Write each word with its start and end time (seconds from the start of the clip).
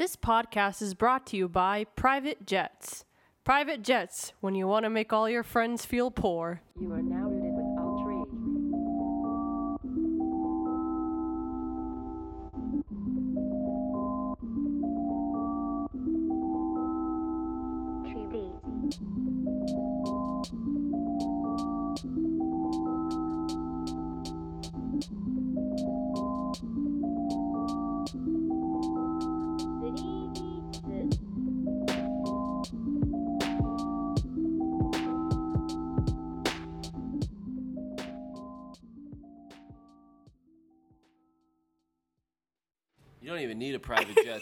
This 0.00 0.16
podcast 0.16 0.80
is 0.80 0.94
brought 0.94 1.26
to 1.26 1.36
you 1.36 1.46
by 1.46 1.84
Private 1.84 2.46
Jets. 2.46 3.04
Private 3.44 3.82
Jets, 3.82 4.32
when 4.40 4.54
you 4.54 4.66
want 4.66 4.84
to 4.84 4.88
make 4.88 5.12
all 5.12 5.28
your 5.28 5.42
friends 5.42 5.84
feel 5.84 6.10
poor. 6.10 6.62
You 6.80 6.90
are 6.94 7.02
now 7.02 7.19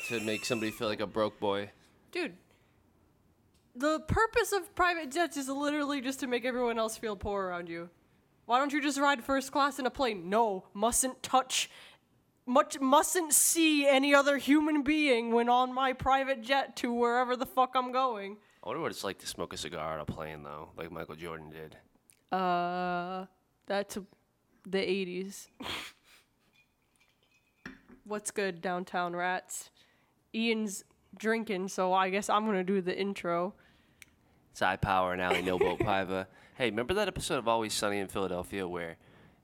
to 0.09 0.21
make 0.21 0.45
somebody 0.45 0.71
feel 0.71 0.89
like 0.89 1.01
a 1.01 1.07
broke 1.07 1.39
boy. 1.39 1.71
Dude, 2.13 2.35
the 3.77 4.01
purpose 4.01 4.53
of 4.53 4.75
private 4.75 5.11
jets 5.11 5.37
is 5.37 5.49
literally 5.49 6.01
just 6.01 6.21
to 6.21 6.27
make 6.27 6.45
everyone 6.45 6.79
else 6.79 6.97
feel 6.97 7.15
poor 7.15 7.45
around 7.45 7.69
you. 7.69 7.91
Why 8.47 8.59
don't 8.59 8.73
you 8.73 8.81
just 8.81 8.99
ride 8.99 9.23
first 9.23 9.53
class 9.53 9.79
in 9.79 9.85
a 9.85 9.91
plane? 9.91 10.31
No, 10.31 10.65
mustn't 10.73 11.23
touch, 11.23 11.71
much 12.47 12.81
mustn't 12.81 13.35
see 13.35 13.87
any 13.87 14.15
other 14.15 14.39
human 14.39 14.83
being 14.83 15.33
when 15.33 15.51
on 15.51 15.75
my 15.75 15.93
private 15.93 16.41
jet 16.41 16.75
to 16.77 16.93
wherever 16.93 17.37
the 17.37 17.45
fuck 17.45 17.73
I'm 17.75 17.93
going. 17.93 18.39
I 18.65 18.69
wonder 18.69 18.81
what 18.81 18.91
it's 18.91 19.05
like 19.05 19.19
to 19.19 19.27
smoke 19.27 19.53
a 19.53 19.59
cigar 19.59 19.95
on 19.95 20.01
a 20.01 20.07
plane, 20.07 20.43
though, 20.43 20.71
like 20.77 20.91
Michael 20.91 21.17
Jordan 21.17 21.51
did. 21.51 21.77
Uh, 22.37 23.27
that's 23.67 23.99
the 24.67 24.79
80s. 24.79 25.49
What's 28.05 28.31
good, 28.31 28.63
downtown 28.63 29.15
rats? 29.15 29.69
Ian's 30.35 30.85
drinking, 31.17 31.69
so 31.69 31.93
I 31.93 32.11
guess 32.11 32.29
I'm 32.29 32.45
gonna 32.47 32.65
do 32.65 32.81
the 32.81 32.97
intro. 32.99 33.55
It's 34.53 34.63
I 34.63 34.77
Power 34.77 35.13
and 35.13 35.23
Ali 35.23 35.43
No 35.43 35.59
Boat 35.59 35.79
Piva. 35.79 36.27
Hey, 36.57 36.71
remember 36.71 36.95
that 36.95 37.09
episode 37.09 37.39
of 37.39 37.47
Always 37.47 37.73
Sunny 37.73 37.99
in 37.99 38.09
Philadelphia 38.09 38.67
where 38.67 38.97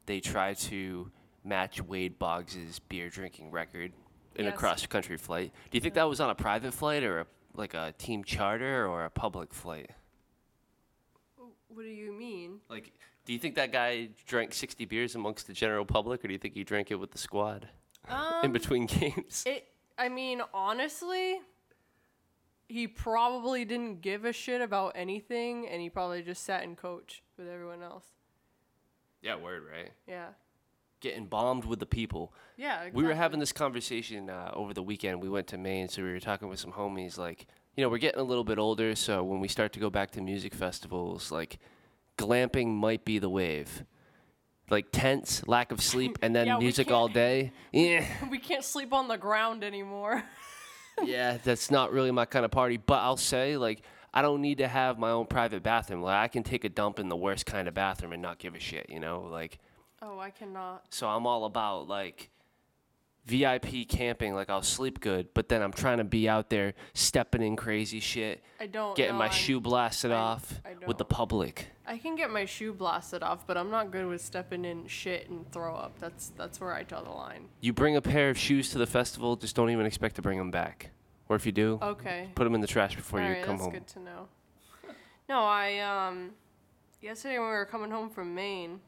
they 0.06 0.20
try 0.20 0.54
to 0.54 1.10
match 1.44 1.80
Wade 1.80 2.18
Boggs' 2.18 2.80
beer 2.88 3.08
drinking 3.08 3.50
record 3.50 3.92
in 4.36 4.46
a 4.46 4.52
cross 4.52 4.84
country 4.86 5.16
flight? 5.16 5.52
Do 5.70 5.76
you 5.76 5.80
think 5.80 5.94
that 5.94 6.08
was 6.08 6.20
on 6.20 6.30
a 6.30 6.34
private 6.34 6.74
flight 6.74 7.04
or 7.04 7.20
a, 7.20 7.26
like 7.54 7.74
a 7.74 7.94
team 7.98 8.24
charter 8.24 8.86
or 8.86 9.04
a 9.04 9.10
public 9.10 9.54
flight? 9.54 9.90
What 11.68 11.82
do 11.82 11.88
you 11.88 12.12
mean? 12.12 12.60
Like, 12.68 12.92
do 13.24 13.32
you 13.32 13.38
think 13.38 13.54
that 13.56 13.72
guy 13.72 14.10
drank 14.26 14.54
60 14.54 14.84
beers 14.84 15.14
amongst 15.14 15.46
the 15.46 15.52
general 15.52 15.84
public 15.84 16.24
or 16.24 16.28
do 16.28 16.32
you 16.32 16.38
think 16.38 16.54
he 16.54 16.64
drank 16.64 16.90
it 16.90 16.96
with 16.96 17.10
the 17.10 17.18
squad 17.18 17.68
um, 18.08 18.34
in 18.44 18.52
between 18.52 18.86
games? 18.86 19.44
It. 19.46 19.68
I 19.96 20.08
mean, 20.08 20.42
honestly, 20.52 21.40
he 22.68 22.86
probably 22.86 23.64
didn't 23.64 24.00
give 24.00 24.24
a 24.24 24.32
shit 24.32 24.60
about 24.60 24.92
anything, 24.94 25.68
and 25.68 25.80
he 25.80 25.88
probably 25.88 26.22
just 26.22 26.44
sat 26.44 26.62
and 26.62 26.76
coached 26.76 27.22
with 27.38 27.48
everyone 27.48 27.82
else. 27.82 28.04
Yeah, 29.22 29.36
word, 29.36 29.62
right? 29.70 29.92
Yeah. 30.06 30.28
Getting 31.00 31.26
bombed 31.26 31.64
with 31.64 31.78
the 31.78 31.86
people. 31.86 32.32
Yeah. 32.56 32.88
We 32.92 33.04
were 33.04 33.14
having 33.14 33.38
this 33.38 33.52
conversation 33.52 34.30
uh, 34.30 34.50
over 34.54 34.74
the 34.74 34.82
weekend. 34.82 35.22
We 35.22 35.28
went 35.28 35.46
to 35.48 35.58
Maine, 35.58 35.88
so 35.88 36.02
we 36.02 36.10
were 36.10 36.20
talking 36.20 36.48
with 36.48 36.58
some 36.58 36.72
homies. 36.72 37.18
Like, 37.18 37.46
you 37.76 37.82
know, 37.82 37.88
we're 37.88 37.98
getting 37.98 38.20
a 38.20 38.24
little 38.24 38.44
bit 38.44 38.58
older, 38.58 38.94
so 38.94 39.22
when 39.22 39.40
we 39.40 39.48
start 39.48 39.72
to 39.74 39.80
go 39.80 39.90
back 39.90 40.10
to 40.12 40.20
music 40.20 40.54
festivals, 40.54 41.30
like, 41.30 41.58
glamping 42.18 42.68
might 42.68 43.04
be 43.04 43.18
the 43.18 43.28
wave. 43.28 43.84
Like 44.70 44.86
tents, 44.92 45.46
lack 45.46 45.72
of 45.72 45.82
sleep, 45.82 46.18
and 46.22 46.34
then 46.34 46.46
Yeah, 46.46 46.56
we 46.58 46.64
music 46.64 46.90
all 46.90 47.06
can't- 47.08 47.14
day. 47.14 47.52
Yeah, 47.72 48.06
We 48.30 48.38
can't 48.38 48.64
sleep 48.64 48.92
on 48.92 49.08
the 49.08 49.16
ground 49.18 49.62
anymore. 49.64 50.22
yeah, 51.04 51.38
that's 51.42 51.70
not 51.70 51.92
really 51.92 52.10
my 52.10 52.24
kind 52.24 52.44
of 52.44 52.50
party. 52.50 52.76
But 52.78 53.00
I'll 53.00 53.16
say, 53.16 53.56
like, 53.56 53.82
I 54.12 54.22
don't 54.22 54.40
need 54.40 54.58
to 54.58 54.68
have 54.68 54.98
my 54.98 55.10
own 55.10 55.26
private 55.26 55.62
bathroom. 55.62 56.02
Like, 56.02 56.16
I 56.16 56.28
can 56.28 56.42
take 56.44 56.64
a 56.64 56.68
dump 56.68 56.98
in 56.98 57.08
the 57.08 57.16
worst 57.16 57.46
kind 57.46 57.66
of 57.68 57.74
bathroom 57.74 58.12
and 58.12 58.22
not 58.22 58.38
give 58.38 58.54
a 58.54 58.60
shit. 58.60 58.88
You 58.88 59.00
know, 59.00 59.26
like. 59.30 59.58
oh, 60.00 60.18
I 60.18 60.30
cannot. 60.30 60.84
So 60.90 61.08
I'm 61.08 61.26
all 61.26 61.44
about 61.46 61.88
like 61.88 62.30
VIP 63.26 63.88
camping, 63.88 64.34
like 64.34 64.50
I'll 64.50 64.60
sleep 64.62 65.00
good, 65.00 65.28
but 65.32 65.48
then 65.48 65.62
I'm 65.62 65.72
trying 65.72 65.98
to 65.98 66.04
be 66.04 66.28
out 66.28 66.50
there 66.50 66.74
stepping 66.92 67.40
in 67.42 67.56
crazy 67.56 67.98
shit, 68.00 68.42
I 68.60 68.66
don't. 68.66 68.94
getting 68.96 69.14
no, 69.14 69.18
my 69.20 69.24
I'm- 69.26 69.32
shoe 69.34 69.60
blasted 69.60 70.10
I- 70.10 70.16
off 70.16 70.60
I 70.64 70.74
with 70.86 70.98
the 70.98 71.06
public. 71.06 71.68
I 71.86 71.96
can 71.98 72.16
get 72.16 72.30
my 72.30 72.44
shoe 72.44 72.72
blasted 72.74 73.22
off, 73.22 73.46
but 73.46 73.56
I'm 73.56 73.70
not 73.70 73.90
good 73.90 74.06
with 74.06 74.20
stepping 74.22 74.64
in 74.64 74.86
shit 74.86 75.28
and 75.30 75.50
throw 75.52 75.74
up. 75.74 75.98
That's 75.98 76.32
that's 76.36 76.60
where 76.60 76.72
I 76.74 76.82
draw 76.82 77.02
the 77.02 77.10
line. 77.10 77.48
You 77.60 77.72
bring 77.72 77.96
a 77.96 78.02
pair 78.02 78.28
of 78.30 78.36
shoes 78.38 78.70
to 78.70 78.78
the 78.78 78.86
festival, 78.86 79.36
just 79.36 79.56
don't 79.56 79.70
even 79.70 79.86
expect 79.86 80.16
to 80.16 80.22
bring 80.22 80.36
them 80.38 80.50
back. 80.50 80.90
Or 81.28 81.36
if 81.36 81.46
you 81.46 81.52
do, 81.52 81.78
Okay. 81.80 82.28
put 82.34 82.44
them 82.44 82.54
in 82.54 82.60
the 82.60 82.66
trash 82.66 82.94
before 82.96 83.20
you 83.20 83.26
Alright, 83.26 83.42
come 83.44 83.56
that's 83.56 83.62
home. 83.64 83.72
good 83.72 83.86
to 83.88 84.00
know. 84.00 84.28
No, 85.30 85.40
I 85.40 85.78
um 85.78 86.32
yesterday 87.00 87.38
when 87.38 87.48
we 87.48 87.54
were 87.54 87.64
coming 87.64 87.90
home 87.90 88.10
from 88.10 88.34
Maine, 88.34 88.80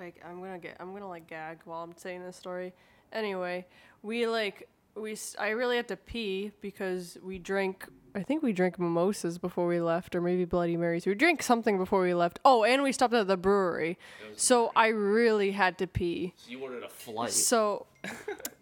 like 0.00 0.20
I'm 0.28 0.40
gonna 0.40 0.58
get 0.58 0.76
I'm 0.80 0.92
gonna 0.92 1.08
like 1.08 1.28
gag 1.28 1.60
while 1.64 1.84
I'm 1.84 1.96
saying 1.96 2.24
this 2.24 2.36
story. 2.36 2.72
Anyway, 3.12 3.66
we 4.02 4.26
like 4.26 4.68
we 4.94 5.16
I 5.38 5.50
really 5.50 5.76
had 5.76 5.88
to 5.88 5.96
pee 5.96 6.52
because 6.60 7.18
we 7.22 7.38
drank 7.38 7.86
I 8.16 8.22
think 8.22 8.44
we 8.44 8.52
drank 8.52 8.78
mimosas 8.78 9.38
before 9.38 9.66
we 9.66 9.80
left 9.80 10.14
or 10.14 10.20
maybe 10.20 10.44
Bloody 10.44 10.76
Marys. 10.76 11.04
We 11.04 11.14
drank 11.14 11.42
something 11.42 11.78
before 11.78 12.00
we 12.00 12.14
left. 12.14 12.38
Oh, 12.44 12.62
and 12.62 12.84
we 12.84 12.92
stopped 12.92 13.12
at 13.12 13.26
the 13.26 13.36
brewery. 13.36 13.98
So 14.36 14.70
I 14.76 14.88
really 14.88 15.50
had 15.50 15.78
to 15.78 15.88
pee. 15.88 16.32
So 16.36 16.50
you 16.50 16.60
ordered 16.60 16.84
a 16.84 16.88
flight. 16.88 17.30
So, 17.30 17.86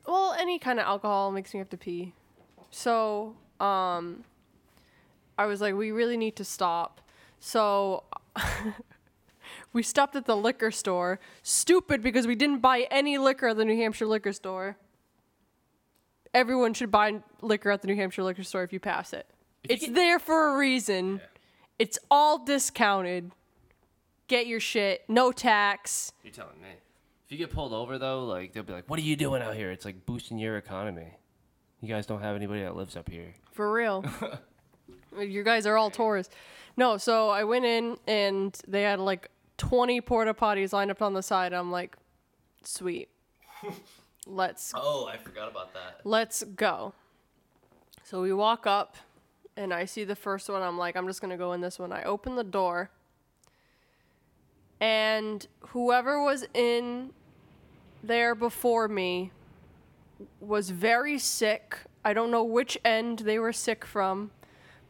well, 0.07 0.35
any 0.39 0.59
kind 0.59 0.81
of 0.81 0.87
alcohol 0.87 1.33
makes 1.33 1.53
me 1.53 1.59
have 1.59 1.69
to 1.69 1.77
pee. 1.77 2.15
So, 2.71 3.37
um, 3.61 4.25
I 5.37 5.45
was 5.45 5.61
like, 5.61 5.75
we 5.75 5.91
really 5.91 6.17
need 6.17 6.37
to 6.37 6.45
stop. 6.45 7.03
So, 7.39 8.05
we 9.73 9.83
stopped 9.83 10.17
at 10.17 10.27
the 10.27 10.37
liquor 10.37 10.71
store. 10.71 11.19
Stupid 11.43 12.03
because 12.03 12.27
we 12.27 12.35
didn't 12.35 12.59
buy 12.59 12.87
any 12.91 13.19
liquor 13.19 13.49
at 13.49 13.57
the 13.57 13.65
New 13.65 13.77
Hampshire 13.77 14.07
liquor 14.07 14.33
store. 14.33 14.77
Everyone 16.35 16.75
should 16.75 16.91
buy 16.91 17.23
liquor 17.41 17.71
at 17.71 17.83
the 17.83 17.89
New 17.89 17.97
Hampshire 17.97 18.23
liquor 18.23 18.43
store 18.43 18.63
if 18.63 18.73
you 18.73 18.81
pass 18.81 19.13
it. 19.13 19.27
It's 19.69 19.87
there 19.89 20.19
for 20.19 20.55
a 20.55 20.59
reason. 20.59 21.21
It's 21.79 21.99
all 22.11 22.45
discounted. 22.45 23.33
Get 24.29 24.47
your 24.47 24.61
shit, 24.61 25.05
no 25.09 25.33
tax. 25.33 26.13
You're 26.23 26.33
telling 26.33 26.61
me. 26.61 26.69
If 27.27 27.33
you 27.33 27.39
get 27.39 27.51
pulled 27.51 27.73
over 27.73 27.99
though, 27.99 28.25
like 28.25 28.53
they'll 28.53 28.63
be 28.63 28.73
like, 28.73 28.89
"What 28.89 28.99
are 28.99 29.03
you 29.03 29.17
doing 29.17 29.43
out 29.43 29.55
here?" 29.55 29.71
It's 29.71 29.85
like 29.85 30.07
boosting 30.07 30.39
your 30.39 30.57
economy. 30.57 31.15
You 31.81 31.89
guys 31.89 32.07
don't 32.07 32.23
have 32.23 32.37
anybody 32.37 32.63
that 32.63 32.77
lives 32.77 32.97
up 32.97 33.09
here. 33.09 33.35
For 33.51 33.73
real. 33.73 34.05
you 35.21 35.43
guys 35.43 35.67
are 35.67 35.77
all 35.77 35.91
tourists. 35.91 36.35
No, 36.77 36.97
so 36.97 37.29
I 37.29 37.45
went 37.45 37.65
in 37.65 37.97
and 38.07 38.57
they 38.67 38.83
had 38.83 39.01
like 39.01 39.31
20 39.63 40.01
porta 40.01 40.35
potties 40.35 40.73
lined 40.73 40.91
up 40.91 41.01
on 41.01 41.15
the 41.15 41.23
side. 41.23 41.53
I'm 41.53 41.71
like, 41.71 41.97
sweet. 42.65 43.09
Let's 44.27 44.73
Oh, 44.75 45.07
I 45.07 45.17
forgot 45.17 45.49
about 45.51 45.73
that. 45.75 46.01
let's 46.05 46.43
go. 46.43 46.95
So 48.03 48.23
we 48.23 48.33
walk 48.33 48.67
up 48.67 48.97
and 49.57 49.73
I 49.73 49.85
see 49.85 50.03
the 50.05 50.17
first 50.17 50.49
one. 50.49 50.63
I'm 50.63 50.77
like, 50.79 50.97
I'm 50.97 51.07
just 51.07 51.21
going 51.21 51.31
to 51.31 51.37
go 51.37 51.53
in 51.53 51.61
this 51.61 51.79
one. 51.79 51.93
I 51.93 52.03
open 52.03 52.35
the 52.35 52.45
door. 52.45 52.91
And 54.81 55.47
whoever 55.69 56.21
was 56.23 56.45
in 56.55 57.11
there 58.03 58.35
before 58.35 58.89
me 58.89 59.31
was 60.41 60.71
very 60.71 61.19
sick. 61.19 61.79
I 62.05 62.13
don't 62.13 62.31
know 62.33 62.43
which 62.45 62.77
end 62.85 63.21
they 63.21 63.39
were 63.39 63.53
sick 63.53 63.85
from, 63.85 64.33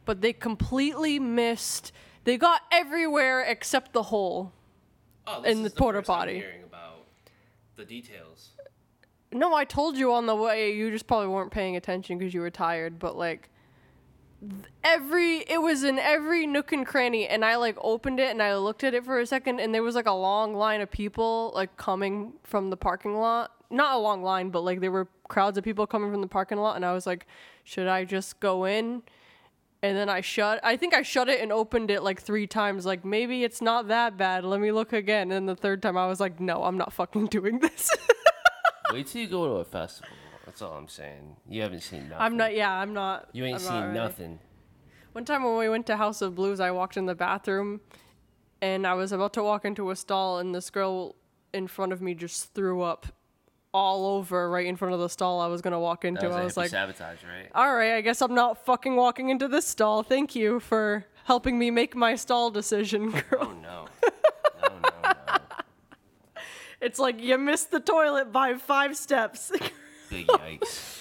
but 0.06 0.22
they 0.22 0.32
completely 0.32 1.18
missed. 1.18 1.92
They 2.24 2.38
got 2.38 2.62
everywhere 2.70 3.42
except 3.42 3.92
the 3.92 4.04
hole. 4.04 4.52
Oh, 5.26 5.42
In 5.42 5.62
the 5.62 5.66
is 5.66 5.74
porta 5.74 6.02
potty. 6.02 6.34
Hearing 6.34 6.62
about 6.64 7.06
the 7.76 7.84
details. 7.84 8.50
No, 9.32 9.54
I 9.54 9.64
told 9.64 9.96
you 9.96 10.12
on 10.12 10.26
the 10.26 10.34
way. 10.34 10.74
You 10.74 10.90
just 10.90 11.06
probably 11.06 11.28
weren't 11.28 11.50
paying 11.50 11.76
attention 11.76 12.18
because 12.18 12.34
you 12.34 12.40
were 12.40 12.50
tired. 12.50 12.98
But 12.98 13.16
like, 13.16 13.48
every 14.84 15.38
it 15.38 15.60
was 15.60 15.84
in 15.84 15.98
every 15.98 16.46
nook 16.46 16.72
and 16.72 16.86
cranny, 16.86 17.26
and 17.26 17.44
I 17.44 17.56
like 17.56 17.76
opened 17.80 18.20
it 18.20 18.30
and 18.30 18.42
I 18.42 18.56
looked 18.56 18.84
at 18.84 18.94
it 18.94 19.04
for 19.04 19.20
a 19.20 19.26
second, 19.26 19.60
and 19.60 19.74
there 19.74 19.82
was 19.82 19.94
like 19.94 20.06
a 20.06 20.12
long 20.12 20.54
line 20.54 20.80
of 20.80 20.90
people 20.90 21.52
like 21.54 21.76
coming 21.76 22.34
from 22.42 22.70
the 22.70 22.76
parking 22.76 23.16
lot. 23.16 23.52
Not 23.70 23.94
a 23.94 23.98
long 23.98 24.22
line, 24.22 24.50
but 24.50 24.64
like 24.64 24.80
there 24.80 24.92
were 24.92 25.08
crowds 25.28 25.56
of 25.56 25.64
people 25.64 25.86
coming 25.86 26.10
from 26.10 26.20
the 26.20 26.26
parking 26.26 26.58
lot, 26.58 26.76
and 26.76 26.84
I 26.84 26.92
was 26.92 27.06
like, 27.06 27.26
should 27.64 27.88
I 27.88 28.04
just 28.04 28.38
go 28.40 28.64
in? 28.66 29.02
And 29.82 29.96
then 29.96 30.08
I 30.08 30.20
shut. 30.20 30.60
I 30.62 30.76
think 30.76 30.94
I 30.94 31.02
shut 31.02 31.28
it 31.28 31.40
and 31.40 31.50
opened 31.50 31.90
it 31.90 32.02
like 32.02 32.22
three 32.22 32.46
times. 32.46 32.86
Like 32.86 33.04
maybe 33.04 33.42
it's 33.42 33.60
not 33.60 33.88
that 33.88 34.16
bad. 34.16 34.44
Let 34.44 34.60
me 34.60 34.70
look 34.70 34.92
again. 34.92 35.32
And 35.32 35.48
the 35.48 35.56
third 35.56 35.82
time 35.82 35.96
I 35.96 36.06
was 36.06 36.20
like, 36.20 36.38
no, 36.38 36.62
I'm 36.64 36.78
not 36.78 36.92
fucking 36.92 37.26
doing 37.30 37.58
this. 37.58 37.90
Wait 38.92 39.06
till 39.08 39.22
you 39.22 39.26
go 39.28 39.46
to 39.46 39.52
a 39.54 39.64
festival 39.64 40.14
That's 40.46 40.62
all 40.62 40.74
I'm 40.74 40.86
saying. 40.88 41.36
You 41.48 41.62
haven't 41.62 41.80
seen 41.80 42.08
nothing. 42.10 42.16
I'm 42.18 42.36
not. 42.36 42.54
Yeah, 42.54 42.72
I'm 42.72 42.92
not. 42.92 43.28
You 43.32 43.44
ain't 43.44 43.56
I'm 43.56 43.60
seen 43.60 43.82
ready. 43.82 43.94
nothing. 43.94 44.38
One 45.12 45.24
time 45.24 45.42
when 45.42 45.56
we 45.58 45.68
went 45.68 45.86
to 45.86 45.96
House 45.96 46.22
of 46.22 46.34
Blues, 46.34 46.60
I 46.60 46.70
walked 46.70 46.96
in 46.96 47.06
the 47.06 47.14
bathroom, 47.14 47.80
and 48.62 48.86
I 48.86 48.94
was 48.94 49.12
about 49.12 49.32
to 49.34 49.42
walk 49.42 49.64
into 49.64 49.90
a 49.90 49.96
stall, 49.96 50.38
and 50.38 50.54
this 50.54 50.70
girl 50.70 51.16
in 51.52 51.66
front 51.68 51.92
of 51.92 52.00
me 52.00 52.14
just 52.14 52.54
threw 52.54 52.80
up 52.82 53.06
all 53.72 54.06
over 54.06 54.50
right 54.50 54.66
in 54.66 54.76
front 54.76 54.94
of 54.94 55.00
the 55.00 55.08
stall 55.08 55.40
I 55.40 55.46
was 55.46 55.62
gonna 55.62 55.80
walk 55.80 56.04
into. 56.04 56.26
Was, 56.28 56.36
I 56.36 56.44
was 56.44 56.56
like, 56.56 56.70
sabotage, 56.70 57.18
right? 57.24 57.48
all 57.54 57.74
right, 57.74 57.94
I 57.94 58.00
guess 58.00 58.20
I'm 58.20 58.34
not 58.34 58.64
fucking 58.64 58.96
walking 58.96 59.30
into 59.30 59.48
this 59.48 59.66
stall. 59.66 60.02
Thank 60.02 60.34
you 60.34 60.60
for 60.60 61.06
helping 61.24 61.58
me 61.58 61.70
make 61.70 61.94
my 61.96 62.14
stall 62.14 62.50
decision, 62.50 63.10
girl. 63.30 63.40
Oh 63.40 63.52
no. 63.62 63.86
no, 64.62 64.78
no, 64.78 64.90
no. 65.04 65.12
It's 66.80 66.98
like 66.98 67.22
you 67.22 67.38
missed 67.38 67.70
the 67.70 67.78
toilet 67.78 68.32
by 68.32 68.54
five 68.54 68.96
steps. 68.96 69.52
Big 70.10 70.26
yikes. 70.26 71.00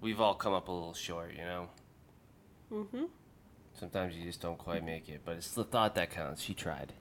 We've 0.00 0.18
all 0.18 0.34
come 0.34 0.54
up 0.54 0.68
a 0.68 0.72
little 0.72 0.94
short, 0.94 1.32
you 1.34 1.44
know. 1.44 1.68
Mm-hmm. 2.72 3.04
Sometimes 3.78 4.16
you 4.16 4.24
just 4.24 4.40
don't 4.40 4.56
quite 4.56 4.82
make 4.82 5.10
it, 5.10 5.20
but 5.26 5.36
it's 5.36 5.50
the 5.52 5.62
thought 5.62 5.94
that 5.96 6.10
counts. 6.10 6.40
She 6.42 6.54
tried. 6.54 6.94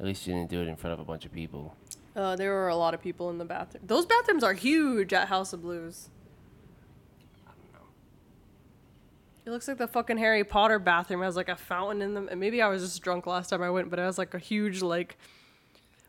At 0.00 0.06
least 0.06 0.26
you 0.26 0.34
didn't 0.34 0.48
do 0.48 0.62
it 0.62 0.68
in 0.68 0.76
front 0.76 0.94
of 0.94 1.00
a 1.00 1.04
bunch 1.04 1.26
of 1.26 1.32
people. 1.32 1.76
Uh, 2.18 2.34
there 2.34 2.52
were 2.52 2.68
a 2.68 2.76
lot 2.76 2.94
of 2.94 3.00
people 3.00 3.30
in 3.30 3.38
the 3.38 3.44
bathroom. 3.44 3.84
Those 3.86 4.04
bathrooms 4.04 4.42
are 4.42 4.52
huge 4.52 5.12
at 5.12 5.28
House 5.28 5.52
of 5.52 5.62
Blues. 5.62 6.10
I 7.46 7.52
don't 7.52 7.72
know. 7.72 7.88
It 9.46 9.50
looks 9.50 9.68
like 9.68 9.78
the 9.78 9.86
fucking 9.86 10.18
Harry 10.18 10.42
Potter 10.42 10.80
bathroom 10.80 11.22
has 11.22 11.36
like 11.36 11.48
a 11.48 11.54
fountain 11.54 12.02
in 12.02 12.14
them. 12.14 12.28
And 12.28 12.40
maybe 12.40 12.60
I 12.60 12.66
was 12.68 12.82
just 12.82 13.00
drunk 13.02 13.28
last 13.28 13.50
time 13.50 13.62
I 13.62 13.70
went, 13.70 13.88
but 13.88 14.00
it 14.00 14.02
has 14.02 14.18
like 14.18 14.34
a 14.34 14.38
huge 14.38 14.82
like 14.82 15.16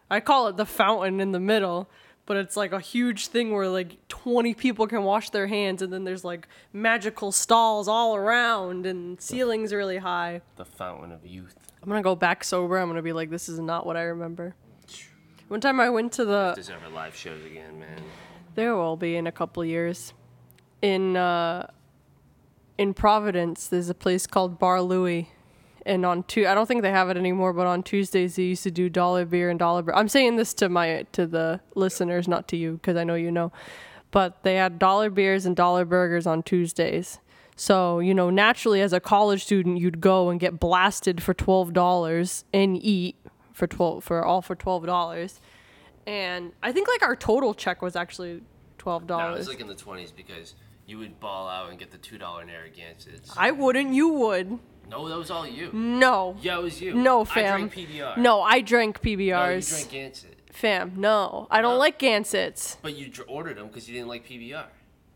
I 0.09 0.19
call 0.19 0.47
it 0.47 0.57
the 0.57 0.65
fountain 0.65 1.19
in 1.19 1.31
the 1.31 1.39
middle, 1.39 1.87
but 2.25 2.37
it's 2.37 2.57
like 2.57 2.71
a 2.71 2.79
huge 2.79 3.27
thing 3.27 3.51
where 3.51 3.67
like 3.67 4.07
20 4.07 4.55
people 4.55 4.87
can 4.87 5.03
wash 5.03 5.29
their 5.29 5.45
hands 5.45 5.83
and 5.83 5.93
then 5.93 6.05
there's 6.05 6.23
like 6.23 6.47
magical 6.73 7.31
stalls 7.31 7.87
all 7.87 8.15
around 8.15 8.87
and 8.87 9.21
ceilings 9.21 9.71
really 9.71 9.97
high. 9.99 10.41
The 10.55 10.65
fountain 10.65 11.11
of 11.11 11.23
youth. 11.23 11.55
I'm 11.83 11.87
going 11.87 11.99
to 11.99 12.03
go 12.03 12.15
back 12.15 12.43
sober. 12.43 12.77
I'm 12.77 12.87
going 12.87 12.95
to 12.95 13.03
be 13.03 13.13
like 13.13 13.29
this 13.29 13.47
is 13.47 13.59
not 13.59 13.85
what 13.85 13.95
I 13.95 14.01
remember. 14.01 14.55
One 15.49 15.59
time 15.59 15.79
I 15.79 15.89
went 15.89 16.11
to 16.13 16.25
the 16.25 16.53
There's 16.55 16.69
ever 16.69 16.87
live 16.89 17.15
shows 17.15 17.43
again, 17.43 17.79
man. 17.79 18.01
there 18.55 18.75
will 18.75 18.95
be 18.95 19.15
in 19.15 19.25
a 19.27 19.31
couple 19.31 19.65
years. 19.65 20.13
In 20.81 21.17
uh, 21.17 21.67
in 22.77 22.93
Providence, 22.93 23.67
there's 23.67 23.89
a 23.89 23.93
place 23.95 24.25
called 24.27 24.59
Bar 24.59 24.81
Louie, 24.81 25.29
and 25.85 26.05
on 26.05 26.23
two, 26.23 26.47
I 26.47 26.53
don't 26.53 26.67
think 26.67 26.83
they 26.83 26.91
have 26.91 27.09
it 27.09 27.17
anymore. 27.17 27.51
But 27.51 27.65
on 27.67 27.83
Tuesdays, 27.83 28.35
they 28.35 28.43
used 28.43 28.63
to 28.63 28.71
do 28.71 28.89
dollar 28.89 29.25
beer 29.25 29.49
and 29.49 29.57
dollar. 29.59 29.81
Bur- 29.81 29.95
I'm 29.95 30.07
saying 30.07 30.35
this 30.37 30.53
to 30.55 30.69
my 30.69 31.05
to 31.13 31.25
the 31.25 31.59
listeners, 31.75 32.27
not 32.27 32.47
to 32.49 32.55
you, 32.55 32.73
because 32.73 32.95
I 32.95 33.03
know 33.03 33.15
you 33.15 33.31
know. 33.31 33.51
But 34.11 34.43
they 34.43 34.55
had 34.55 34.79
dollar 34.79 35.09
beers 35.09 35.45
and 35.45 35.55
dollar 35.55 35.83
burgers 35.83 36.25
on 36.25 36.43
Tuesdays. 36.43 37.19
So 37.55 37.99
you 37.99 38.13
know, 38.13 38.29
naturally, 38.29 38.81
as 38.81 38.93
a 38.93 38.99
college 38.99 39.43
student, 39.43 39.79
you'd 39.79 39.99
go 39.99 40.29
and 40.29 40.39
get 40.39 40.59
blasted 40.59 41.21
for 41.23 41.33
twelve 41.33 41.73
dollars 41.73 42.45
and 42.53 42.81
eat 42.81 43.17
for 43.59 43.67
twelve 43.67 44.03
for 44.03 44.25
all 44.25 44.41
for 44.41 44.55
twelve 44.55 44.85
dollars. 44.85 45.39
And 46.07 46.53
I 46.63 46.71
think 46.71 46.87
like 46.87 47.03
our 47.03 47.15
total 47.15 47.53
check 47.53 47.81
was 47.83 47.95
actually 47.95 48.41
twelve 48.79 49.07
No, 49.07 49.33
it 49.33 49.37
was 49.37 49.47
like 49.47 49.59
in 49.59 49.67
the 49.67 49.75
20s 49.75 50.15
because 50.15 50.55
you 50.87 50.97
would 50.97 51.19
ball 51.19 51.47
out 51.47 51.69
and 51.69 51.77
get 51.77 51.91
the 51.91 51.97
$2 51.99 52.17
Narragansetts. 52.47 53.31
I 53.37 53.51
wouldn't. 53.51 53.93
You 53.93 54.07
would. 54.09 54.57
No, 54.89 55.07
that 55.07 55.17
was 55.19 55.29
all 55.29 55.45
you. 55.45 55.69
No. 55.71 56.35
Yeah, 56.41 56.57
it 56.57 56.63
was 56.63 56.81
you. 56.81 56.95
No, 56.95 57.23
fam. 57.25 57.45
I 57.53 57.57
drank 57.57 57.73
PBR. 57.75 58.17
No, 58.17 58.41
I 58.41 58.61
drank 58.61 59.01
PBRs. 59.03 59.71
No, 59.71 59.77
you 59.77 59.85
drank 59.85 60.13
Gansett. 60.15 60.35
Fam, 60.51 60.93
no. 60.97 61.45
I 61.51 61.61
don't 61.61 61.73
No. 61.73 61.77
like 61.77 61.99
Gansetts. 61.99 62.77
But 62.81 62.95
you 62.97 63.09
dr- 63.09 63.29
ordered 63.29 63.57
them 63.57 63.67
because 63.67 63.87
you 63.87 63.93
didn't 63.93 64.07
like 64.07 64.25
PBR. 64.27 64.65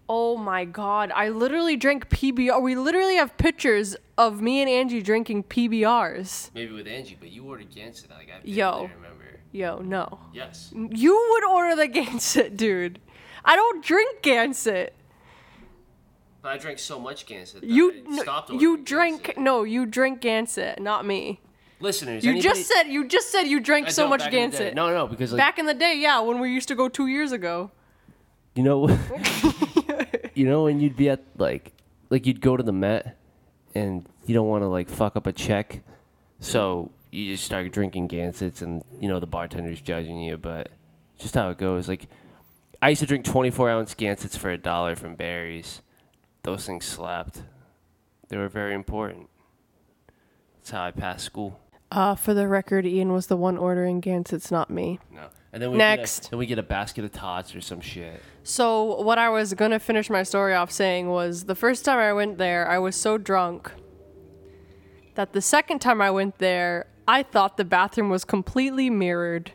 Oh 0.10 0.36
my 0.38 0.66
god. 0.66 1.12
I 1.16 1.30
literally 1.30 1.76
drank 1.78 2.10
PBR. 2.10 2.62
We 2.62 2.76
literally 2.76 3.16
have 3.16 3.38
pictures 3.38 3.96
of 4.18 4.42
me 4.42 4.62
and 4.62 4.70
Angie 4.70 5.02
drinking 5.02 5.44
PBRs. 5.44 6.52
Maybe 6.54 6.74
with 6.74 6.88
Angie, 6.88 7.18
but 7.20 7.32
you 7.32 7.46
ordered 7.46 7.72
Gansett. 7.72 8.10
Like, 8.10 8.30
I 8.30 8.40
Yo. 8.44 8.82
remember. 8.94 9.40
Yo, 9.52 9.80
no. 9.80 10.20
Yes. 10.34 10.72
You 10.76 11.30
would 11.32 11.44
order 11.46 11.76
the 11.76 11.88
Gansett, 11.94 12.58
dude. 12.58 13.00
I 13.46 13.56
don't 13.56 13.84
drink 13.84 14.22
Gansett. 14.22 14.90
But 16.42 16.50
I 16.54 16.58
drank 16.58 16.80
so 16.80 17.00
much 17.00 17.26
Gansett. 17.26 17.62
that 17.62 17.70
You 17.70 18.04
no, 18.08 18.22
stopped 18.24 18.50
you 18.52 18.78
drank 18.78 19.24
Gansett. 19.24 19.38
no, 19.38 19.64
you 19.64 19.86
drink 19.86 20.22
Gansett, 20.22 20.80
not 20.80 21.06
me. 21.06 21.40
Listeners, 21.80 22.24
You 22.26 22.32
anybody- 22.32 22.50
just 22.60 22.68
said 22.70 22.84
you 22.84 23.08
just 23.08 23.32
said 23.32 23.44
you 23.44 23.60
drank 23.60 23.88
I 23.88 23.90
so 23.92 24.08
much 24.08 24.20
back 24.22 24.34
in 24.34 24.50
the 24.52 24.58
day. 24.58 24.64
Gansett. 24.72 24.76
No, 24.76 24.90
no, 24.94 25.08
because 25.08 25.32
like 25.32 25.38
Back 25.38 25.60
in 25.60 25.66
the 25.66 25.74
day, 25.74 25.96
yeah, 25.98 26.20
when 26.20 26.40
we 26.40 26.52
used 26.52 26.68
to 26.70 26.76
go 26.76 26.90
2 26.90 27.08
years 27.08 27.32
ago. 27.32 27.72
you 28.56 28.64
know, 28.64 28.88
you 30.36 30.46
know 30.46 30.64
when 30.64 30.80
you'd 30.80 30.96
be 30.96 31.10
at 31.10 31.24
like, 31.38 31.74
like 32.10 32.26
you'd 32.26 32.42
go 32.42 32.58
to 32.58 32.64
the 32.64 32.72
Met, 32.72 33.18
and 33.76 34.08
you 34.26 34.34
don't 34.34 34.48
want 34.48 34.64
to 34.64 34.68
like 34.68 34.90
fuck 34.90 35.16
up 35.16 35.28
a 35.28 35.34
check, 35.34 35.82
so 36.40 36.92
you 37.12 37.34
just 37.34 37.44
start 37.44 37.72
drinking 37.72 38.10
Gansetts, 38.10 38.62
and 38.62 38.84
you 39.00 39.08
know 39.08 39.20
the 39.20 39.28
bartender's 39.28 39.82
judging 39.82 40.20
you, 40.20 40.38
but 40.38 40.70
just 41.18 41.36
how 41.36 41.50
it 41.50 41.58
goes. 41.58 41.88
Like, 41.88 42.08
I 42.82 42.90
used 42.90 43.02
to 43.02 43.08
drink 43.08 43.26
24 43.26 43.70
ounce 43.70 43.96
Gansetts 43.96 44.38
for 44.38 44.50
a 44.50 44.58
dollar 44.58 44.96
from 44.96 45.16
Barry's. 45.16 45.82
Those 46.44 46.66
things 46.66 46.86
slapped. 46.86 47.44
They 48.28 48.38
were 48.38 48.50
very 48.50 48.74
important. 48.74 49.30
That's 50.58 50.72
how 50.72 50.84
I 50.84 50.92
passed 50.92 51.26
school. 51.26 51.60
Uh, 51.92 52.16
for 52.16 52.34
the 52.34 52.48
record, 52.48 52.86
Ian 52.86 53.14
was 53.14 53.28
the 53.28 53.38
one 53.38 53.58
ordering 53.58 54.02
Gansetts, 54.02 54.52
not 54.52 54.70
me. 54.70 55.00
No. 55.12 55.28
And 55.54 55.62
then 55.62 55.72
we 55.72 55.78
Next. 55.78 56.20
Get 56.20 56.28
a, 56.28 56.30
then 56.32 56.40
we 56.40 56.46
get 56.48 56.58
a 56.58 56.64
basket 56.64 57.06
of 57.06 57.12
tots 57.12 57.56
or 57.56 57.62
some 57.62 57.80
shit. 57.80 58.20
So 58.42 59.00
what 59.02 59.20
I 59.20 59.30
was 59.30 59.54
gonna 59.54 59.80
finish 59.80 60.10
my 60.10 60.24
story 60.24 60.56
off 60.56 60.72
saying 60.72 61.10
was 61.10 61.44
the 61.44 61.54
first 61.56 61.86
time 61.86 62.00
I 62.00 62.12
went 62.12 62.40
there, 62.40 62.68
I 62.68 62.80
was 62.80 62.96
so 62.96 63.20
drunk 63.20 63.72
that 65.14 65.34
the 65.34 65.42
second 65.42 65.80
time 65.80 66.02
I 66.02 66.10
went 66.10 66.40
there, 66.40 66.88
I 67.08 67.22
thought 67.22 67.58
the 67.58 67.66
bathroom 67.66 68.10
was 68.10 68.26
completely 68.26 68.90
mirrored. 68.90 69.54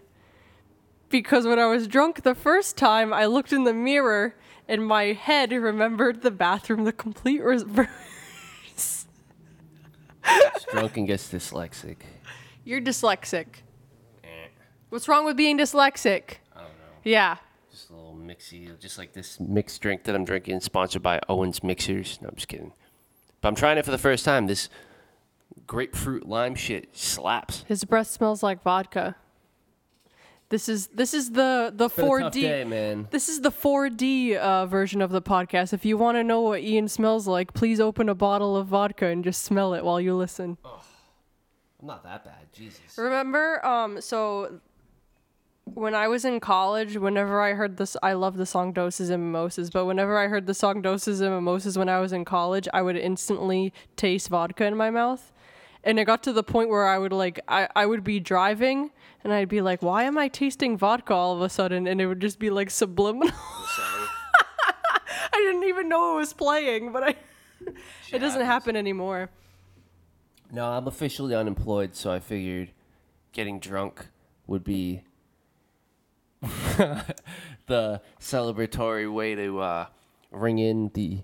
Because 1.08 1.46
when 1.46 1.58
I 1.58 1.66
was 1.66 1.88
drunk 1.88 2.22
the 2.22 2.34
first 2.34 2.76
time, 2.76 3.12
I 3.12 3.26
looked 3.26 3.52
in 3.52 3.64
the 3.64 3.74
mirror 3.74 4.36
and 4.68 4.86
my 4.86 5.06
head 5.14 5.50
remembered 5.50 6.22
the 6.22 6.30
bathroom 6.30 6.84
the 6.84 6.92
complete 6.92 7.42
reverse. 7.42 7.88
Drunk 10.70 10.96
and 10.96 11.06
gets 11.08 11.32
dyslexic. 11.32 11.96
You're 12.62 12.82
dyslexic. 12.82 13.46
What's 14.90 15.08
wrong 15.08 15.24
with 15.24 15.36
being 15.36 15.58
dyslexic? 15.58 16.36
I 16.54 16.60
don't 16.60 16.68
know. 16.68 16.68
Yeah. 17.04 17.36
Just 17.70 17.90
a 17.90 17.92
little 17.94 18.14
mixy, 18.16 18.78
just 18.80 18.98
like 18.98 19.12
this 19.12 19.38
mixed 19.38 19.80
drink 19.82 20.04
that 20.04 20.14
I'm 20.14 20.24
drinking, 20.24 20.60
sponsored 20.60 21.02
by 21.02 21.20
Owens 21.28 21.62
Mixers. 21.62 22.18
No, 22.22 22.28
I'm 22.28 22.34
just 22.34 22.48
kidding. 22.48 22.72
But 23.40 23.48
I'm 23.48 23.54
trying 23.54 23.78
it 23.78 23.84
for 23.84 23.90
the 23.90 23.98
first 23.98 24.24
time. 24.24 24.46
This 24.46 24.68
grapefruit 25.66 26.26
lime 26.26 26.54
shit 26.54 26.96
slaps. 26.96 27.64
His 27.68 27.84
breath 27.84 28.08
smells 28.08 28.42
like 28.42 28.62
vodka. 28.62 29.16
This 30.50 30.68
is 30.68 30.86
this 30.88 31.12
is 31.12 31.32
the 31.32 31.70
the 31.74 31.88
Been 31.88 32.04
a 32.04 32.06
four 32.06 32.20
tough 32.20 32.32
D. 32.32 32.64
man. 32.64 33.06
This 33.10 33.28
is 33.28 33.42
the 33.42 33.50
4D 33.50 34.34
uh, 34.36 34.64
version 34.64 35.02
of 35.02 35.10
the 35.10 35.20
podcast. 35.20 35.74
If 35.74 35.84
you 35.84 35.98
want 35.98 36.16
to 36.16 36.24
know 36.24 36.40
what 36.40 36.62
Ian 36.62 36.88
smells 36.88 37.26
like, 37.26 37.52
please 37.52 37.80
open 37.80 38.08
a 38.08 38.14
bottle 38.14 38.56
of 38.56 38.68
vodka 38.68 39.06
and 39.06 39.22
just 39.22 39.42
smell 39.42 39.74
it 39.74 39.84
while 39.84 40.00
you 40.00 40.14
listen. 40.14 40.56
I'm 40.64 41.86
not 41.86 42.02
that 42.04 42.24
bad, 42.24 42.50
Jesus. 42.54 42.96
Remember, 42.96 43.64
um, 43.64 44.00
so 44.00 44.58
when 45.74 45.94
I 45.94 46.08
was 46.08 46.24
in 46.24 46.40
college, 46.40 46.96
whenever 46.96 47.40
I 47.40 47.54
heard 47.54 47.76
this, 47.76 47.96
I 48.02 48.12
love 48.12 48.36
the 48.36 48.46
song 48.46 48.72
Doses 48.72 49.10
and 49.10 49.22
Mimosas, 49.22 49.70
but 49.70 49.86
whenever 49.86 50.18
I 50.18 50.28
heard 50.28 50.46
the 50.46 50.54
song 50.54 50.82
Doses 50.82 51.20
and 51.20 51.34
Mimosas 51.34 51.78
when 51.78 51.88
I 51.88 52.00
was 52.00 52.12
in 52.12 52.24
college, 52.24 52.68
I 52.72 52.82
would 52.82 52.96
instantly 52.96 53.72
taste 53.96 54.28
vodka 54.28 54.64
in 54.64 54.76
my 54.76 54.90
mouth. 54.90 55.32
And 55.84 55.98
it 55.98 56.04
got 56.04 56.22
to 56.24 56.32
the 56.32 56.42
point 56.42 56.70
where 56.70 56.86
I 56.86 56.98
would 56.98 57.12
like, 57.12 57.40
I, 57.48 57.68
I 57.74 57.86
would 57.86 58.04
be 58.04 58.20
driving 58.20 58.90
and 59.24 59.32
I'd 59.32 59.48
be 59.48 59.60
like, 59.60 59.82
why 59.82 60.04
am 60.04 60.18
I 60.18 60.28
tasting 60.28 60.76
vodka 60.76 61.14
all 61.14 61.34
of 61.34 61.42
a 61.42 61.48
sudden? 61.48 61.86
And 61.86 62.00
it 62.00 62.06
would 62.06 62.20
just 62.20 62.38
be 62.38 62.50
like 62.50 62.70
subliminal. 62.70 63.34
I 65.32 65.32
didn't 65.32 65.64
even 65.64 65.88
know 65.88 66.14
it 66.14 66.20
was 66.20 66.32
playing, 66.32 66.92
but 66.92 67.02
I, 67.02 67.14
it 68.12 68.18
doesn't 68.18 68.44
happen 68.44 68.76
anymore. 68.76 69.30
No, 70.50 70.66
I'm 70.66 70.86
officially 70.86 71.34
unemployed, 71.34 71.94
so 71.94 72.10
I 72.10 72.20
figured 72.20 72.72
getting 73.32 73.60
drunk 73.60 74.08
would 74.46 74.64
be 74.64 75.02
the 77.66 78.00
celebratory 78.20 79.12
way 79.12 79.34
to 79.34 79.60
uh, 79.60 79.86
ring 80.30 80.58
in 80.58 80.90
the. 80.94 81.20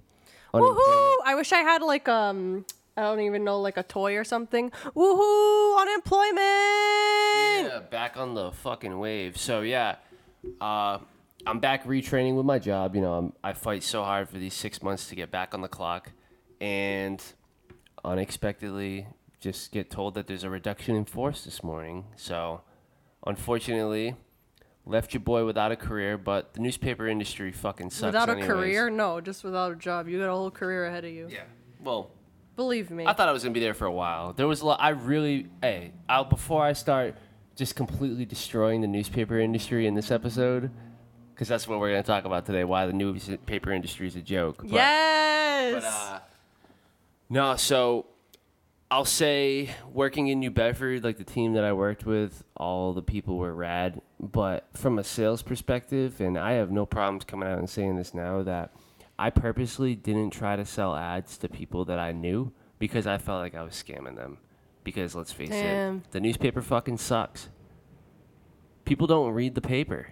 Woohoo! 0.52 1.16
I 1.24 1.34
wish 1.34 1.52
I 1.52 1.60
had 1.60 1.82
like 1.82 2.08
um 2.08 2.64
I 2.96 3.02
don't 3.02 3.20
even 3.20 3.42
know 3.42 3.60
like 3.60 3.76
a 3.76 3.82
toy 3.82 4.16
or 4.16 4.24
something. 4.24 4.70
Woohoo! 4.70 5.80
Unemployment. 5.80 6.38
Yeah, 6.38 7.80
back 7.90 8.16
on 8.16 8.34
the 8.34 8.52
fucking 8.52 8.98
wave. 8.98 9.36
So 9.36 9.62
yeah, 9.62 9.96
uh, 10.60 10.98
I'm 11.46 11.58
back 11.58 11.84
retraining 11.84 12.36
with 12.36 12.46
my 12.46 12.58
job. 12.58 12.94
You 12.94 13.00
know, 13.00 13.14
I'm, 13.14 13.32
I 13.42 13.52
fight 13.52 13.82
so 13.82 14.04
hard 14.04 14.28
for 14.28 14.38
these 14.38 14.54
six 14.54 14.82
months 14.82 15.08
to 15.08 15.16
get 15.16 15.30
back 15.30 15.54
on 15.54 15.60
the 15.60 15.68
clock, 15.68 16.12
and 16.60 17.22
unexpectedly 18.04 19.08
just 19.40 19.72
get 19.72 19.90
told 19.90 20.14
that 20.14 20.26
there's 20.26 20.44
a 20.44 20.50
reduction 20.50 20.94
in 20.94 21.04
force 21.04 21.44
this 21.44 21.62
morning. 21.64 22.04
So, 22.16 22.62
unfortunately, 23.26 24.14
left 24.86 25.14
your 25.14 25.20
boy 25.20 25.44
without 25.44 25.72
a 25.72 25.76
career, 25.76 26.18
but 26.18 26.54
the 26.54 26.60
newspaper 26.60 27.06
industry 27.08 27.52
fucking 27.52 27.90
sucks. 27.90 28.12
without 28.12 28.28
a 28.28 28.32
anyways. 28.32 28.48
career, 28.48 28.90
no, 28.90 29.20
just 29.20 29.44
without 29.44 29.72
a 29.72 29.76
job. 29.76 30.08
You 30.08 30.18
got 30.18 30.28
a 30.28 30.32
whole 30.32 30.50
career 30.50 30.86
ahead 30.86 31.04
of 31.04 31.12
you. 31.12 31.28
Yeah. 31.30 31.44
Well, 31.80 32.10
Believe 32.56 32.90
me. 32.90 33.04
I 33.06 33.12
thought 33.12 33.28
I 33.28 33.32
was 33.32 33.42
gonna 33.42 33.52
be 33.52 33.60
there 33.60 33.74
for 33.74 33.86
a 33.86 33.92
while. 33.92 34.32
There 34.32 34.46
was 34.46 34.60
a 34.60 34.66
lot. 34.66 34.80
I 34.80 34.90
really, 34.90 35.48
hey, 35.60 35.92
I, 36.08 36.22
before 36.22 36.64
I 36.64 36.72
start 36.72 37.16
just 37.56 37.74
completely 37.74 38.24
destroying 38.24 38.80
the 38.80 38.86
newspaper 38.86 39.38
industry 39.38 39.86
in 39.86 39.94
this 39.94 40.10
episode, 40.10 40.70
because 41.34 41.48
that's 41.48 41.66
what 41.66 41.80
we're 41.80 41.90
gonna 41.90 42.04
talk 42.04 42.24
about 42.24 42.46
today. 42.46 42.62
Why 42.62 42.86
the 42.86 42.92
newspaper 42.92 43.72
industry 43.72 44.06
is 44.06 44.14
a 44.14 44.20
joke. 44.20 44.58
But, 44.58 44.70
yes. 44.70 45.74
But 45.74 45.84
uh, 45.84 46.20
no, 47.28 47.56
so 47.56 48.06
I'll 48.88 49.04
say 49.04 49.70
working 49.92 50.28
in 50.28 50.38
New 50.38 50.52
Bedford, 50.52 51.02
like 51.02 51.18
the 51.18 51.24
team 51.24 51.54
that 51.54 51.64
I 51.64 51.72
worked 51.72 52.06
with, 52.06 52.44
all 52.56 52.92
the 52.92 53.02
people 53.02 53.36
were 53.36 53.52
rad. 53.52 54.00
But 54.32 54.68
from 54.74 54.98
a 54.98 55.04
sales 55.04 55.42
perspective, 55.42 56.20
and 56.20 56.38
I 56.38 56.52
have 56.52 56.70
no 56.70 56.86
problems 56.86 57.24
coming 57.24 57.48
out 57.48 57.58
and 57.58 57.68
saying 57.68 57.96
this 57.96 58.14
now, 58.14 58.42
that 58.42 58.72
I 59.18 59.30
purposely 59.30 59.94
didn't 59.94 60.30
try 60.30 60.56
to 60.56 60.64
sell 60.64 60.94
ads 60.94 61.36
to 61.38 61.48
people 61.48 61.84
that 61.84 61.98
I 61.98 62.12
knew 62.12 62.52
because 62.78 63.06
I 63.06 63.18
felt 63.18 63.40
like 63.40 63.54
I 63.54 63.62
was 63.62 63.74
scamming 63.74 64.16
them. 64.16 64.38
Because 64.82 65.14
let's 65.14 65.32
face 65.32 65.50
Damn. 65.50 65.98
it, 65.98 66.10
the 66.10 66.20
newspaper 66.20 66.60
fucking 66.60 66.98
sucks. 66.98 67.48
People 68.84 69.06
don't 69.06 69.32
read 69.32 69.54
the 69.54 69.62
paper. 69.62 70.08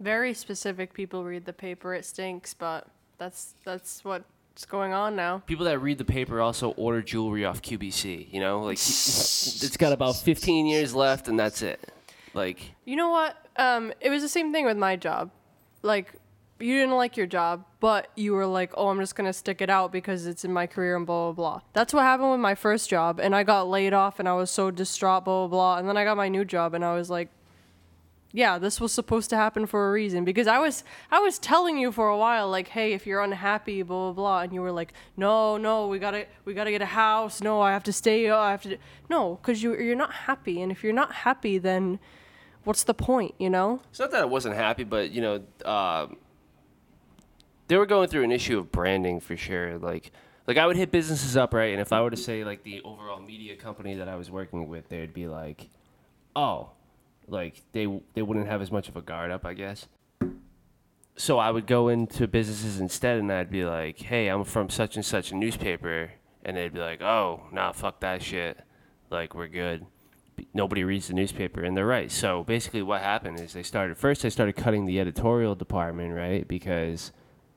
Very 0.00 0.34
specific 0.34 0.92
people 0.92 1.24
read 1.24 1.46
the 1.46 1.52
paper. 1.52 1.94
It 1.94 2.04
stinks, 2.04 2.52
but 2.52 2.88
that's 3.16 3.54
that's 3.64 4.04
what's 4.04 4.66
going 4.68 4.92
on 4.92 5.16
now. 5.16 5.38
people 5.46 5.64
that 5.64 5.78
read 5.78 5.96
the 5.96 6.04
paper 6.04 6.42
also 6.42 6.72
order 6.72 7.00
jewelry 7.00 7.46
off 7.46 7.62
QVC. 7.62 8.30
You 8.30 8.40
know, 8.40 8.60
like 8.62 8.74
it's 8.78 9.76
got 9.78 9.94
about 9.94 10.16
15 10.16 10.66
years 10.66 10.94
left, 10.94 11.28
and 11.28 11.38
that's 11.38 11.62
it. 11.62 11.90
Like, 12.36 12.74
You 12.84 12.96
know 12.96 13.10
what? 13.10 13.36
Um, 13.56 13.92
it 14.00 14.10
was 14.10 14.22
the 14.22 14.28
same 14.28 14.52
thing 14.52 14.66
with 14.66 14.76
my 14.76 14.96
job. 14.96 15.30
Like, 15.82 16.12
you 16.58 16.78
didn't 16.78 16.96
like 16.96 17.16
your 17.16 17.26
job, 17.26 17.64
but 17.80 18.08
you 18.16 18.32
were 18.32 18.46
like, 18.46 18.72
"Oh, 18.76 18.88
I'm 18.88 18.98
just 18.98 19.14
gonna 19.14 19.32
stick 19.32 19.60
it 19.60 19.68
out 19.68 19.92
because 19.92 20.26
it's 20.26 20.44
in 20.44 20.52
my 20.52 20.66
career 20.66 20.96
and 20.96 21.06
blah 21.06 21.32
blah 21.32 21.32
blah." 21.32 21.60
That's 21.72 21.92
what 21.92 22.02
happened 22.02 22.30
with 22.30 22.40
my 22.40 22.54
first 22.54 22.88
job, 22.88 23.20
and 23.20 23.34
I 23.34 23.42
got 23.42 23.68
laid 23.68 23.92
off, 23.92 24.18
and 24.18 24.28
I 24.28 24.34
was 24.34 24.50
so 24.50 24.70
distraught, 24.70 25.24
blah 25.24 25.46
blah 25.46 25.48
blah. 25.48 25.78
And 25.78 25.88
then 25.88 25.96
I 25.96 26.04
got 26.04 26.16
my 26.16 26.28
new 26.28 26.44
job, 26.44 26.72
and 26.72 26.84
I 26.84 26.94
was 26.94 27.10
like, 27.10 27.28
"Yeah, 28.32 28.58
this 28.58 28.80
was 28.80 28.92
supposed 28.92 29.28
to 29.30 29.36
happen 29.36 29.66
for 29.66 29.88
a 29.88 29.92
reason." 29.92 30.24
Because 30.24 30.46
I 30.46 30.58
was, 30.58 30.82
I 31.10 31.20
was 31.20 31.38
telling 31.38 31.78
you 31.78 31.92
for 31.92 32.08
a 32.08 32.16
while, 32.16 32.48
like, 32.48 32.68
"Hey, 32.68 32.94
if 32.94 33.06
you're 33.06 33.22
unhappy, 33.22 33.82
blah 33.82 34.12
blah 34.12 34.12
blah," 34.12 34.40
and 34.40 34.52
you 34.54 34.62
were 34.62 34.72
like, 34.72 34.94
"No, 35.16 35.58
no, 35.58 35.88
we 35.88 35.98
gotta, 35.98 36.26
we 36.46 36.54
gotta 36.54 36.70
get 36.70 36.80
a 36.82 36.86
house. 36.86 37.42
No, 37.42 37.60
I 37.60 37.72
have 37.72 37.84
to 37.84 37.92
stay. 37.92 38.30
Oh, 38.30 38.38
I 38.38 38.50
have 38.50 38.62
to." 38.62 38.70
do-" 38.70 38.78
No, 39.10 39.36
because 39.36 39.62
you, 39.62 39.76
you're 39.76 39.94
not 39.94 40.12
happy, 40.12 40.62
and 40.62 40.72
if 40.72 40.82
you're 40.82 40.94
not 40.94 41.12
happy, 41.12 41.58
then 41.58 41.98
what's 42.66 42.82
the 42.82 42.94
point, 42.94 43.34
you 43.38 43.48
know? 43.48 43.80
it's 43.90 44.00
not 44.00 44.10
that 44.10 44.22
I 44.22 44.24
wasn't 44.24 44.56
happy, 44.56 44.84
but 44.84 45.12
you 45.12 45.22
know, 45.22 45.42
uh, 45.64 46.08
they 47.68 47.76
were 47.76 47.86
going 47.86 48.08
through 48.08 48.24
an 48.24 48.32
issue 48.32 48.58
of 48.58 48.72
branding 48.72 49.20
for 49.20 49.36
sure. 49.36 49.78
Like, 49.78 50.10
like 50.46 50.56
I 50.56 50.66
would 50.66 50.76
hit 50.76 50.90
businesses 50.90 51.36
up, 51.36 51.54
right? 51.54 51.72
And 51.72 51.80
if 51.80 51.92
I 51.92 52.02
were 52.02 52.10
to 52.10 52.16
say 52.16 52.44
like 52.44 52.64
the 52.64 52.82
overall 52.82 53.20
media 53.20 53.56
company 53.56 53.94
that 53.94 54.08
I 54.08 54.16
was 54.16 54.30
working 54.30 54.68
with, 54.68 54.88
they'd 54.88 55.14
be 55.14 55.28
like, 55.28 55.68
"Oh, 56.34 56.70
like 57.28 57.62
they 57.72 58.02
they 58.14 58.22
wouldn't 58.22 58.46
have 58.48 58.62
as 58.62 58.70
much 58.70 58.88
of 58.88 58.96
a 58.96 59.02
guard 59.02 59.30
up, 59.30 59.44
I 59.44 59.54
guess." 59.54 59.86
So 61.16 61.38
I 61.38 61.50
would 61.50 61.66
go 61.66 61.88
into 61.88 62.28
businesses 62.28 62.78
instead, 62.78 63.18
and 63.18 63.32
I'd 63.32 63.50
be 63.50 63.64
like, 63.64 63.98
"Hey, 63.98 64.28
I'm 64.28 64.44
from 64.44 64.70
such 64.70 64.96
and 64.96 65.04
such 65.04 65.32
a 65.32 65.36
newspaper," 65.36 66.12
and 66.44 66.56
they'd 66.56 66.74
be 66.74 66.80
like, 66.80 67.00
"Oh, 67.00 67.42
nah, 67.52 67.72
fuck 67.72 68.00
that 68.00 68.22
shit. 68.22 68.58
Like 69.10 69.34
we're 69.34 69.48
good." 69.48 69.86
Nobody 70.52 70.84
reads 70.84 71.08
the 71.08 71.14
newspaper, 71.14 71.62
and 71.62 71.76
they're 71.76 71.86
right. 71.86 72.10
So 72.10 72.44
basically, 72.44 72.82
what 72.82 73.02
happened 73.02 73.40
is 73.40 73.52
they 73.52 73.62
started 73.62 73.96
first. 73.96 74.22
They 74.22 74.30
started 74.30 74.54
cutting 74.54 74.86
the 74.86 75.00
editorial 75.00 75.54
department, 75.54 76.14
right? 76.14 76.46
Because 76.46 77.12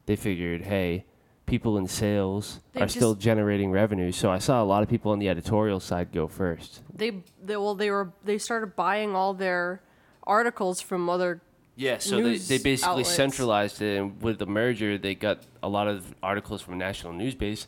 they 0.05 0.15
figured, 0.15 0.63
hey, 0.63 1.05
people 1.49 1.77
in 1.77 1.87
sales 1.87 2.59
They 2.73 2.81
are 2.81 2.87
still 2.87 3.15
generating 3.15 3.71
revenue. 3.71 4.11
So 4.11 4.31
I 4.31 4.37
saw 4.37 4.63
a 4.63 4.65
lot 4.65 4.83
of 4.83 4.89
people 4.89 5.11
on 5.11 5.19
the 5.19 5.27
editorial 5.27 5.79
side 5.79 6.11
go 6.13 6.27
first. 6.27 6.81
They, 6.93 7.23
they 7.43 7.57
well, 7.57 7.75
they 7.75 7.89
were 7.89 8.13
they 8.23 8.37
started 8.37 8.75
buying 8.75 9.15
all 9.15 9.33
their 9.33 9.81
articles 10.25 10.79
from 10.79 11.09
other. 11.09 11.41
Yeah, 11.75 11.97
so 11.97 12.17
they, 12.21 12.37
they 12.37 12.57
basically 12.57 12.91
outlets. 12.91 13.15
centralized 13.15 13.81
it, 13.81 13.99
and 13.99 14.21
with 14.21 14.37
the 14.37 14.45
merger, 14.45 14.97
they 14.97 15.15
got 15.15 15.43
a 15.63 15.69
lot 15.69 15.87
of 15.87 16.13
articles 16.21 16.61
from 16.61 16.77
national 16.77 17.13
news 17.13 17.35
base. 17.35 17.67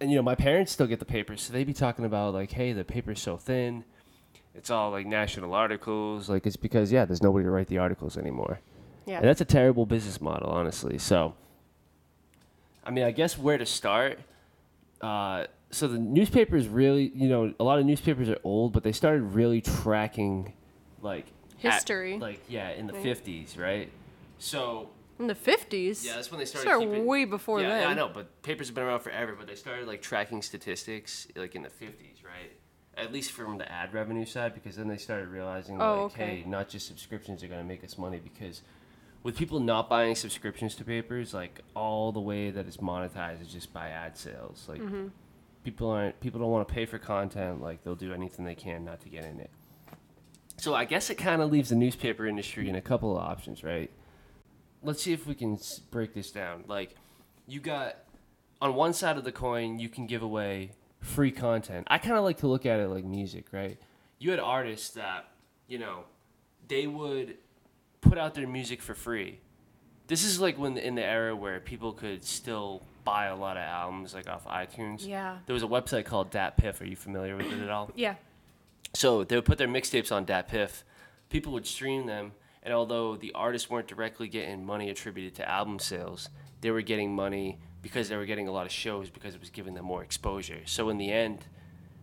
And 0.00 0.10
you 0.10 0.16
know, 0.16 0.22
my 0.22 0.34
parents 0.34 0.72
still 0.72 0.86
get 0.86 0.98
the 0.98 1.04
paper, 1.04 1.36
so 1.36 1.52
they 1.52 1.64
be 1.64 1.72
talking 1.72 2.04
about 2.04 2.34
like, 2.34 2.50
hey, 2.50 2.72
the 2.72 2.84
paper's 2.84 3.20
so 3.20 3.36
thin, 3.36 3.84
it's 4.54 4.70
all 4.70 4.90
like 4.90 5.06
national 5.06 5.54
articles. 5.54 6.28
Like 6.28 6.46
it's 6.46 6.56
because 6.56 6.90
yeah, 6.92 7.04
there's 7.04 7.22
nobody 7.22 7.44
to 7.44 7.50
write 7.50 7.68
the 7.68 7.78
articles 7.78 8.16
anymore. 8.16 8.60
Yeah. 9.06 9.18
And 9.18 9.24
that's 9.26 9.40
a 9.40 9.44
terrible 9.46 9.86
business 9.86 10.20
model, 10.20 10.50
honestly. 10.50 10.98
So, 10.98 11.34
I 12.84 12.90
mean, 12.90 13.04
I 13.04 13.10
guess 13.10 13.38
where 13.38 13.56
to 13.58 13.64
start. 13.66 14.18
Uh, 15.00 15.46
so 15.70 15.86
the 15.88 15.98
newspapers 15.98 16.66
really, 16.68 17.12
you 17.14 17.28
know, 17.28 17.54
a 17.58 17.64
lot 17.64 17.78
of 17.78 17.86
newspapers 17.86 18.28
are 18.28 18.38
old, 18.44 18.72
but 18.72 18.82
they 18.82 18.92
started 18.92 19.22
really 19.22 19.60
tracking, 19.60 20.52
like 21.02 21.26
at- 21.62 21.74
History. 21.74 22.18
like 22.18 22.40
yeah, 22.48 22.70
in 22.70 22.86
the 22.86 22.92
Right. 22.94 23.02
fifties, 23.02 23.56
right? 23.56 23.90
So 24.38 24.90
in 25.18 25.26
the 25.26 25.34
fifties. 25.34 26.04
yeah, 26.06 26.14
that's 26.16 26.30
when 26.30 26.38
they 26.38 26.44
started. 26.44 26.68
Started 26.68 26.86
keeping, 26.88 27.06
way 27.06 27.24
before 27.24 27.60
yeah, 27.60 27.68
then. 27.68 27.82
Yeah, 27.82 27.88
I 27.88 27.94
know, 27.94 28.08
but 28.12 28.42
papers 28.42 28.68
have 28.68 28.74
been 28.74 28.84
around 28.84 29.00
forever. 29.00 29.34
But 29.38 29.46
they 29.46 29.54
started 29.54 29.86
like 29.86 30.02
tracking 30.02 30.42
statistics 30.42 31.26
like 31.36 31.54
in 31.54 31.62
the 31.62 31.70
fifties, 31.70 32.22
right? 32.24 32.52
At 32.98 33.12
least 33.12 33.30
from 33.32 33.58
the 33.58 33.70
ad 33.70 33.94
revenue 33.94 34.24
side, 34.26 34.54
because 34.54 34.76
then 34.76 34.88
they 34.88 34.96
started 34.96 35.28
realizing 35.28 35.80
Oh, 35.80 36.04
like, 36.04 36.12
okay. 36.12 36.26
hey, 36.38 36.44
not 36.46 36.68
just 36.68 36.86
subscriptions 36.86 37.42
are 37.44 37.48
going 37.48 37.60
to 37.60 37.66
make 37.66 37.84
us 37.84 37.96
money 37.96 38.18
because 38.22 38.62
with 39.22 39.36
people 39.36 39.60
not 39.60 39.88
buying 39.88 40.14
subscriptions 40.14 40.74
to 40.76 40.84
papers, 40.84 41.32
like 41.34 41.60
all 41.74 42.12
the 42.12 42.20
way 42.20 42.50
that 42.50 42.66
it's 42.66 42.78
monetized 42.78 43.40
is 43.42 43.48
just 43.52 43.72
by 43.72 43.88
ad 43.88 44.16
sales. 44.16 44.66
Like 44.68 44.80
Mm-hmm. 44.80 45.08
people 45.64 45.90
aren't 45.90 46.18
people 46.20 46.40
don't 46.40 46.50
want 46.50 46.66
to 46.66 46.74
pay 46.74 46.86
for 46.86 46.98
content. 46.98 47.60
Like 47.62 47.84
they'll 47.84 47.94
do 47.94 48.12
anything 48.12 48.44
they 48.44 48.54
can 48.54 48.84
not 48.84 49.00
to 49.02 49.08
get 49.08 49.24
in 49.24 49.38
it. 49.40 49.50
So 50.56 50.74
I 50.74 50.84
guess 50.84 51.08
it 51.08 51.14
kind 51.16 51.40
of 51.40 51.52
leaves 51.52 51.68
the 51.68 51.76
newspaper 51.76 52.26
industry 52.26 52.68
in 52.68 52.74
a 52.74 52.80
couple 52.80 53.16
of 53.16 53.22
options, 53.22 53.62
right? 53.62 53.90
Let's 54.82 55.02
see 55.02 55.12
if 55.12 55.24
we 55.26 55.34
can 55.36 55.58
break 55.92 56.14
this 56.14 56.30
down. 56.32 56.64
Like 56.66 56.96
you 57.46 57.60
got 57.60 57.96
on 58.60 58.74
one 58.74 58.92
side 58.92 59.16
of 59.18 59.22
the 59.24 59.30
coin, 59.32 59.78
you 59.78 59.88
can 59.88 60.06
give 60.06 60.22
away 60.22 60.72
free 61.00 61.30
content. 61.30 61.86
I 61.90 61.98
kind 61.98 62.16
of 62.16 62.24
like 62.24 62.38
to 62.38 62.48
look 62.48 62.66
at 62.66 62.80
it 62.80 62.88
like 62.88 63.04
music, 63.04 63.46
right? 63.52 63.78
You 64.18 64.30
had 64.30 64.40
artists 64.40 64.90
that, 64.90 65.28
you 65.66 65.78
know, 65.78 66.04
they 66.66 66.86
would 66.86 67.36
put 68.00 68.18
out 68.18 68.34
their 68.34 68.48
music 68.48 68.82
for 68.82 68.94
free. 68.94 69.40
This 70.06 70.24
is 70.24 70.40
like 70.40 70.58
when 70.58 70.76
in 70.78 70.94
the 70.94 71.04
era 71.04 71.36
where 71.36 71.60
people 71.60 71.92
could 71.92 72.24
still 72.24 72.82
buy 73.04 73.26
a 73.26 73.36
lot 73.36 73.56
of 73.56 73.62
albums 73.62 74.14
like 74.14 74.28
off 74.28 74.46
iTunes. 74.46 75.06
Yeah. 75.06 75.38
There 75.46 75.54
was 75.54 75.62
a 75.62 75.66
website 75.66 76.04
called 76.04 76.30
DatPiff. 76.30 76.80
Are 76.80 76.86
you 76.86 76.96
familiar 76.96 77.36
with 77.36 77.52
it 77.52 77.62
at 77.62 77.70
all? 77.70 77.90
Yeah. 77.94 78.14
So 78.94 79.24
they 79.24 79.36
would 79.36 79.44
put 79.44 79.58
their 79.58 79.68
mixtapes 79.68 80.10
on 80.10 80.26
DatPiff. 80.26 80.82
People 81.28 81.52
would 81.52 81.66
stream 81.66 82.06
them, 82.06 82.32
and 82.62 82.72
although 82.72 83.16
the 83.16 83.32
artists 83.34 83.68
weren't 83.68 83.86
directly 83.86 84.28
getting 84.28 84.64
money 84.64 84.88
attributed 84.88 85.34
to 85.36 85.48
album 85.48 85.78
sales, 85.78 86.30
they 86.62 86.70
were 86.70 86.80
getting 86.80 87.14
money 87.14 87.58
because 87.82 88.08
they 88.08 88.16
were 88.16 88.26
getting 88.26 88.48
a 88.48 88.52
lot 88.52 88.66
of 88.66 88.72
shows 88.72 89.10
because 89.10 89.34
it 89.34 89.40
was 89.40 89.50
giving 89.50 89.74
them 89.74 89.84
more 89.84 90.02
exposure. 90.02 90.60
So 90.64 90.88
in 90.88 90.98
the 90.98 91.10
end, 91.12 91.46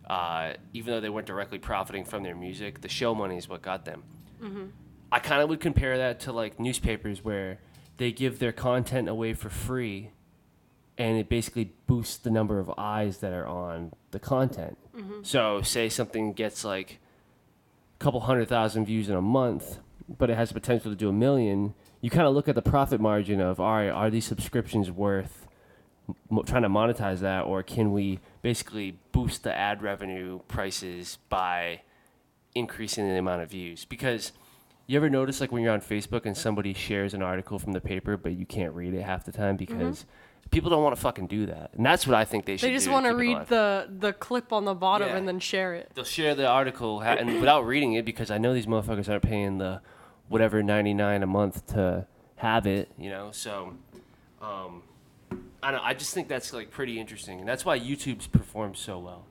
uh, 0.10 0.54
even 0.74 0.94
though 0.94 1.02
they 1.02 1.10
weren't 1.10 1.28
directly 1.28 1.60
profiting 1.60 2.06
from 2.06 2.24
their 2.24 2.36
music, 2.36 2.82
the 2.82 2.90
show 2.90 3.14
money 3.16 3.38
is 3.38 3.50
what 3.50 3.62
got 3.62 3.86
them. 3.86 4.04
I 5.12 5.20
kind 5.20 5.42
of 5.42 5.50
would 5.50 5.60
compare 5.60 5.98
that 5.98 6.20
to 6.22 6.32
like 6.32 6.60
newspapers 6.60 7.24
where 7.24 7.60
they 7.98 8.12
give 8.12 8.40
their 8.40 8.52
content 8.52 9.08
away 9.10 9.34
for 9.34 9.50
free 9.50 10.12
and 10.98 11.18
it 11.18 11.28
basically 11.28 11.74
boosts 11.88 12.18
the 12.18 12.30
number 12.30 12.60
of 12.60 12.72
eyes 12.78 13.18
that 13.18 13.34
are 13.34 13.46
on 13.46 13.92
the 14.12 14.20
content. 14.20 14.78
So, 15.24 15.62
say 15.62 15.90
something 15.90 16.32
gets 16.34 16.64
like 16.64 17.00
a 18.00 18.04
couple 18.04 18.22
hundred 18.22 18.48
thousand 18.48 18.86
views 18.86 19.10
in 19.10 19.16
a 19.16 19.22
month, 19.22 19.80
but 20.08 20.30
it 20.30 20.36
has 20.38 20.50
the 20.50 20.54
potential 20.54 20.92
to 20.92 20.96
do 20.96 21.10
a 21.10 21.14
million. 21.14 21.74
You 22.00 22.10
kind 22.10 22.28
of 22.28 22.34
look 22.34 22.48
at 22.48 22.56
the 22.56 22.62
profit 22.62 23.02
margin 23.02 23.42
of, 23.42 23.60
all 23.60 23.74
right, 23.74 23.90
are 23.90 24.10
these 24.10 24.26
subscriptions 24.26 24.90
worth 24.90 25.45
m- 26.32 26.44
trying 26.46 26.64
to 26.64 26.70
monetize 26.70 27.20
that, 27.20 27.42
or 27.42 27.64
can 27.64 27.92
we 27.92 28.20
basically 28.42 28.98
boost 29.12 29.44
the 29.44 29.56
ad 29.56 29.82
revenue 29.82 30.40
prices 30.48 31.18
by 31.30 31.82
increasing 32.54 33.08
the 33.08 33.18
amount 33.18 33.42
of 33.42 33.50
views? 33.50 33.86
Because 33.86 34.32
you 34.88 34.98
ever 34.98 35.10
notice 35.10 35.42
like 35.42 35.52
when 35.52 35.64
you're 35.64 35.74
on 35.74 35.82
Facebook 35.82 36.26
and 36.26 36.38
somebody 36.38 36.74
shares 36.74 37.14
an 37.14 37.22
article 37.22 37.58
from 37.60 37.72
the 37.74 37.82
paper, 37.82 38.18
but 38.18 38.34
you 38.34 38.46
can't 38.46 38.74
read 38.74 38.94
it 38.94 39.02
half 39.02 39.26
the 39.26 39.32
time 39.32 39.58
because 39.58 40.06
people 40.52 40.70
don't 40.70 40.84
want 40.84 40.96
to 40.96 41.02
fucking 41.02 41.26
do 41.28 41.48
that, 41.48 41.72
and 41.74 41.86
that's 41.86 42.06
what 42.06 42.16
I 42.16 42.24
think 42.24 42.46
they 42.46 42.56
should. 42.58 42.68
Mm-hmm. 42.68 42.74
They 42.74 42.78
just 42.78 42.90
want 42.90 43.06
to 43.08 43.16
read 43.16 43.48
the 43.48 43.90
the 44.00 44.14
clip 44.14 44.54
on 44.54 44.66
the 44.66 44.76
bottom 44.76 45.10
Yeah. 45.10 45.18
and 45.18 45.28
then 45.28 45.40
share 45.40 45.74
it. 45.74 45.92
They'll 45.96 46.04
share 46.06 46.36
the 46.36 46.48
article 46.48 47.02
ha- 47.02 47.16
and 47.20 47.40
without 47.40 47.66
reading 47.66 47.94
it 47.94 48.06
because 48.06 48.30
I 48.30 48.38
know 48.38 48.54
these 48.54 48.68
motherfuckers 48.68 49.10
aren't 49.10 49.24
paying 49.24 49.58
the 49.58 49.82
whatever 50.28 50.62
ninety 50.62 50.94
nine 50.94 51.24
a 51.24 51.28
month 51.28 51.66
to 51.74 52.06
have 52.38 52.68
it, 52.68 52.92
you 52.98 53.10
know. 53.10 53.30
So, 53.32 53.74
um, 54.42 54.84
I 55.66 55.72
don't. 55.72 55.82
know. 55.82 55.88
I 55.88 55.94
just 55.94 56.14
think 56.14 56.28
that's 56.28 56.54
like 56.54 56.70
pretty 56.72 57.00
interesting, 57.00 57.40
and 57.40 57.48
that's 57.50 57.66
why 57.66 57.80
YouTube's 57.80 58.28
performed 58.28 58.78
so 58.78 59.00
well. 59.00 59.26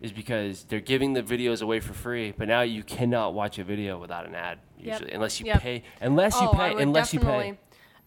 is 0.00 0.12
because 0.12 0.64
they're 0.64 0.78
giving 0.78 1.14
the 1.14 1.22
videos 1.22 1.62
away 1.62 1.80
for 1.80 1.94
free, 1.94 2.30
but 2.36 2.46
now 2.46 2.60
you 2.60 2.82
cannot 2.82 3.32
watch 3.32 3.58
a 3.58 3.64
video 3.64 3.98
without 3.98 4.26
an 4.26 4.34
ad 4.34 4.58
Yep. 4.78 4.86
usually, 4.86 5.12
unless 5.12 5.40
you 5.40 5.46
Yep. 5.46 5.60
pay. 5.62 5.82
Unless 6.02 6.38
you 6.38 6.48
oh, 6.48 6.52
pay. 6.52 6.82
Unless 6.82 7.14
you 7.14 7.20
pay. 7.20 7.58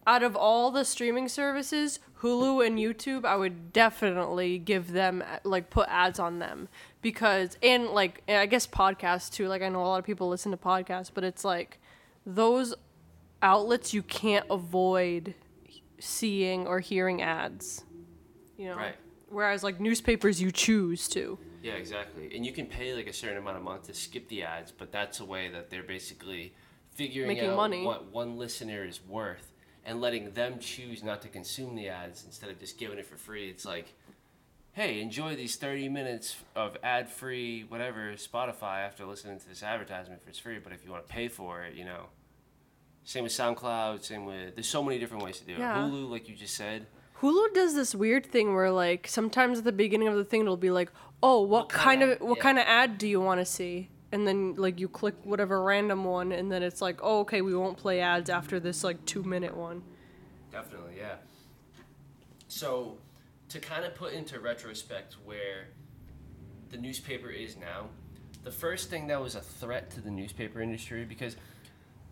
Out 0.06 0.22
of 0.22 0.36
all 0.36 0.70
the 0.70 0.86
streaming 0.86 1.28
services, 1.28 2.00
Hulu 2.22 2.66
and 2.66 2.78
YouTube, 2.78 3.26
I 3.26 3.36
would 3.36 3.74
definitely 3.74 4.60
give 4.60 4.92
them 4.92 5.24
like 5.44 5.72
put 5.72 5.88
ads 5.90 6.20
on 6.20 6.38
them 6.40 6.68
because 7.02 7.58
and 7.64 7.88
like 7.88 8.22
and 8.28 8.38
I 8.38 8.46
guess 8.46 8.68
podcasts 8.68 9.32
too. 9.32 9.48
Like 9.48 9.64
I 9.64 9.70
know 9.70 9.82
a 9.82 9.88
lot 9.88 9.98
of 10.00 10.06
people 10.06 10.30
listen 10.30 10.52
to 10.52 10.58
podcasts, 10.58 11.10
but 11.14 11.24
it's 11.24 11.44
like 11.44 11.80
those 12.24 12.76
outlets 13.42 13.94
you 13.96 14.04
can't 14.04 14.46
avoid 14.52 15.34
seeing 16.00 16.68
or 16.68 16.80
hearing 16.80 17.22
ads. 17.22 17.84
You 18.58 18.68
know. 18.68 18.76
Right. 18.76 18.96
Whereas 19.30 19.64
like 19.64 19.80
newspapers 19.80 20.42
you 20.42 20.52
choose 20.52 21.08
to. 21.10 21.38
Yeah, 21.62 21.74
exactly. 21.74 22.32
And 22.36 22.46
you 22.46 22.52
can 22.52 22.66
pay 22.66 22.94
like 22.94 23.08
a 23.08 23.14
certain 23.14 23.38
amount 23.38 23.58
a 23.58 23.60
month 23.60 23.84
to 23.88 23.94
skip 23.94 24.28
the 24.28 24.44
ads, 24.44 24.72
but 24.72 24.92
that's 24.92 25.20
a 25.20 25.26
way 25.26 25.50
that 25.50 25.70
they're 25.70 25.84
basically 25.84 26.54
figuring 26.94 27.28
Making 27.28 27.52
out 27.52 27.58
money. 27.58 27.86
what 27.86 28.12
one 28.12 28.38
listener 28.38 28.86
is 28.86 29.00
worth 29.08 29.52
and 29.86 30.02
letting 30.02 30.32
them 30.32 30.60
choose 30.60 31.04
not 31.04 31.22
to 31.22 31.28
consume 31.28 31.76
the 31.76 31.90
ads 31.90 32.24
instead 32.26 32.50
of 32.50 32.60
just 32.60 32.78
giving 32.78 32.98
it 32.98 33.06
for 33.06 33.18
free. 33.18 33.50
It's 33.50 33.66
like, 33.66 33.94
hey, 34.74 35.02
enjoy 35.02 35.36
these 35.36 35.56
30 35.56 35.90
minutes 35.90 36.38
of 36.56 36.78
ad 36.84 37.10
free, 37.10 37.66
whatever, 37.68 38.14
Spotify 38.14 38.86
after 38.86 39.06
listening 39.06 39.40
to 39.40 39.48
this 39.48 39.64
advertisement 39.64 40.22
for 40.22 40.30
it's 40.30 40.40
free, 40.40 40.60
but 40.60 40.74
if 40.74 40.86
you 40.86 40.92
want 40.92 41.08
to 41.08 41.12
pay 41.12 41.28
for 41.28 41.64
it, 41.64 41.76
you 41.76 41.86
know. 41.86 42.06
Same 43.10 43.24
with 43.24 43.34
SoundCloud, 43.34 44.04
same 44.04 44.26
with, 44.28 44.54
there's 44.54 44.68
so 44.68 44.84
many 44.84 45.00
different 45.00 45.24
ways 45.24 45.40
to 45.40 45.44
do 45.44 45.54
it. 45.54 45.58
Yeah. 45.58 45.78
Hulu, 45.78 46.12
like 46.12 46.30
you 46.30 46.36
just 46.36 46.54
said. 46.54 46.86
Hulu 47.22 47.56
does 47.56 47.74
this 47.74 47.96
weird 47.96 48.24
thing 48.24 48.54
where 48.54 48.70
like 48.70 49.08
sometimes 49.08 49.58
at 49.58 49.64
the 49.64 49.72
beginning 49.72 50.08
of 50.08 50.16
the 50.16 50.24
thing 50.24 50.42
it'll 50.42 50.58
be 50.58 50.70
like, 50.70 50.92
"Oh, 51.24 51.42
what, 51.42 51.70
kind 51.70 52.02
kinda- 52.02 52.18
of 52.18 52.22
what 52.22 52.38
yeah. 52.38 52.44
kind 52.44 52.60
of 52.60 52.66
ad 52.68 53.00
do 53.00 53.08
you 53.08 53.20
want 53.20 53.42
to 53.42 53.46
see?" 53.46 53.90
And 54.12 54.28
then 54.28 54.54
like 54.58 54.80
you 54.80 54.88
click 54.88 55.16
whatever 55.24 55.64
random 55.64 56.04
one 56.04 56.32
and 56.32 56.52
then 56.52 56.62
it's 56.62 56.84
like, 56.84 57.00
"Oh, 57.02 57.22
okay, 57.22 57.42
we 57.42 57.56
won't 57.56 57.78
play 57.78 58.00
ads 58.00 58.30
after 58.30 58.60
this 58.60 58.84
like 58.84 59.04
2-minute 59.08 59.58
one." 59.58 59.82
Definitely, 60.52 60.98
yeah. 61.00 61.16
So, 62.48 63.00
to 63.50 63.60
kind 63.60 63.86
of 63.86 63.96
put 63.96 64.14
into 64.14 64.40
retrospect 64.40 65.16
where 65.26 65.70
the 66.70 66.78
newspaper 66.78 67.32
is 67.32 67.58
now, 67.58 67.88
the 68.44 68.52
first 68.52 68.92
thing 68.92 69.08
that 69.08 69.20
was 69.20 69.34
a 69.34 69.42
threat 69.42 69.90
to 69.92 70.00
the 70.00 70.12
newspaper 70.12 70.62
industry 70.62 71.06
because 71.06 71.38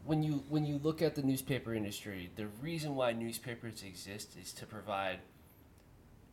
when 0.07 0.23
you 0.23 0.43
when 0.47 0.65
you 0.65 0.79
look 0.81 1.01
at 1.01 1.15
the 1.15 1.21
newspaper 1.21 1.73
industry, 1.73 2.31
the 2.35 2.47
reason 2.61 2.95
why 2.95 3.11
newspapers 3.11 3.83
exist 3.83 4.37
is 4.41 4.53
to 4.53 4.65
provide 4.65 5.19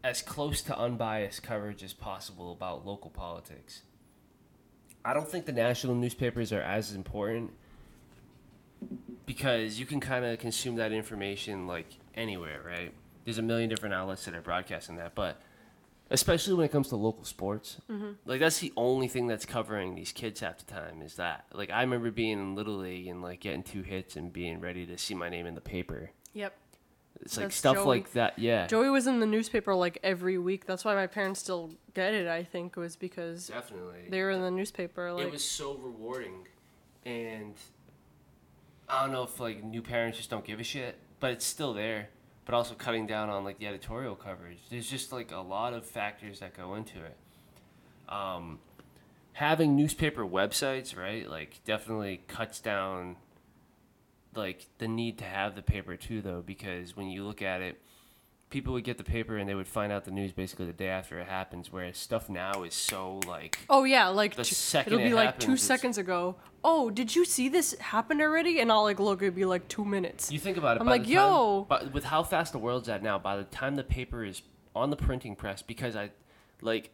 as 0.04 0.22
close 0.22 0.62
to 0.62 0.78
unbiased 0.78 1.42
coverage 1.42 1.82
as 1.82 1.92
possible 1.92 2.52
about 2.52 2.86
local 2.86 3.10
politics. 3.10 3.82
I 5.04 5.12
don't 5.12 5.28
think 5.28 5.46
the 5.46 5.52
national 5.52 5.96
newspapers 5.96 6.52
are 6.52 6.62
as 6.62 6.94
important 6.94 7.52
because 9.26 9.80
you 9.80 9.86
can 9.86 9.98
kind 9.98 10.24
of 10.24 10.38
consume 10.38 10.76
that 10.76 10.92
information 10.92 11.66
like 11.66 11.86
anywhere, 12.14 12.62
right? 12.64 12.92
There's 13.24 13.38
a 13.38 13.42
million 13.42 13.68
different 13.68 13.94
outlets 13.94 14.24
that 14.26 14.34
are 14.34 14.42
broadcasting 14.42 14.96
that, 14.96 15.14
but 15.14 15.40
especially 16.10 16.54
when 16.54 16.66
it 16.66 16.72
comes 16.72 16.88
to 16.88 16.96
local 16.96 17.24
sports, 17.24 17.80
mm-hmm. 17.90 18.12
like 18.24 18.40
that's 18.40 18.58
the 18.58 18.72
only 18.76 19.08
thing 19.08 19.26
that's 19.26 19.46
covering 19.46 19.94
these 19.94 20.12
kids 20.12 20.40
half 20.40 20.58
the 20.58 20.72
time 20.72 21.02
is 21.02 21.16
that. 21.16 21.46
Like 21.52 21.70
I 21.70 21.80
remember 21.82 22.10
being 22.10 22.38
in 22.38 22.54
little 22.54 22.76
league 22.76 23.06
and 23.08 23.22
like 23.22 23.40
getting 23.40 23.62
two 23.62 23.82
hits 23.82 24.16
and 24.16 24.32
being 24.32 24.60
ready 24.60 24.86
to 24.86 24.98
see 24.98 25.14
my 25.14 25.28
name 25.28 25.46
in 25.46 25.54
the 25.54 25.60
paper. 25.60 26.10
Yep. 26.34 26.54
It's 27.20 27.36
like 27.36 27.46
That's 27.46 27.56
stuff 27.56 27.76
Joey. 27.76 27.86
like 27.86 28.12
that. 28.12 28.38
Yeah, 28.38 28.66
Joey 28.66 28.90
was 28.90 29.06
in 29.06 29.20
the 29.20 29.26
newspaper 29.26 29.74
like 29.74 29.98
every 30.02 30.36
week. 30.36 30.66
That's 30.66 30.84
why 30.84 30.94
my 30.94 31.06
parents 31.06 31.40
still 31.40 31.70
get 31.94 32.12
it, 32.12 32.26
I 32.26 32.42
think, 32.42 32.76
was 32.76 32.96
because 32.96 33.46
definitely. 33.46 34.08
they 34.10 34.20
were 34.20 34.30
in 34.30 34.42
the 34.42 34.50
newspaper 34.50 35.12
like 35.12 35.26
it 35.26 35.32
was 35.32 35.44
so 35.44 35.74
rewarding 35.74 36.46
and 37.06 37.54
i 38.88 39.02
don't 39.02 39.12
know 39.12 39.22
if 39.22 39.40
like 39.40 39.62
new 39.62 39.82
parents 39.82 40.18
just 40.18 40.30
don't 40.30 40.44
give 40.44 40.60
a 40.60 40.64
shit 40.64 40.98
but 41.20 41.30
it's 41.30 41.44
still 41.44 41.74
there 41.74 42.08
but 42.44 42.54
also 42.54 42.74
cutting 42.74 43.06
down 43.06 43.30
on 43.30 43.44
like 43.44 43.58
the 43.58 43.66
editorial 43.66 44.14
coverage. 44.14 44.58
There's 44.70 44.88
just 44.88 45.12
like 45.12 45.32
a 45.32 45.40
lot 45.40 45.72
of 45.72 45.86
factors 45.86 46.40
that 46.40 46.56
go 46.56 46.74
into 46.74 46.98
it. 46.98 47.16
Um, 48.08 48.58
having 49.34 49.74
newspaper 49.74 50.24
websites 50.24 50.96
right 50.96 51.28
like 51.28 51.60
definitely 51.64 52.22
cuts 52.28 52.60
down 52.60 53.16
like 54.34 54.66
the 54.78 54.86
need 54.86 55.18
to 55.18 55.24
have 55.24 55.56
the 55.56 55.62
paper 55.62 55.96
too 55.96 56.22
though 56.22 56.40
because 56.40 56.96
when 56.96 57.08
you 57.08 57.24
look 57.24 57.42
at 57.42 57.60
it 57.60 57.80
people 58.54 58.72
would 58.72 58.84
get 58.84 58.96
the 58.98 59.04
paper 59.04 59.36
and 59.36 59.48
they 59.48 59.54
would 59.56 59.66
find 59.66 59.92
out 59.92 60.04
the 60.04 60.12
news 60.12 60.30
basically 60.32 60.64
the 60.64 60.72
day 60.72 60.86
after 60.86 61.18
it 61.18 61.26
happens 61.26 61.72
whereas 61.72 61.98
stuff 61.98 62.28
now 62.30 62.62
is 62.62 62.72
so 62.72 63.20
like 63.26 63.58
Oh 63.68 63.82
yeah, 63.82 64.06
like 64.08 64.36
The 64.36 64.44
two- 64.44 64.54
second 64.54 64.92
it'll 64.92 65.04
be 65.04 65.10
it 65.10 65.14
like 65.16 65.26
happens, 65.26 65.44
two 65.44 65.56
seconds 65.56 65.98
ago. 65.98 66.36
Oh, 66.62 66.88
did 66.88 67.14
you 67.16 67.24
see 67.24 67.48
this 67.48 67.76
happen 67.80 68.20
already? 68.22 68.60
And 68.60 68.70
I'll 68.70 68.84
like 68.84 69.00
look, 69.00 69.20
it'd 69.22 69.34
be 69.34 69.44
like 69.44 69.66
two 69.66 69.84
minutes. 69.84 70.30
You 70.30 70.38
think 70.38 70.56
about 70.56 70.76
it. 70.76 70.80
I'm 70.82 70.86
like, 70.86 71.02
time- 71.02 71.10
yo. 71.12 71.66
But 71.68 71.92
with 71.92 72.04
how 72.04 72.22
fast 72.22 72.52
the 72.52 72.58
world's 72.60 72.88
at 72.88 73.02
now, 73.02 73.18
by 73.18 73.36
the 73.36 73.44
time 73.44 73.74
the 73.74 73.82
paper 73.84 74.24
is 74.24 74.40
on 74.74 74.90
the 74.90 74.96
printing 74.96 75.34
press, 75.36 75.60
because 75.62 75.94
I, 75.96 76.10
like, 76.62 76.90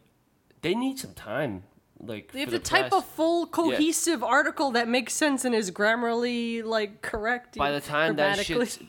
they 0.61 0.73
need 0.75 0.97
some 0.99 1.13
time. 1.13 1.63
Like 2.03 2.31
They 2.31 2.39
have 2.41 2.49
to 2.49 2.57
the 2.57 2.63
type 2.63 2.91
a 2.91 3.01
full 3.01 3.45
cohesive 3.45 4.23
article 4.23 4.71
that 4.71 4.87
makes 4.87 5.13
sense 5.13 5.45
and 5.45 5.53
is 5.53 5.71
grammarly 5.71 6.63
like 6.63 7.01
correct. 7.01 7.57
By 7.57 7.71
the 7.71 7.81
time 7.81 8.15
that 8.15 8.43
shit, 8.43 8.81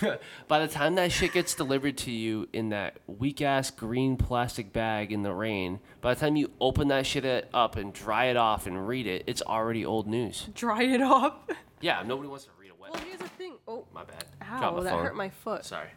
by 0.48 0.60
the 0.60 0.68
time 0.68 0.94
that 0.94 1.10
shit 1.10 1.32
gets 1.32 1.54
delivered 1.54 1.96
to 1.98 2.10
you 2.10 2.48
in 2.52 2.68
that 2.68 2.98
weak 3.06 3.42
ass 3.42 3.70
green 3.70 4.16
plastic 4.16 4.72
bag 4.72 5.12
in 5.12 5.22
the 5.22 5.32
rain, 5.32 5.80
by 6.00 6.14
the 6.14 6.20
time 6.20 6.36
you 6.36 6.52
open 6.60 6.88
that 6.88 7.06
shit 7.06 7.48
up 7.52 7.76
and 7.76 7.92
dry 7.92 8.26
it 8.26 8.36
off 8.36 8.66
and 8.66 8.86
read 8.86 9.06
it, 9.06 9.24
it's 9.26 9.42
already 9.42 9.84
old 9.84 10.06
news. 10.06 10.48
dry 10.54 10.82
it 10.82 11.00
up. 11.02 11.50
Yeah, 11.80 12.02
nobody 12.06 12.28
wants 12.28 12.44
to 12.44 12.50
read 12.58 12.70
a 12.70 12.74
wet. 12.80 12.92
Well, 12.92 13.02
here's 13.02 13.18
the 13.20 13.28
thing. 13.28 13.54
Oh, 13.66 13.86
my 13.92 14.04
bad. 14.04 14.24
ow, 14.42 14.76
my 14.76 14.82
that 14.82 14.90
phone. 14.90 15.04
hurt 15.04 15.16
my 15.16 15.30
foot. 15.30 15.64
Sorry. 15.64 15.88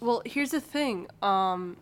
Well, 0.00 0.22
here's 0.24 0.50
the 0.50 0.60
thing. 0.60 1.06
Um, 1.22 1.76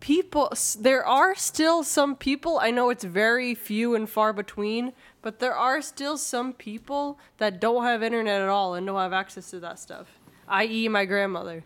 people, 0.00 0.52
there 0.78 1.06
are 1.06 1.34
still 1.34 1.84
some 1.84 2.16
people. 2.16 2.58
I 2.58 2.70
know 2.70 2.90
it's 2.90 3.04
very 3.04 3.54
few 3.54 3.94
and 3.94 4.08
far 4.08 4.32
between, 4.32 4.92
but 5.22 5.38
there 5.38 5.54
are 5.54 5.80
still 5.82 6.16
some 6.16 6.52
people 6.52 7.18
that 7.38 7.60
don't 7.60 7.84
have 7.84 8.02
internet 8.02 8.40
at 8.40 8.48
all 8.48 8.74
and 8.74 8.86
don't 8.86 8.98
have 8.98 9.12
access 9.12 9.50
to 9.50 9.60
that 9.60 9.78
stuff. 9.78 10.18
I.e., 10.48 10.88
my 10.88 11.04
grandmother. 11.04 11.64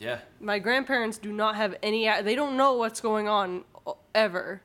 Yeah. 0.00 0.18
My 0.40 0.58
grandparents 0.58 1.18
do 1.18 1.32
not 1.32 1.54
have 1.56 1.76
any. 1.82 2.10
They 2.22 2.34
don't 2.34 2.56
know 2.56 2.74
what's 2.74 3.00
going 3.00 3.28
on 3.28 3.64
ever. 4.14 4.62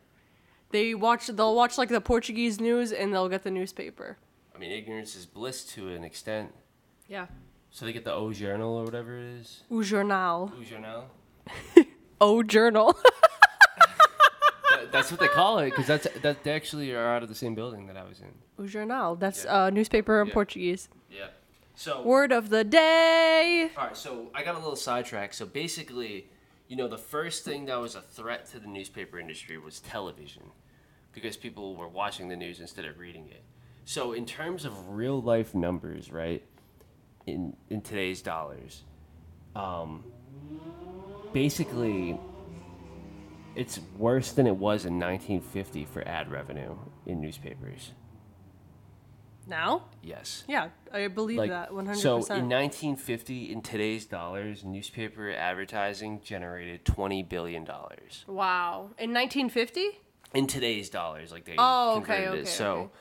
They 0.72 0.94
watch. 0.94 1.28
They'll 1.28 1.56
watch 1.56 1.78
like 1.78 1.90
the 1.90 2.02
Portuguese 2.02 2.60
news 2.60 2.92
and 2.92 3.14
they'll 3.14 3.30
get 3.30 3.44
the 3.44 3.52
newspaper. 3.52 4.18
I 4.56 4.58
mean, 4.58 4.72
ignorance 4.72 5.16
is 5.16 5.26
bliss 5.26 5.64
to 5.74 5.90
an 5.90 6.04
extent. 6.04 6.54
Yeah. 7.08 7.28
So 7.72 7.86
they 7.86 7.94
get 7.94 8.04
the 8.04 8.14
O 8.14 8.34
Journal 8.34 8.76
or 8.76 8.84
whatever 8.84 9.18
it 9.18 9.26
is. 9.26 9.64
O 9.72 9.82
jornal. 9.84 10.52
O 10.60 10.64
Journal. 10.64 11.06
O 12.22 12.44
journal. 12.44 12.98
That's 14.92 15.12
what 15.12 15.20
they 15.20 15.28
call 15.28 15.60
it 15.60 15.70
because 15.70 15.86
that's 15.86 16.08
that 16.24 16.44
they 16.44 16.52
actually 16.52 16.94
are 16.94 17.06
out 17.16 17.22
of 17.22 17.30
the 17.30 17.36
same 17.36 17.54
building 17.54 17.86
that 17.88 17.96
I 17.98 18.04
was 18.04 18.22
in. 18.22 18.34
o 18.58 18.64
jornal. 18.68 19.16
That's 19.20 19.44
Yeah. 19.46 19.66
uh, 19.66 19.70
newspaper 19.70 20.20
in 20.22 20.28
Yeah. 20.28 20.34
Portuguese. 20.34 20.90
Yeah. 21.12 21.28
So 21.76 22.02
Word 22.02 22.32
of 22.32 22.50
the 22.50 22.64
day. 22.64 23.70
all 23.78 23.86
right, 23.88 23.96
so 23.98 24.32
I 24.34 24.44
got 24.44 24.56
a 24.56 24.58
little 24.58 24.76
sidetracked. 24.76 25.36
So 25.36 25.46
basically, 25.46 26.28
you 26.68 26.76
know, 26.76 26.88
the 26.88 26.98
first 26.98 27.46
thing 27.46 27.66
that 27.66 27.80
was 27.80 27.94
a 27.96 28.02
threat 28.02 28.48
to 28.48 28.60
the 28.60 28.68
newspaper 28.68 29.20
industry 29.20 29.58
was 29.60 29.80
television, 29.80 30.44
because 31.14 31.38
people 31.38 31.76
were 31.76 31.88
watching 31.88 32.28
the 32.28 32.36
news 32.36 32.60
instead 32.60 32.86
of 32.86 32.98
reading 32.98 33.28
it. 33.30 33.44
So 33.86 34.14
in 34.14 34.26
terms 34.26 34.66
of 34.66 34.90
real 34.90 35.22
life 35.22 35.54
numbers, 35.54 36.12
right? 36.12 36.44
In 37.28 37.56
in 37.70 37.82
today's 37.82 38.22
dollars, 38.24 38.84
um, 39.56 40.04
basically, 41.34 42.20
it's 43.56 43.80
worse 43.98 44.32
than 44.32 44.48
it 44.48 44.56
was 44.56 44.86
in 44.86 45.00
1950 45.00 45.86
for 45.86 46.08
ad 46.08 46.32
revenue 46.32 46.76
in 47.06 47.20
newspapers. 47.22 47.92
Now? 49.48 49.86
Yes. 50.04 50.44
Yeah, 50.48 50.70
I 50.94 51.08
believe 51.08 51.40
like 51.40 51.50
that 51.50 51.72
100%. 51.72 51.96
so 51.96 52.16
in 52.18 52.48
1950 52.50 53.52
in 53.52 53.62
today's 53.64 54.06
dollars 54.06 54.64
newspaper 54.64 55.32
advertising 55.32 56.22
generated 56.24 56.86
20 56.86 57.24
billion 57.24 57.64
dollars 57.64 58.26
wow. 58.28 58.92
In 59.00 59.12
1950? 59.12 59.86
in 60.36 60.46
today's 60.46 60.92
dollars 60.92 61.32
like 61.32 61.46
they 61.46 61.56
Oh, 61.58 61.94
okay, 61.98 62.18
converted 62.18 62.30
okay, 62.32 62.40
it 62.42 62.48
so 62.48 62.92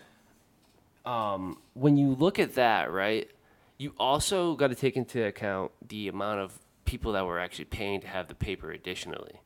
um 1.05 1.59
when 1.75 1.99
you 1.99 2.14
look 2.14 2.38
at 2.38 2.55
that 2.55 2.91
right 2.91 3.29
you 3.77 3.93
also 3.99 4.55
got 4.57 4.69
to 4.69 4.75
take 4.75 4.97
into 4.97 5.23
account 5.27 5.71
the 5.87 6.09
amount 6.09 6.41
of 6.41 6.59
people 6.88 7.12
that 7.12 7.24
were 7.27 7.38
actually 7.38 7.64
paying 7.66 8.01
to 8.01 8.07
have 8.09 8.29
the 8.29 8.35
paper 8.35 8.70
additionally 8.70 9.40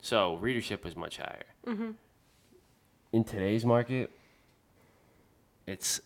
so 0.00 0.34
readership 0.36 0.84
was 0.84 0.96
much 0.96 1.16
higher 1.18 1.44
Mm-hmm. 1.66 1.90
in 3.12 3.24
today's 3.24 3.64
market 3.64 4.10
it's 5.66 6.00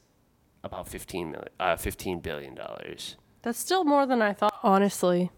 about 0.62 0.87
15 0.88 1.31
million 1.31 1.49
uh 1.59 1.77
15 1.77 2.20
billion 2.20 2.55
dollars 2.55 3.16
That's 3.42 3.59
still 3.59 3.85
more 3.85 4.07
than 4.07 4.20
I 4.20 4.33
thought, 4.35 4.55
honestly. 4.62 5.31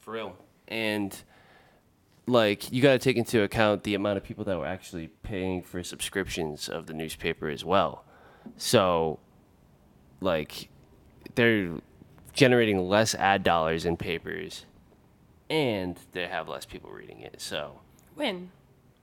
For 0.00 0.12
real. 0.12 0.36
And 0.68 1.10
like 2.26 2.70
you 2.72 2.82
got 2.82 2.92
to 2.92 2.98
take 2.98 3.16
into 3.16 3.42
account 3.42 3.82
the 3.84 3.94
amount 3.94 4.16
of 4.18 4.22
people 4.24 4.44
that 4.44 4.58
were 4.58 4.66
actually 4.66 5.08
paying 5.22 5.62
for 5.62 5.82
subscriptions 5.82 6.68
of 6.68 6.86
the 6.86 6.92
newspaper 6.92 7.48
as 7.48 7.64
well. 7.64 8.04
So, 8.56 9.18
like, 10.20 10.68
they're 11.36 11.70
generating 12.32 12.88
less 12.88 13.14
ad 13.14 13.42
dollars 13.42 13.84
in 13.84 13.96
papers, 13.96 14.64
and 15.50 15.98
they 16.12 16.26
have 16.26 16.48
less 16.48 16.64
people 16.64 16.90
reading 16.90 17.20
it. 17.20 17.40
So 17.40 17.78
When? 18.14 18.50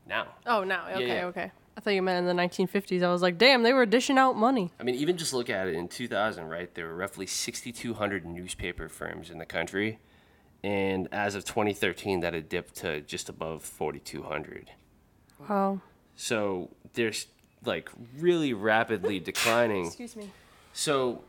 now, 0.08 0.28
Oh, 0.46 0.64
now. 0.64 0.88
Okay, 0.90 1.08
yeah. 1.08 1.26
okay. 1.26 1.52
I 1.78 1.82
thought 1.82 1.92
you 1.92 2.02
meant 2.02 2.28
in 2.28 2.38
the 2.38 2.42
1950s. 2.44 3.04
I 3.04 3.10
was 3.12 3.22
like, 3.22 3.38
damn, 3.38 3.64
they 3.64 3.72
were 3.72 3.86
dishing 3.86 4.18
out 4.18 4.36
money. 4.36 4.70
I 4.80 4.84
mean, 4.84 4.96
even 4.96 5.16
just 5.16 5.34
look 5.34 5.50
at 5.50 5.68
it 5.68 5.76
in 5.76 5.88
2000, 5.88 6.50
right? 6.50 6.74
There 6.76 6.88
were 6.88 6.96
roughly 6.96 7.26
6,200 7.26 8.26
newspaper 8.26 8.90
firms 8.90 9.30
in 9.30 9.38
the 9.38 9.46
country. 9.46 10.00
And 10.62 11.08
as 11.14 11.36
of 11.36 11.46
2013, 11.46 12.20
that 12.20 12.34
had 12.34 12.50
dipped 12.50 12.76
to 12.78 13.00
just 13.00 13.30
above 13.30 13.62
4,200. 13.64 14.72
Wow. 15.48 15.80
So 16.18 16.70
there's 16.96 17.28
like 17.64 17.90
really 18.18 18.52
rapidly 18.54 19.22
declining. 19.22 19.86
Excuse 19.86 20.18
me. 20.18 20.32
So 20.74 21.22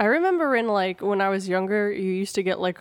I 0.00 0.04
remember 0.04 0.54
in 0.54 0.68
like 0.68 1.00
when 1.00 1.20
I 1.20 1.28
was 1.28 1.48
younger, 1.48 1.90
you 1.90 2.12
used 2.12 2.34
to 2.36 2.42
get 2.42 2.60
like 2.60 2.80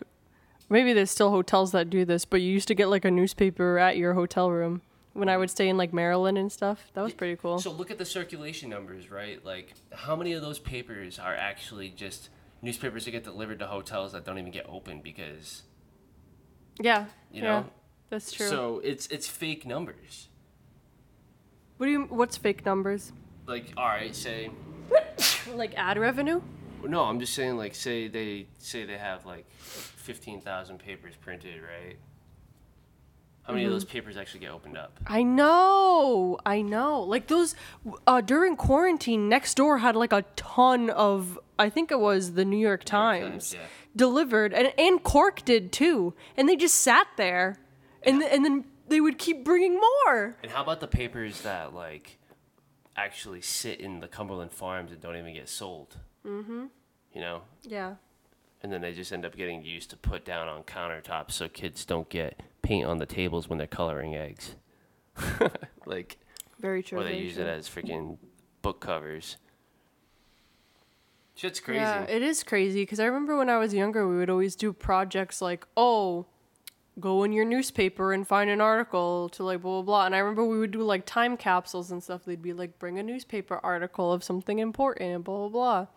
maybe 0.69 0.93
there's 0.93 1.11
still 1.11 1.31
hotels 1.31 1.71
that 1.71 1.89
do 1.89 2.05
this, 2.05 2.25
but 2.25 2.41
you 2.41 2.51
used 2.51 2.67
to 2.67 2.75
get 2.75 2.89
like 2.89 3.05
a 3.05 3.11
newspaper 3.11 3.77
at 3.79 3.97
your 3.97 4.13
hotel 4.13 4.51
room 4.51 4.81
when 5.13 5.29
I 5.29 5.37
would 5.37 5.49
stay 5.49 5.67
in 5.67 5.77
like 5.77 5.93
Maryland 5.93 6.37
and 6.37 6.51
stuff. 6.51 6.91
That 6.93 7.01
was 7.01 7.13
pretty 7.13 7.35
cool. 7.35 7.59
So 7.59 7.71
look 7.71 7.89
at 7.89 7.97
the 7.97 8.05
circulation 8.05 8.69
numbers, 8.69 9.09
right? 9.09 9.43
Like 9.43 9.73
how 9.91 10.15
many 10.15 10.33
of 10.33 10.41
those 10.41 10.59
papers 10.59 11.17
are 11.17 11.35
actually 11.35 11.89
just 11.89 12.29
newspapers 12.61 13.05
that 13.05 13.11
get 13.11 13.23
delivered 13.23 13.59
to 13.59 13.67
hotels 13.67 14.11
that 14.11 14.25
don't 14.25 14.37
even 14.37 14.51
get 14.51 14.65
open 14.69 15.01
because 15.01 15.63
yeah. 16.79 17.05
you 17.31 17.41
yeah, 17.41 17.47
know. 17.47 17.65
That's 18.09 18.31
true. 18.31 18.47
So 18.47 18.81
it's 18.83 19.07
it's 19.07 19.27
fake 19.27 19.65
numbers. 19.65 20.27
what 21.77 21.87
do 21.87 21.91
you 21.91 22.03
what's 22.03 22.37
fake 22.37 22.63
numbers? 22.63 23.11
Like 23.47 23.73
all 23.75 23.87
right, 23.87 24.15
say 24.15 24.51
Like 25.55 25.73
ad 25.75 25.97
revenue? 25.97 26.41
No, 26.83 27.03
I'm 27.03 27.19
just 27.19 27.33
saying 27.33 27.57
like 27.57 27.75
say 27.75 28.07
they 28.07 28.47
say 28.59 28.85
they 28.85 28.97
have 28.97 29.25
like 29.25 29.49
15,000 29.51 30.79
papers 30.79 31.15
printed, 31.15 31.61
right? 31.61 31.97
How 33.43 33.53
many 33.53 33.63
of 33.65 33.71
those 33.71 33.85
papers 33.85 34.17
actually 34.17 34.41
get 34.41 34.51
opened 34.51 34.77
up? 34.77 34.99
I 35.07 35.23
know. 35.23 36.37
I 36.45 36.61
know. 36.61 37.01
Like 37.01 37.27
those 37.27 37.55
uh 38.05 38.19
during 38.19 38.57
quarantine 38.57 39.29
next 39.29 39.55
door 39.55 39.77
had 39.77 39.95
like 39.95 40.11
a 40.11 40.25
ton 40.35 40.89
of 40.89 41.39
I 41.57 41.69
think 41.69 41.89
it 41.89 41.99
was 41.99 42.33
the 42.33 42.43
New 42.43 42.57
York 42.57 42.83
Times, 42.83 43.51
Times 43.51 43.53
yeah. 43.53 43.67
delivered 43.95 44.53
and 44.53 44.73
and 44.77 45.01
Cork 45.01 45.45
did 45.45 45.71
too. 45.71 46.13
And 46.35 46.49
they 46.49 46.57
just 46.57 46.75
sat 46.75 47.07
there 47.15 47.57
and 48.03 48.19
th- 48.19 48.31
and 48.33 48.43
then 48.43 48.65
they 48.89 48.99
would 48.99 49.17
keep 49.17 49.45
bringing 49.45 49.75
more. 49.75 50.35
And 50.43 50.51
how 50.51 50.61
about 50.61 50.81
the 50.81 50.87
papers 50.87 51.41
that 51.41 51.73
like 51.73 52.17
actually 52.97 53.41
sit 53.41 53.79
in 53.79 54.01
the 54.01 54.07
Cumberland 54.09 54.51
farms 54.51 54.91
and 54.91 54.99
don't 54.99 55.15
even 55.15 55.33
get 55.33 55.47
sold? 55.47 55.95
Mm-hmm. 56.27 56.65
You 57.13 57.21
know, 57.21 57.41
Yeah. 57.63 57.95
and 58.61 58.71
then 58.71 58.81
they 58.81 58.93
just 58.93 59.11
end 59.13 59.25
up 59.25 59.35
getting 59.35 59.63
used 59.63 59.89
to 59.91 59.97
put 59.97 60.25
down 60.25 60.47
on 60.47 60.63
countertops 60.63 61.31
so 61.31 61.47
kids 61.47 61.85
don't 61.85 62.09
get 62.09 62.41
paint 62.61 62.85
on 62.85 62.97
the 62.97 63.05
tables 63.05 63.47
when 63.49 63.57
they're 63.57 63.65
coloring 63.67 64.15
eggs. 64.15 64.55
like, 65.85 66.17
Very 66.59 66.83
true. 66.83 66.99
or 66.99 67.03
they 67.03 67.17
use 67.17 67.35
true. 67.35 67.43
it 67.43 67.47
as 67.47 67.67
freaking 67.69 68.17
book 68.61 68.79
covers. 68.81 69.37
Shit's 71.35 71.59
crazy. 71.59 71.79
Yeah, 71.79 72.03
it 72.03 72.21
is 72.23 72.43
crazy 72.43 72.81
because 72.81 72.99
I 72.99 73.05
remember 73.05 73.37
when 73.37 73.49
I 73.49 73.57
was 73.57 73.73
younger, 73.73 74.07
we 74.07 74.17
would 74.17 74.29
always 74.29 74.55
do 74.55 74.73
projects 74.73 75.39
like, 75.41 75.65
oh, 75.77 76.25
go 76.99 77.23
in 77.23 77.31
your 77.31 77.45
newspaper 77.45 78.11
and 78.11 78.27
find 78.27 78.49
an 78.49 78.59
article 78.59 79.29
to 79.29 79.43
like 79.43 79.61
blah 79.61 79.73
blah 79.73 79.81
blah. 79.83 80.05
And 80.07 80.15
I 80.15 80.17
remember 80.17 80.43
we 80.43 80.57
would 80.57 80.71
do 80.71 80.81
like 80.81 81.05
time 81.05 81.37
capsules 81.37 81.91
and 81.91 82.01
stuff. 82.01 82.25
They'd 82.25 82.41
be 82.41 82.53
like, 82.53 82.79
bring 82.79 82.97
a 82.97 83.03
newspaper 83.03 83.59
article 83.63 84.11
of 84.11 84.23
something 84.23 84.57
important 84.57 85.11
and 85.13 85.23
blah 85.23 85.47
blah 85.47 85.49
blah. 85.49 85.87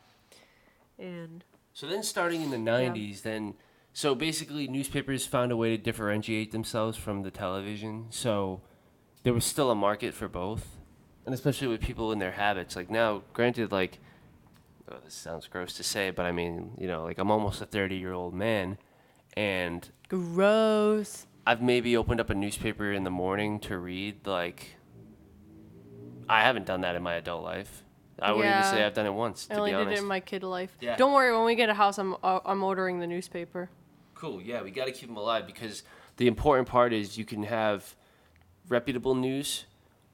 And 1.00 1.44
So 1.72 1.86
then, 1.86 2.02
starting 2.02 2.42
in 2.42 2.50
the 2.50 2.56
90s, 2.58 3.22
then, 3.22 3.54
so 3.92 4.14
basically, 4.14 4.68
newspapers 4.68 5.26
found 5.26 5.50
a 5.50 5.56
way 5.56 5.76
to 5.76 5.82
differentiate 5.82 6.52
themselves 6.52 6.98
from 6.98 7.22
the 7.22 7.30
television. 7.30 8.06
So 8.10 8.60
there 9.22 9.32
was 9.32 9.44
still 9.44 9.70
a 9.70 9.74
market 9.74 10.14
for 10.14 10.28
both. 10.28 10.76
And 11.24 11.34
especially 11.34 11.68
with 11.68 11.80
people 11.80 12.12
and 12.12 12.20
their 12.20 12.32
habits. 12.32 12.76
Like 12.76 12.90
now, 12.90 13.22
granted, 13.32 13.72
like, 13.72 13.98
oh, 14.90 14.96
this 15.04 15.14
sounds 15.14 15.46
gross 15.46 15.74
to 15.74 15.82
say, 15.82 16.10
but 16.10 16.26
I 16.26 16.32
mean, 16.32 16.72
you 16.78 16.88
know, 16.88 17.04
like 17.04 17.18
I'm 17.18 17.30
almost 17.30 17.60
a 17.62 17.66
30 17.66 17.96
year 17.96 18.12
old 18.12 18.34
man. 18.34 18.78
And 19.36 19.88
gross. 20.08 21.26
I've 21.46 21.62
maybe 21.62 21.96
opened 21.96 22.20
up 22.20 22.30
a 22.30 22.34
newspaper 22.34 22.92
in 22.92 23.04
the 23.04 23.10
morning 23.10 23.60
to 23.60 23.78
read. 23.78 24.26
Like, 24.26 24.76
I 26.28 26.42
haven't 26.42 26.66
done 26.66 26.82
that 26.82 26.96
in 26.96 27.02
my 27.02 27.14
adult 27.14 27.44
life. 27.44 27.84
I 28.22 28.32
wouldn't 28.32 28.54
even 28.54 28.70
say 28.70 28.84
I've 28.84 28.94
done 28.94 29.06
it 29.06 29.14
once, 29.14 29.46
I 29.50 29.54
to 29.54 29.60
only 29.60 29.70
be 29.72 29.76
did 29.76 29.86
honest. 29.86 29.98
it 30.00 30.02
in 30.02 30.08
my 30.08 30.20
kid 30.20 30.42
life. 30.42 30.76
Yeah. 30.80 30.96
Don't 30.96 31.12
worry, 31.12 31.34
when 31.36 31.44
we 31.46 31.54
get 31.54 31.68
a 31.68 31.74
house, 31.74 31.98
I'm 31.98 32.14
uh, 32.22 32.40
I'm 32.44 32.62
ordering 32.62 33.00
the 33.00 33.06
newspaper. 33.06 33.70
Cool. 34.14 34.42
Yeah, 34.42 34.62
we 34.62 34.70
got 34.70 34.86
to 34.86 34.92
keep 34.92 35.08
them 35.08 35.16
alive 35.16 35.46
because 35.46 35.82
the 36.18 36.26
important 36.26 36.68
part 36.68 36.92
is 36.92 37.16
you 37.16 37.24
can 37.24 37.44
have 37.44 37.94
reputable 38.68 39.14
news, 39.14 39.64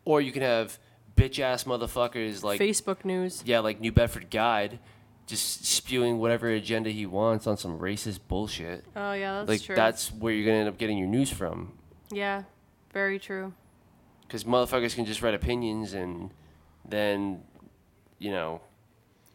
or 0.04 0.20
you 0.20 0.32
can 0.32 0.42
have 0.42 0.78
bitch 1.16 1.38
ass 1.40 1.64
motherfuckers 1.64 2.42
like 2.42 2.60
Facebook 2.60 3.04
news. 3.04 3.42
yeah, 3.44 3.58
like 3.60 3.80
New 3.80 3.90
Bedford 3.92 4.30
Guide, 4.30 4.78
just 5.26 5.64
spewing 5.64 6.18
whatever 6.18 6.48
agenda 6.50 6.90
he 6.90 7.06
wants 7.06 7.46
on 7.46 7.56
some 7.56 7.78
racist 7.80 8.20
bullshit. 8.28 8.84
Oh 8.94 9.12
yeah, 9.12 9.38
that's 9.38 9.48
like 9.48 9.62
true. 9.62 9.74
that's 9.74 10.12
where 10.12 10.32
you're 10.32 10.44
gonna 10.46 10.58
end 10.58 10.68
up 10.68 10.78
getting 10.78 10.98
your 10.98 11.08
news 11.08 11.30
from, 11.30 11.72
yeah, 12.12 12.44
very 12.92 13.18
true. 13.18 13.52
because 14.22 14.44
motherfuckers 14.44 14.94
can 14.94 15.04
just 15.04 15.22
write 15.22 15.34
opinions 15.34 15.92
and 15.94 16.30
then, 16.88 17.42
you 18.18 18.30
know, 18.30 18.60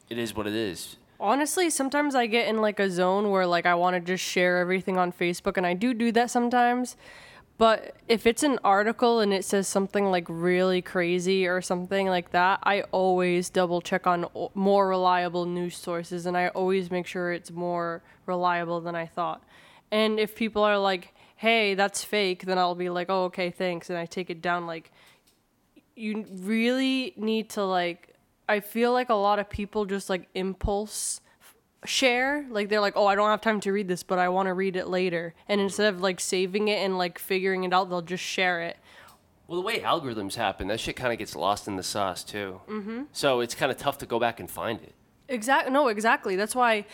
it 0.10 0.18
is 0.18 0.36
what 0.36 0.48
it 0.48 0.54
is. 0.54 0.98
Honestly, 1.20 1.70
sometimes 1.70 2.16
I 2.16 2.26
get 2.26 2.48
in 2.48 2.62
like 2.62 2.80
a 2.80 2.90
zone 2.90 3.30
where 3.30 3.46
like 3.46 3.66
I 3.66 3.76
want 3.76 3.96
to 3.96 4.00
just 4.00 4.24
share 4.24 4.58
everything 4.58 4.98
on 4.98 5.12
Facebook 5.12 5.58
and 5.58 5.66
I 5.66 5.74
do 5.74 5.94
do 5.94 6.12
that 6.14 6.32
sometimes. 6.32 6.96
But 7.58 7.96
if 8.08 8.26
it's 8.26 8.42
an 8.42 8.58
article 8.64 9.20
and 9.20 9.32
it 9.32 9.46
says 9.46 9.68
something 9.68 10.10
like 10.10 10.26
really 10.28 10.82
crazy 10.82 11.46
or 11.46 11.62
something 11.62 12.08
like 12.08 12.32
that, 12.32 12.60
I 12.64 12.82
always 12.92 13.52
double 13.52 13.82
check 13.82 14.08
on 14.08 14.26
more 14.56 14.88
reliable 14.88 15.46
news 15.46 15.78
sources 15.78 16.26
and 16.26 16.36
I 16.36 16.48
always 16.48 16.90
make 16.90 17.06
sure 17.06 17.32
it's 17.32 17.52
more 17.52 18.02
reliable 18.26 18.82
than 18.82 18.96
I 18.96 19.06
thought. 19.06 19.44
And 19.92 20.20
if 20.20 20.36
people 20.36 20.64
are 20.64 20.80
like, 20.80 21.14
"Hey, 21.36 21.76
that's 21.76 22.04
fake," 22.04 22.46
then 22.46 22.58
I'll 22.58 22.74
be 22.74 22.90
like, 22.90 23.12
"Oh, 23.12 23.26
okay, 23.26 23.52
thanks." 23.52 23.92
And 23.92 24.00
I 24.00 24.08
take 24.08 24.32
it 24.32 24.42
down 24.42 24.66
like 24.66 24.92
you 25.96 26.26
really 26.40 27.14
need 27.16 27.50
to 27.52 27.64
like 27.64 28.11
I 28.50 28.60
feel 28.60 28.92
like 28.92 29.10
a 29.10 29.14
lot 29.16 29.40
of 29.40 29.50
people 29.50 29.86
just 29.86 30.10
like 30.10 30.28
impulse 30.36 31.22
share 31.84 32.46
like 32.52 32.70
they're 32.70 32.80
like 32.80 32.94
oh 32.96 33.08
I 33.08 33.16
don't 33.16 33.30
have 33.30 33.42
time 33.42 33.60
to 33.62 33.72
read 33.72 33.88
this 33.88 34.04
but 34.04 34.20
I 34.20 34.30
want 34.30 34.46
to 34.48 34.54
read 34.54 34.76
it 34.76 34.88
later 34.88 35.34
and 35.50 35.60
instead 35.60 35.92
of 35.92 36.00
like 36.00 36.20
saving 36.20 36.68
it 36.68 36.76
and 36.84 36.98
like 36.98 37.18
figuring 37.18 37.64
it 37.64 37.74
out 37.74 37.90
they'll 37.90 38.04
just 38.04 38.24
share 38.24 38.62
it 38.62 38.78
Well, 39.48 39.60
the 39.60 39.66
way 39.66 39.80
algorithms 39.80 40.36
happen, 40.36 40.68
that 40.68 40.80
shit 40.80 40.96
kind 40.96 41.12
of 41.12 41.18
gets 41.20 41.36
lost 41.36 41.68
in 41.68 41.76
the 41.76 41.84
sauce 41.84 42.24
too. 42.24 42.62
Mm-hmm. 42.70 43.04
So 43.12 43.40
it's 43.42 43.56
kind 43.56 43.72
of 43.72 43.78
tough 43.78 43.98
to 43.98 44.06
go 44.06 44.20
back 44.20 44.40
and 44.40 44.50
find 44.50 44.80
it. 44.82 44.94
exactly 45.28 45.72
no 45.74 45.88
exactly 45.88 46.36
that's 46.36 46.54
why 46.56 46.86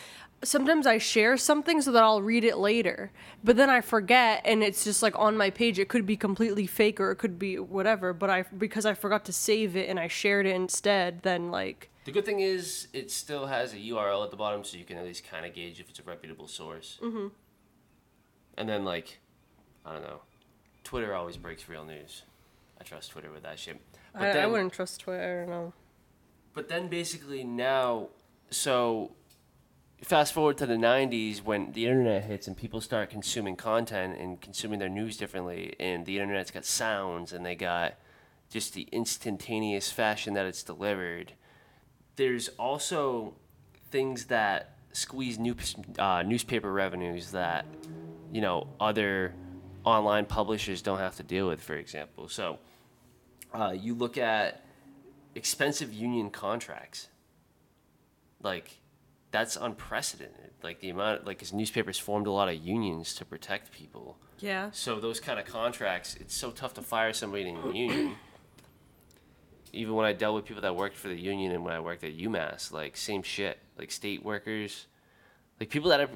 sometimes 0.44 0.86
I 0.86 0.98
share 0.98 1.36
something 1.38 1.82
so 1.82 1.92
that 1.92 2.04
I'll 2.04 2.22
read 2.22 2.44
it 2.44 2.58
later 2.58 3.12
but 3.44 3.58
then 3.58 3.70
I 3.70 3.82
forget 3.82 4.42
and 4.46 4.64
it's 4.64 4.84
just 4.84 5.02
like 5.02 5.18
on 5.18 5.36
my 5.36 5.50
page 5.50 5.80
it 5.80 5.90
could 5.90 6.06
be 6.06 6.16
completely 6.16 6.68
fake 6.68 7.00
or 7.00 7.12
it 7.12 7.18
could 7.18 7.40
be 7.40 7.58
whatever 7.58 8.14
but 8.14 8.30
I 8.30 8.44
because 8.56 8.86
I 8.86 8.94
forgot 8.94 9.26
to 9.26 9.34
save 9.34 9.76
it 9.76 9.90
and 9.90 10.00
I 10.00 10.08
shared 10.08 10.46
it 10.46 10.56
instead 10.56 11.22
then 11.24 11.50
like 11.50 11.90
The 12.06 12.12
good 12.14 12.26
thing 12.26 12.40
is 12.40 12.88
it 12.94 13.12
still 13.12 13.48
has 13.48 13.74
a 13.74 13.78
URL 13.78 14.24
at 14.24 14.32
the 14.32 14.38
bottom, 14.38 14.64
so 14.64 14.78
you 14.78 14.86
can 14.86 14.98
at 14.98 15.04
least 15.04 15.28
kind 15.30 15.46
of 15.46 15.54
gauge 15.54 15.82
if 15.82 15.90
it's 15.90 16.00
a 16.00 16.04
reputable 16.04 16.48
source. 16.48 16.98
Mm-hmm. 17.04 17.28
And 18.58 18.70
then 18.70 18.86
like, 18.86 19.20
I 19.86 19.92
don't 19.92 20.04
know, 20.04 20.22
Twitter 20.86 21.14
always 21.14 21.36
breaks 21.36 21.68
real 21.68 21.84
news. 21.84 22.24
I 22.80 22.86
trust 22.86 23.12
Twitter 23.12 23.30
with 23.30 23.44
that 23.44 23.60
shit. 23.60 23.82
But 24.14 24.38
I, 24.38 24.44
I 24.44 24.46
wouldn't 24.46 24.72
trust 24.72 25.02
Twitter 25.02 25.46
know 25.50 25.74
But 26.54 26.70
then 26.70 26.88
basically 26.88 27.44
now, 27.44 28.08
so 28.52 29.12
fast 30.02 30.34
forward 30.34 30.58
to 30.58 30.66
the 30.66 30.76
90s 30.76 31.44
when 31.44 31.72
the 31.74 31.88
internet 31.88 32.24
hits 32.24 32.48
and 32.48 32.56
people 32.56 32.80
start 32.82 33.10
consuming 33.10 33.56
content 33.56 34.18
and 34.20 34.40
consuming 34.42 34.80
their 34.80 34.90
news 34.90 35.18
differently 35.18 35.76
and 35.80 36.06
the 36.06 36.20
internet's 36.20 36.52
got 36.52 36.66
sounds 36.66 37.34
and 37.34 37.46
they 37.46 37.56
got 37.56 37.96
just 38.50 38.74
the 38.74 38.88
instantaneous 38.92 39.92
fashion 39.92 40.34
that 40.34 40.46
it's 40.46 40.64
delivered 40.64 41.34
there's 42.16 42.50
also 42.60 43.34
things 43.92 44.26
that 44.26 44.78
squeeze 44.92 45.38
news, 45.40 45.76
uh, 46.00 46.24
newspaper 46.24 46.72
revenues 46.72 47.32
that 47.32 47.66
you 48.32 48.42
know 48.42 48.68
other 48.80 49.34
online 49.84 50.26
publishers 50.26 50.82
don't 50.82 50.98
have 50.98 51.16
to 51.16 51.24
deal 51.24 51.48
with 51.48 51.62
for 51.62 51.76
example. 51.76 52.28
So 52.28 52.58
uh, 53.54 53.74
you 53.78 53.94
look 53.94 54.18
at 54.18 54.66
expensive 55.36 55.94
union 55.94 56.30
contracts. 56.30 57.08
Like 58.42 58.80
that's 59.32 59.56
unprecedented. 59.56 60.52
Like 60.64 60.80
the 60.80 60.90
amount, 60.90 61.26
like 61.26 61.40
his 61.40 61.54
newspapers 61.54 62.00
formed 62.00 62.28
a 62.28 62.32
lot 62.32 62.50
of 62.50 62.56
unions 62.56 63.14
to 63.16 63.26
protect 63.26 63.72
people. 63.72 64.18
Yeah. 64.40 64.70
So 64.72 65.00
those 65.00 65.20
kind 65.20 65.40
of 65.40 65.46
contracts, 65.46 66.16
it's 66.16 66.36
so 66.36 66.52
tough 66.52 66.74
to 66.76 66.82
fire 66.82 67.14
somebody 67.14 67.50
in 67.50 67.58
a 67.58 67.72
union. 67.72 68.16
Even 69.74 69.96
when 69.96 70.06
I 70.06 70.14
dealt 70.14 70.36
with 70.36 70.46
people 70.46 70.62
that 70.62 70.76
worked 70.76 70.96
for 70.96 71.08
the 71.10 71.20
union 71.20 71.52
and 71.52 71.64
when 71.64 71.74
I 71.74 71.80
worked 71.80 72.04
at 72.04 72.18
UMass, 72.18 72.72
like 72.72 72.96
same 72.98 73.22
shit. 73.22 73.60
Like 73.78 73.92
state 73.92 74.24
workers, 74.24 74.88
like 75.60 75.70
people 75.70 75.90
that 75.92 76.02
are. 76.02 76.10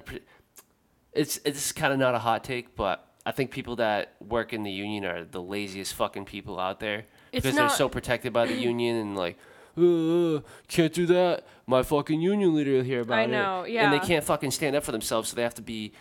It's 1.14 1.40
it's 1.46 1.72
kind 1.72 1.94
of 1.94 2.00
not 2.00 2.16
a 2.16 2.20
hot 2.20 2.44
take, 2.44 2.76
but 2.76 3.08
I 3.26 3.32
think 3.32 3.52
people 3.52 3.76
that 3.76 4.16
work 4.20 4.52
in 4.54 4.64
the 4.64 4.72
union 4.72 5.06
are 5.06 5.24
the 5.26 5.42
laziest 5.42 5.94
fucking 5.94 6.26
people 6.26 6.60
out 6.60 6.80
there 6.80 7.06
It's 7.32 7.44
because 7.44 7.56
they're 7.56 7.70
so 7.70 7.88
protected 7.88 8.34
by 8.34 8.48
the 8.48 8.56
union 8.72 8.96
and 8.96 9.16
like. 9.16 9.38
Uh, 9.78 10.42
can't 10.68 10.94
do 10.94 11.06
that. 11.08 11.46
My 11.68 11.84
fucking 11.84 12.20
union 12.22 12.54
leader 12.56 12.74
will 12.74 12.84
hear 12.84 13.02
about 13.02 13.16
it. 13.20 13.22
I 13.22 13.24
it. 13.24 13.28
know, 13.30 13.64
And 13.66 13.94
they 13.94 14.00
can't 14.00 14.24
fucking 14.24 14.52
stand 14.52 14.76
up 14.76 14.84
for 14.84 14.92
themselves, 14.92 15.30
so 15.30 15.36
they 15.36 15.44
have 15.44 15.56
to 15.56 15.62
be 15.62 15.94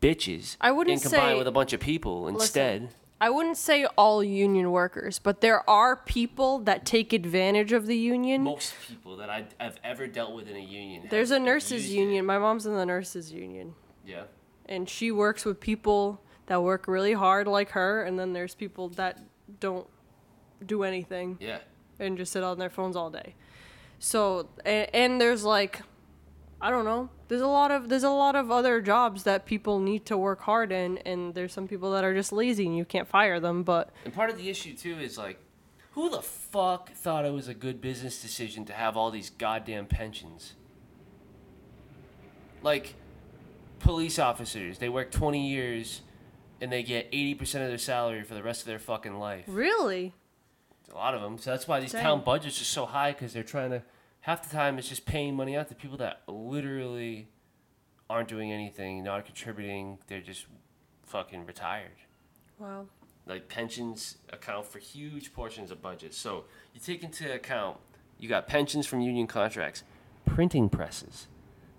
bitches. 0.00 0.56
I 0.60 0.72
wouldn't 0.72 0.94
and 0.94 1.02
combine 1.02 1.32
say- 1.34 1.38
with 1.38 1.46
a 1.46 1.52
bunch 1.52 1.72
of 1.72 1.80
people 1.80 2.28
instead. 2.28 2.88
I 3.20 3.30
wouldn't 3.30 3.56
say 3.56 3.84
all 3.96 4.24
union 4.24 4.72
workers, 4.72 5.20
but 5.20 5.40
there 5.42 5.68
are 5.70 5.94
people 5.94 6.58
that 6.60 6.84
take 6.84 7.12
advantage 7.12 7.70
of 7.70 7.86
the 7.86 7.96
union. 7.96 8.42
Most 8.42 8.74
people 8.88 9.16
that 9.18 9.30
I, 9.30 9.44
I've 9.60 9.78
ever 9.84 10.08
dealt 10.08 10.34
with 10.34 10.48
in 10.48 10.56
a 10.56 10.60
union. 10.60 11.06
There's 11.08 11.30
a 11.30 11.38
nurses 11.38 11.84
used 11.84 11.92
it. 11.92 11.98
union. 12.00 12.26
My 12.26 12.38
mom's 12.38 12.66
in 12.66 12.74
the 12.74 12.84
nurses 12.84 13.30
union, 13.32 13.74
Yeah. 14.04 14.24
and 14.66 14.88
she 14.88 15.12
works 15.12 15.44
with 15.44 15.60
people 15.60 16.20
that 16.46 16.60
work 16.64 16.88
really 16.88 17.12
hard 17.12 17.46
like 17.46 17.70
her, 17.70 18.02
and 18.02 18.18
then 18.18 18.32
there's 18.32 18.56
people 18.56 18.88
that 18.88 19.20
don't 19.60 19.86
do 20.66 20.82
anything 20.82 21.36
Yeah. 21.40 21.58
And 22.02 22.18
just 22.18 22.32
sit 22.32 22.42
on 22.42 22.58
their 22.58 22.70
phones 22.70 22.96
all 22.96 23.10
day. 23.10 23.34
So 23.98 24.48
and, 24.64 24.88
and 24.92 25.20
there's 25.20 25.44
like 25.44 25.82
I 26.60 26.70
don't 26.70 26.84
know. 26.84 27.08
There's 27.26 27.40
a 27.40 27.46
lot 27.48 27.72
of 27.72 27.88
there's 27.88 28.04
a 28.04 28.10
lot 28.10 28.36
of 28.36 28.50
other 28.50 28.80
jobs 28.80 29.24
that 29.24 29.46
people 29.46 29.80
need 29.80 30.06
to 30.06 30.16
work 30.16 30.42
hard 30.42 30.70
in 30.70 30.98
and 30.98 31.34
there's 31.34 31.52
some 31.52 31.66
people 31.66 31.90
that 31.92 32.04
are 32.04 32.14
just 32.14 32.32
lazy 32.32 32.66
and 32.66 32.76
you 32.76 32.84
can't 32.84 33.08
fire 33.08 33.40
them, 33.40 33.62
but 33.64 33.90
And 34.04 34.14
part 34.14 34.30
of 34.30 34.38
the 34.38 34.48
issue 34.48 34.74
too 34.74 34.98
is 34.98 35.18
like, 35.18 35.38
who 35.92 36.08
the 36.08 36.22
fuck 36.22 36.92
thought 36.92 37.24
it 37.24 37.32
was 37.32 37.48
a 37.48 37.54
good 37.54 37.80
business 37.80 38.22
decision 38.22 38.64
to 38.66 38.72
have 38.72 38.96
all 38.96 39.10
these 39.10 39.30
goddamn 39.30 39.86
pensions? 39.86 40.54
Like, 42.62 42.94
police 43.80 44.18
officers, 44.18 44.78
they 44.78 44.88
work 44.88 45.10
20 45.10 45.50
years 45.50 46.02
and 46.60 46.70
they 46.70 46.84
get 46.84 47.10
80% 47.10 47.40
of 47.40 47.68
their 47.68 47.76
salary 47.76 48.22
for 48.22 48.34
the 48.34 48.42
rest 48.42 48.60
of 48.62 48.68
their 48.68 48.78
fucking 48.78 49.18
life. 49.18 49.44
really 49.48 50.14
A 50.92 50.96
lot 50.96 51.14
of 51.14 51.22
them. 51.22 51.38
So 51.38 51.50
that's 51.50 51.66
why 51.66 51.80
these 51.80 51.92
Dang. 51.92 52.02
town 52.02 52.24
budgets 52.24 52.60
are 52.60 52.64
so 52.64 52.86
high 52.86 53.12
because 53.12 53.32
they're 53.32 53.42
trying 53.42 53.70
to. 53.70 53.82
Half 54.20 54.48
the 54.48 54.54
time, 54.54 54.78
it's 54.78 54.88
just 54.88 55.04
paying 55.04 55.34
money 55.34 55.56
out 55.56 55.68
to 55.68 55.74
people 55.74 55.96
that 55.96 56.22
literally 56.28 57.28
aren't 58.08 58.28
doing 58.28 58.52
anything, 58.52 59.02
not 59.02 59.24
contributing. 59.24 59.98
They're 60.06 60.20
just 60.20 60.46
fucking 61.02 61.44
retired. 61.46 61.98
wow. 62.58 62.86
Like 63.24 63.48
pensions 63.48 64.16
account 64.32 64.66
for 64.66 64.80
huge 64.80 65.32
portions 65.32 65.70
of 65.70 65.80
budget. 65.80 66.12
So 66.12 66.44
you 66.74 66.80
take 66.80 67.04
into 67.04 67.32
account 67.32 67.78
you 68.22 68.28
got 68.28 68.46
pensions 68.46 68.86
from 68.86 69.00
union 69.00 69.26
contracts, 69.26 69.82
printing 70.24 70.68
presses. 70.68 71.26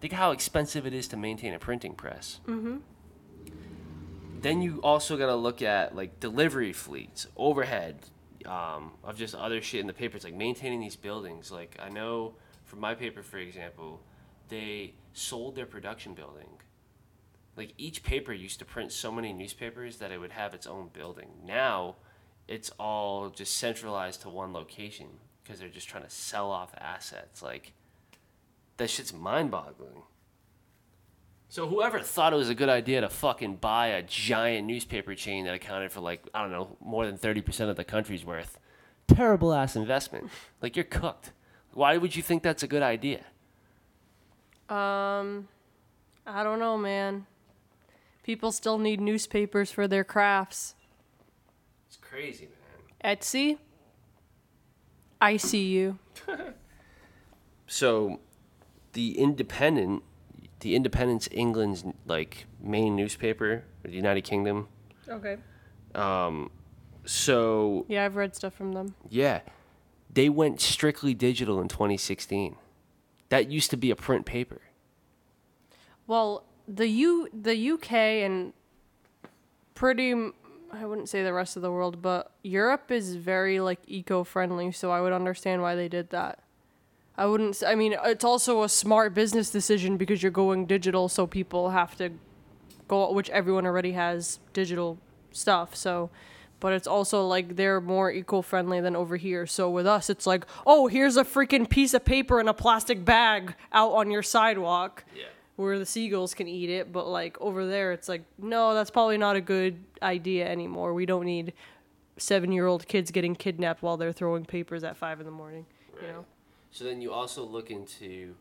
Think 0.02 0.12
how 0.12 0.32
expensive 0.32 0.86
it 0.86 0.94
is 0.94 1.08
to 1.08 1.18
maintain 1.18 1.54
a 1.54 1.60
printing 1.60 1.94
press. 1.96 2.42
Mm-hmm. 2.46 2.78
Then 4.42 4.62
you 4.62 4.82
also 4.84 5.16
got 5.16 5.28
to 5.28 5.36
look 5.36 5.62
at 5.62 5.96
like 5.96 6.20
delivery 6.20 6.74
fleets, 6.74 7.28
overhead, 7.38 8.10
um, 8.46 8.92
of 9.04 9.18
just 9.18 9.36
other 9.36 9.62
shit 9.62 9.82
in 9.82 9.88
the 9.88 9.94
papers, 9.94 10.24
like 10.24 10.36
maintaining 10.36 10.80
these 10.80 10.96
buildings. 10.96 11.52
Like 11.52 11.78
I 11.82 11.90
know 11.90 12.36
from 12.66 12.80
my 12.80 12.96
paper, 12.96 13.22
for 13.22 13.38
example, 13.38 14.02
they 14.50 14.94
sold 15.14 15.56
their 15.56 15.66
production 15.66 16.14
building 16.14 16.60
like 17.56 17.74
each 17.78 18.04
paper 18.04 18.34
used 18.34 18.60
to 18.60 18.66
print 18.66 18.92
so 18.92 19.12
many 19.12 19.32
newspapers 19.32 19.98
that 19.98 20.12
it 20.12 20.20
would 20.20 20.32
have 20.32 20.54
its 20.54 20.66
own 20.66 20.90
building. 20.92 21.30
Now, 21.46 21.96
it's 22.48 22.72
all 22.80 23.30
just 23.30 23.58
centralized 23.58 24.22
to 24.24 24.30
one 24.30 24.54
location 24.54 25.08
because 25.44 25.60
they're 25.60 25.70
just 25.70 25.88
trying 25.88 26.04
to 26.04 26.10
sell 26.10 26.52
off 26.52 26.74
assets. 26.78 27.42
Like 27.42 27.74
that 28.78 28.90
shit's 28.90 29.14
mind-boggling. 29.14 30.04
So 31.54 31.68
whoever 31.68 32.00
thought 32.00 32.34
it 32.34 32.36
was 32.36 32.50
a 32.50 32.56
good 32.56 32.68
idea 32.68 33.02
to 33.02 33.10
fucking 33.10 33.58
buy 33.58 33.90
a 33.90 34.02
giant 34.02 34.66
newspaper 34.66 35.14
chain 35.14 35.46
that 35.46 35.54
accounted 35.54 35.92
for 35.92 36.02
like 36.02 36.28
I 36.34 36.42
don't 36.42 36.52
know 36.52 36.78
more 36.82 37.06
than 37.06 37.16
thirty 37.16 37.42
percent 37.42 37.70
of 37.70 37.76
the 37.76 37.84
country's 37.84 38.26
worth, 38.26 38.58
terrible 39.08 39.54
ass 39.54 39.76
investment. 39.76 40.32
Like 40.64 40.76
you're 40.76 40.84
cooked. 40.84 41.32
Why 41.74 41.98
would 41.98 42.16
you 42.16 42.24
think 42.24 42.42
that's 42.42 42.64
a 42.64 42.68
good 42.68 42.82
idea? 42.82 43.20
Um 44.68 45.48
I 46.26 46.44
don't 46.44 46.58
know, 46.58 46.76
man. 46.76 47.28
People 48.24 48.52
still 48.52 48.80
need 48.80 49.00
newspapers 49.00 49.72
for 49.72 49.88
their 49.88 50.04
crafts. 50.04 50.74
It's 51.88 51.98
crazy, 51.98 52.48
man. 53.04 53.16
Etsy? 53.16 53.60
I 55.22 55.38
see 55.38 55.68
you. 55.68 56.00
so 57.68 58.22
the 58.94 59.20
independent 59.20 60.02
the 60.64 60.76
independence 60.76 61.30
england's 61.32 61.84
like 62.06 62.46
main 62.62 62.96
newspaper 62.96 63.64
the 63.84 63.92
united 63.92 64.22
kingdom 64.22 64.68
Okay. 65.08 65.38
um 65.96 66.50
so 67.06 67.86
Yeah, 67.90 68.06
I've 68.06 68.16
read 68.16 68.36
stuff 68.36 68.54
from 68.54 68.72
them. 68.74 68.96
yeah 69.10 69.42
they 70.12 70.30
went 70.30 70.62
strictly 70.62 71.14
digital 71.14 71.60
in 71.62 71.68
2016 71.68 72.56
that 73.30 73.50
used 73.52 73.70
to 73.72 73.78
be 73.78 73.92
a 73.92 73.96
print 73.96 74.26
paper 74.26 74.62
Well, 76.08 76.44
the 76.68 76.88
U 76.88 77.28
the 77.34 77.72
UK 77.74 77.92
and 78.26 78.54
pretty 79.74 80.12
m- 80.12 80.34
I 80.72 80.86
wouldn't 80.86 81.10
say 81.10 81.24
the 81.24 81.34
rest 81.34 81.56
of 81.56 81.62
the 81.62 81.72
world, 81.72 82.02
but 82.02 82.32
Europe 82.44 82.92
is 82.92 83.16
very 83.16 83.60
like 83.60 83.80
eco-friendly, 83.88 84.72
so 84.72 84.92
I 84.92 85.02
would 85.02 85.14
understand 85.14 85.62
why 85.62 85.76
they 85.76 85.88
did 85.88 86.10
that. 86.12 86.40
I 87.18 87.26
wouldn't 87.26 87.64
I 87.66 87.76
mean, 87.76 87.96
it's 88.04 88.24
also 88.24 88.64
a 88.64 88.70
smart 88.70 89.14
business 89.14 89.50
decision 89.50 89.98
because 89.98 90.24
you're 90.24 90.32
going 90.32 90.66
digital, 90.66 91.10
so 91.10 91.28
people 91.28 91.70
have 91.70 91.96
to 91.98 92.10
go 92.88 93.12
which 93.12 93.30
everyone 93.30 93.66
already 93.66 93.92
has 93.94 94.40
digital 94.54 94.98
stuff, 95.32 95.76
so 95.76 96.10
but 96.60 96.72
it's 96.72 96.88
also 96.88 97.28
like 97.28 97.58
they're 97.58 97.82
more 97.82 98.10
eco-friendly 98.10 98.80
than 98.80 98.96
over 98.96 99.18
here. 99.18 99.46
So 99.46 99.70
with 99.70 99.86
us, 99.86 100.10
it's 100.10 100.26
like, 100.26 100.46
"Oh, 100.66 100.88
here's 100.88 101.18
a 101.18 101.26
freaking 101.26 101.70
piece 101.70 101.94
of 101.94 102.06
paper 102.06 102.40
in 102.40 102.48
a 102.48 102.54
plastic 102.54 103.04
bag 103.04 103.56
out 103.72 103.92
on 103.92 104.10
your 104.12 104.24
sidewalk." 104.24 105.04
yeah 105.16 105.26
where 105.56 105.78
the 105.78 105.86
seagulls 105.86 106.34
can 106.34 106.48
eat 106.48 106.70
it, 106.70 106.92
but 106.92 107.08
like 107.08 107.40
over 107.40 107.68
there, 107.68 107.92
it's 107.92 108.10
like, 108.10 108.24
no, 108.40 108.74
that's 108.74 108.90
probably 108.90 109.18
not 109.18 109.36
a 109.36 109.42
good 109.42 109.84
idea 110.02 110.50
anymore. 110.50 110.94
We 110.94 111.06
don't 111.06 111.26
need 111.26 111.54
seven 112.18 112.52
year 112.52 112.66
old 112.66 112.88
kids 112.88 113.12
getting 113.12 113.36
kidnapped 113.36 113.82
while 113.82 113.98
they're 113.98 114.12
throwing 114.12 114.46
papers 114.46 114.84
at 114.84 114.98
five 114.98 115.20
in 115.20 115.26
the 115.26 115.32
morning. 115.32 115.66
You 116.02 116.08
know? 116.08 116.26
So 116.74 116.86
then 116.86 117.02
you 117.02 117.14
also 117.14 117.46
look 117.46 117.70
into 117.70 118.34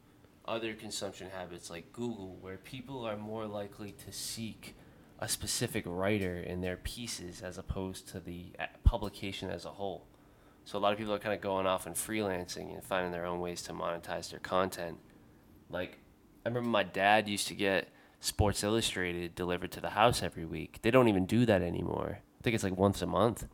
other 0.49 0.73
consumption 0.73 1.29
habits 1.29 1.69
like 1.69 1.93
Google, 1.93 2.39
where 2.41 2.57
people 2.57 3.05
are 3.05 3.19
more 3.19 3.45
likely 3.47 3.93
to 4.07 4.11
seek 4.11 4.75
a 5.19 5.29
specific 5.29 5.85
writer 5.87 6.39
in 6.39 6.63
their 6.63 6.79
pieces 6.79 7.43
as 7.43 7.59
opposed 7.59 8.09
to 8.09 8.21
the 8.21 8.47
uh, 8.59 8.65
publication 8.85 9.51
as 9.51 9.67
a 9.67 9.69
whole. 9.69 10.07
So 10.65 10.79
a 10.79 10.81
lot 10.81 10.95
of 10.95 10.99
people 10.99 11.13
are 11.13 11.19
kind 11.19 11.35
of 11.35 11.43
going 11.43 11.67
off 11.67 11.85
and 11.85 11.95
freelancing 11.95 12.73
and 12.73 12.83
finding 12.83 13.13
their 13.13 13.27
own 13.27 13.39
ways 13.39 13.61
to 13.65 13.75
monetize 13.75 14.31
their 14.31 14.41
content. 14.41 14.97
Like, 15.69 15.99
I 16.47 16.49
remember 16.49 16.71
my 16.71 16.85
dad 16.85 17.29
used 17.29 17.49
to 17.49 17.55
get 17.55 17.91
Sports 18.21 18.65
Illustrated 18.65 19.35
delivered 19.35 19.73
to 19.73 19.83
the 19.83 19.91
house 19.91 20.23
every 20.23 20.47
week. 20.47 20.79
They 20.81 20.91
don't 20.91 21.09
even 21.09 21.27
do 21.27 21.45
that 21.45 21.61
anymore. 21.61 22.21
I 22.23 22.43
think 22.43 22.55
it's 22.55 22.65
like 22.65 22.79
once 22.79 23.03
a 23.03 23.07
month 23.07 23.45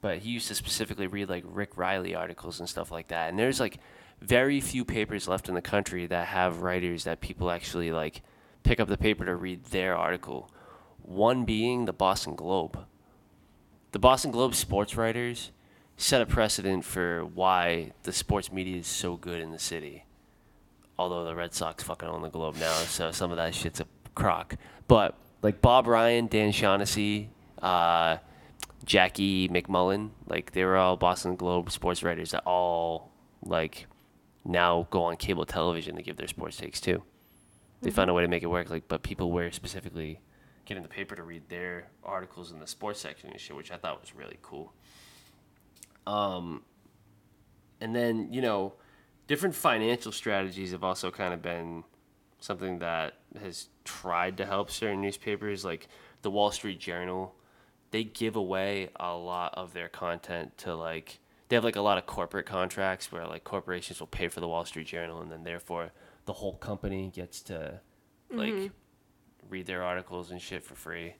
but 0.00 0.18
he 0.18 0.30
used 0.30 0.46
to 0.46 0.54
specifically 0.54 1.08
read 1.08 1.28
like 1.28 1.42
Rick 1.46 1.76
Reilly 1.76 2.14
articles 2.14 2.60
and 2.60 2.68
stuff 2.68 2.92
like 2.92 3.08
that. 3.08 3.28
And 3.28 3.36
there's 3.36 3.58
like 3.58 3.78
very 4.20 4.60
few 4.60 4.84
papers 4.84 5.28
left 5.28 5.48
in 5.48 5.54
the 5.54 5.62
country 5.62 6.06
that 6.06 6.28
have 6.28 6.62
writers 6.62 7.04
that 7.04 7.20
people 7.20 7.50
actually 7.50 7.92
like 7.92 8.22
pick 8.62 8.80
up 8.80 8.88
the 8.88 8.98
paper 8.98 9.24
to 9.24 9.36
read 9.36 9.64
their 9.66 9.96
article. 9.96 10.50
One 11.02 11.44
being 11.44 11.84
the 11.84 11.92
Boston 11.92 12.34
Globe. 12.34 12.78
The 13.92 13.98
Boston 13.98 14.30
Globe 14.30 14.54
sports 14.54 14.96
writers 14.96 15.52
set 15.96 16.20
a 16.20 16.26
precedent 16.26 16.84
for 16.84 17.24
why 17.24 17.92
the 18.02 18.12
sports 18.12 18.52
media 18.52 18.78
is 18.78 18.86
so 18.86 19.16
good 19.16 19.40
in 19.40 19.52
the 19.52 19.58
city. 19.58 20.04
Although 20.98 21.24
the 21.24 21.34
Red 21.34 21.54
Sox 21.54 21.84
fucking 21.84 22.08
own 22.08 22.22
the 22.22 22.28
Globe 22.28 22.56
now, 22.56 22.72
so 22.72 23.12
some 23.12 23.30
of 23.30 23.36
that 23.36 23.54
shit's 23.54 23.80
a 23.80 23.86
crock. 24.14 24.56
But 24.88 25.14
like 25.42 25.60
Bob 25.60 25.86
Ryan, 25.86 26.26
Dan 26.26 26.52
Shaughnessy, 26.52 27.30
uh, 27.62 28.18
Jackie 28.84 29.48
MacMullan, 29.48 30.10
like 30.26 30.52
they 30.52 30.64
were 30.64 30.76
all 30.76 30.96
Boston 30.96 31.36
Globe 31.36 31.70
sports 31.70 32.02
writers 32.02 32.30
that 32.32 32.42
all 32.44 33.12
like 33.42 33.86
now 34.46 34.86
go 34.90 35.04
on 35.04 35.16
cable 35.16 35.44
television 35.44 35.96
to 35.96 36.02
give 36.02 36.16
their 36.16 36.28
sports 36.28 36.56
takes 36.56 36.80
too. 36.80 37.02
They 37.82 37.90
found 37.90 38.10
a 38.10 38.14
way 38.14 38.22
to 38.22 38.28
make 38.28 38.42
it 38.42 38.46
work. 38.46 38.70
Like, 38.70 38.88
but 38.88 39.02
people 39.02 39.30
were 39.30 39.50
specifically 39.50 40.20
getting 40.64 40.82
the 40.82 40.88
paper 40.88 41.14
to 41.14 41.22
read 41.22 41.48
their 41.48 41.88
articles 42.02 42.50
in 42.50 42.58
the 42.58 42.66
sports 42.66 43.00
section 43.00 43.30
and 43.30 43.40
shit, 43.40 43.56
which 43.56 43.70
I 43.70 43.76
thought 43.76 44.00
was 44.00 44.14
really 44.14 44.38
cool. 44.42 44.72
Um, 46.06 46.62
and 47.80 47.94
then 47.94 48.32
you 48.32 48.40
know, 48.40 48.74
different 49.26 49.54
financial 49.54 50.12
strategies 50.12 50.72
have 50.72 50.84
also 50.84 51.10
kind 51.10 51.34
of 51.34 51.42
been 51.42 51.84
something 52.40 52.78
that 52.78 53.14
has 53.40 53.68
tried 53.84 54.36
to 54.38 54.46
help 54.46 54.70
certain 54.70 55.00
newspapers, 55.00 55.64
like 55.64 55.88
the 56.22 56.30
Wall 56.30 56.50
Street 56.50 56.80
Journal. 56.80 57.34
They 57.90 58.04
give 58.04 58.36
away 58.36 58.90
a 58.96 59.14
lot 59.14 59.54
of 59.54 59.72
their 59.72 59.88
content 59.88 60.56
to 60.58 60.74
like 60.74 61.20
they 61.48 61.56
have 61.56 61.64
like 61.64 61.76
a 61.76 61.80
lot 61.80 61.98
of 61.98 62.06
corporate 62.06 62.46
contracts 62.46 63.12
where 63.12 63.26
like 63.26 63.44
corporations 63.44 64.00
will 64.00 64.06
pay 64.06 64.28
for 64.28 64.40
the 64.40 64.48
Wall 64.48 64.64
Street 64.64 64.86
Journal 64.86 65.20
and 65.20 65.30
then 65.30 65.44
therefore 65.44 65.92
the 66.24 66.32
whole 66.32 66.56
company 66.56 67.10
gets 67.14 67.40
to 67.42 67.80
like 68.30 68.72
read 69.48 69.66
their 69.66 69.82
articles 69.82 70.30
and 70.30 70.40
shit 70.40 70.64
for 70.64 70.74
free. 70.74 71.14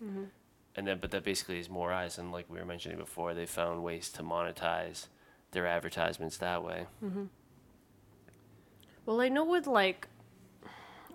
And 0.75 0.87
then 0.87 0.99
but 1.01 1.11
that 1.13 1.25
basically 1.25 1.59
is 1.59 1.71
more 1.71 1.93
eyes 1.93 2.19
and 2.19 2.33
like 2.33 2.51
we 2.51 2.59
were 2.59 2.67
mentioning 2.67 2.99
before, 2.99 3.35
they 3.35 3.47
found 3.47 3.83
ways 3.83 4.11
to 4.13 4.23
monetize 4.23 5.07
their 5.53 5.67
advertisements 5.67 6.37
that 6.39 6.63
way. 6.63 6.87
Mm-hmm. 7.05 7.25
Well, 9.07 9.21
I 9.21 9.29
know 9.29 9.45
with 9.45 9.67
like 9.67 10.09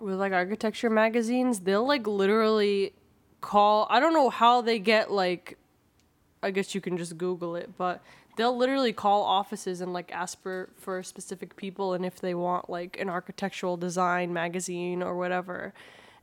with 0.00 0.18
like 0.18 0.32
architecture 0.32 0.90
magazines, 0.90 1.60
they'll 1.60 1.86
like 1.86 2.06
literally 2.06 2.94
call 3.40 3.86
I 3.90 4.00
don't 4.00 4.14
know 4.14 4.30
how 4.30 4.62
they 4.62 4.78
get 4.78 5.10
like 5.10 5.58
I 6.42 6.50
guess 6.50 6.74
you 6.74 6.80
can 6.80 6.96
just 6.96 7.16
Google 7.16 7.54
it, 7.54 7.70
but 7.78 8.02
they'll 8.36 8.56
literally 8.56 8.92
call 8.92 9.22
offices 9.22 9.80
and 9.80 9.92
like 9.92 10.10
ask 10.12 10.40
for 10.42 10.70
for 10.76 11.02
specific 11.02 11.54
people 11.56 11.92
and 11.94 12.04
if 12.04 12.20
they 12.20 12.34
want 12.34 12.70
like 12.70 12.98
an 13.00 13.08
architectural 13.08 13.76
design 13.76 14.32
magazine 14.32 15.02
or 15.02 15.16
whatever. 15.16 15.74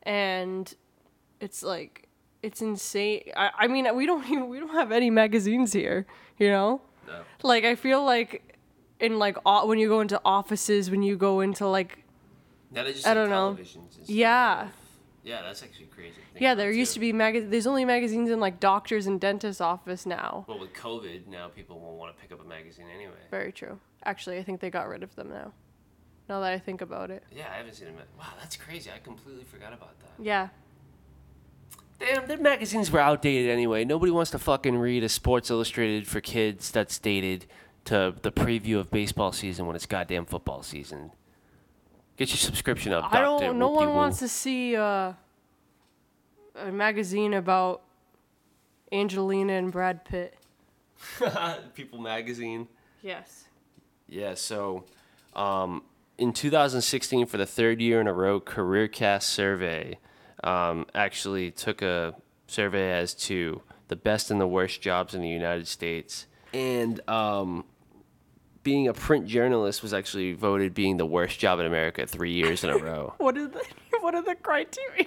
And 0.04 0.74
it's 1.40 1.62
like 1.64 2.08
it's 2.42 2.62
insane. 2.62 3.24
I, 3.36 3.52
I 3.60 3.68
mean, 3.68 3.94
we 3.96 4.06
don't 4.06 4.26
even 4.30 4.50
we 4.50 4.60
don't 4.60 4.74
have 4.74 4.92
any 4.92 5.10
magazines 5.10 5.74
here, 5.74 6.06
you 6.38 6.50
know? 6.50 6.82
No. 7.08 7.22
Like 7.44 7.64
I 7.66 7.76
feel 7.76 8.04
like 8.04 8.56
in 9.00 9.20
like 9.20 9.38
o- 9.46 9.66
when 9.68 9.80
you 9.80 9.88
go 9.88 10.00
into 10.02 10.20
offices, 10.26 10.90
when 10.92 11.04
you 11.04 11.16
go 11.18 11.42
into 11.42 11.68
like 11.68 12.04
Now 12.72 12.84
they 12.84 12.94
just 12.94 13.08
I 13.08 13.14
don't 13.14 13.30
know. 13.30 13.50
and 13.58 13.68
stuff. 13.68 14.10
yeah, 14.10 14.70
Yeah, 15.24 15.42
that's 15.42 15.62
actually 15.64 15.88
crazy. 15.88 16.16
yeah, 16.40 16.56
there 16.56 16.72
used 16.72 16.94
too. 16.94 16.96
to 16.96 17.00
be 17.02 17.14
mag. 17.14 17.50
There's 17.50 17.68
only 17.68 17.86
magazines 17.86 18.30
in 18.30 18.40
like 18.40 18.60
doctors 18.60 19.06
and 19.06 19.20
dentists' 19.20 19.62
office 19.62 20.06
now. 20.06 20.46
Well, 20.48 20.60
with 20.60 20.74
COVID, 20.74 21.28
now 21.28 21.50
people 21.50 21.80
won't 21.80 21.98
want 21.98 22.16
to 22.16 22.22
pick 22.22 22.32
up 22.32 22.44
a 22.44 22.48
magazine 22.48 22.86
anyway. 22.94 23.20
Very 23.30 23.52
true. 23.52 23.80
Actually, 24.06 24.38
I 24.38 24.44
think 24.44 24.62
they 24.62 24.70
got 24.70 24.88
rid 24.88 25.04
of 25.04 25.14
them 25.16 25.30
now. 25.30 25.52
Now 26.30 26.40
that 26.42 26.54
I 26.54 26.60
think 26.60 26.82
about 26.82 27.10
it, 27.10 27.24
Yeah, 27.36 27.48
I 27.52 27.58
haven't 27.58 27.74
seen 27.74 27.88
them. 27.88 27.96
Wow, 28.18 28.26
that's 28.40 28.56
crazy. 28.56 28.90
I 28.96 29.00
completely 29.00 29.44
forgot 29.44 29.74
about 29.74 30.00
that. 30.00 30.24
yeah, 30.24 30.50
Damn, 32.00 32.28
their 32.28 32.38
magazines 32.38 32.90
were 32.92 33.00
outdated 33.00 33.50
anyway. 33.52 33.84
Nobody 33.84 34.12
wants 34.12 34.32
to 34.32 34.40
fucking 34.40 34.78
read 34.78 35.04
a 35.04 35.10
Sports 35.10 35.50
Illustrated 35.50 36.08
for 36.08 36.22
kids 36.22 36.72
that's 36.72 36.98
dated 36.98 37.46
to 37.86 38.16
the 38.22 38.32
preview 38.32 38.80
of 38.80 38.90
baseball 38.90 39.34
season 39.34 39.66
when 39.66 39.76
it's 39.76 39.86
goddamn 39.86 40.26
football 40.26 40.64
season. 40.64 41.12
Get 42.20 42.32
your 42.32 42.38
subscription 42.38 42.92
up, 42.92 43.06
I 43.14 43.22
Doctor. 43.22 43.46
don't. 43.46 43.60
No 43.60 43.70
one 43.70 43.94
wants 43.94 44.20
to 44.20 44.28
see 44.28 44.76
uh, 44.76 45.14
a 46.54 46.70
magazine 46.70 47.34
about 47.34 47.82
Angelina 48.92 49.54
and 49.54 49.72
Brad 49.72 50.04
Pitt. 50.04 50.38
People 51.76 52.00
magazine. 52.00 52.68
Yes. 53.02 53.46
Yeah, 54.10 54.34
so 54.34 54.84
um, 55.34 55.84
in 56.18 56.34
2016, 56.34 57.26
for 57.26 57.38
the 57.38 57.46
third 57.46 57.80
year 57.80 58.02
in 58.02 58.08
a 58.08 58.14
row, 58.14 58.42
CareerCast 58.42 59.24
survey 59.24 59.98
um, 60.44 60.88
actually 60.94 61.52
took 61.52 61.82
a 61.82 62.16
survey 62.48 62.92
as 62.92 63.14
to 63.14 63.62
the 63.88 63.96
best 63.96 64.30
and 64.30 64.42
the 64.42 64.48
worst 64.48 64.82
jobs 64.82 65.16
in 65.16 65.22
the 65.22 65.30
United 65.30 65.70
States. 65.70 66.28
And 66.54 67.00
um, 67.08 67.64
being 68.64 68.88
a 68.88 68.94
print 68.94 69.26
journalist 69.28 69.82
was 69.82 69.94
actually 69.94 70.34
voted 70.34 70.74
being 70.74 70.98
the 70.98 71.06
worst 71.06 71.40
job 71.40 71.60
in 71.60 71.66
America 71.66 72.06
three 72.06 72.34
years 72.34 72.64
in 72.64 72.70
a 72.70 72.78
row. 72.78 73.14
What 73.20 73.38
is 73.38 73.50
the 73.50 73.64
What 74.02 74.16
are 74.16 74.22
the 74.24 74.36
criteria? 74.36 75.06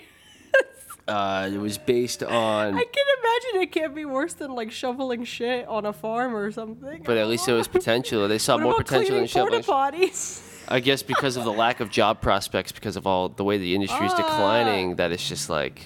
Uh, 1.08 1.50
it 1.52 1.58
was 1.58 1.78
based 1.78 2.22
on, 2.22 2.74
I 2.76 2.84
can 2.84 3.06
imagine 3.18 3.62
it 3.62 3.72
can't 3.72 3.92
be 3.94 4.04
worse 4.04 4.34
than 4.34 4.52
like 4.54 4.70
shoveling 4.70 5.24
shit 5.24 5.66
on 5.66 5.84
a 5.84 5.92
farm 5.92 6.34
or 6.36 6.52
something. 6.52 7.02
but 7.04 7.16
at 7.16 7.26
least 7.26 7.44
there 7.46 7.56
was 7.56 7.66
potential. 7.66 8.28
They 8.28 8.38
saw 8.38 8.54
What 8.54 8.62
more 8.62 8.74
potential 8.74 9.16
in 9.16 9.26
shoveling. 9.26 9.62
potties? 9.62 10.48
I 10.68 10.78
guess 10.78 11.02
because 11.02 11.36
of 11.36 11.42
the 11.44 11.52
lack 11.52 11.80
of 11.80 11.90
job 11.90 12.20
prospects, 12.20 12.70
because 12.70 12.94
of 12.96 13.04
all 13.04 13.28
the 13.28 13.42
way 13.42 13.58
the 13.58 13.74
industry 13.74 14.06
is 14.06 14.12
Ah. 14.12 14.16
declining, 14.18 14.94
that 14.96 15.10
it's 15.10 15.28
just 15.28 15.50
like 15.50 15.82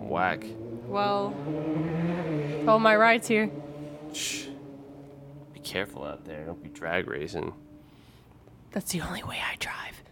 whack. 0.00 0.44
Well, 0.88 1.32
oh 2.66 2.78
my 2.80 2.96
ride's 2.96 3.28
here. 3.28 3.48
Shh. 4.12 4.46
Be 5.62 5.68
careful 5.68 6.04
out 6.04 6.24
there. 6.24 6.44
Don't 6.44 6.62
be 6.62 6.68
drag 6.68 7.06
racing. 7.06 7.52
That's 8.72 8.92
the 8.92 9.00
only 9.02 9.22
way 9.22 9.40
I 9.44 9.56
drive. 9.56 10.02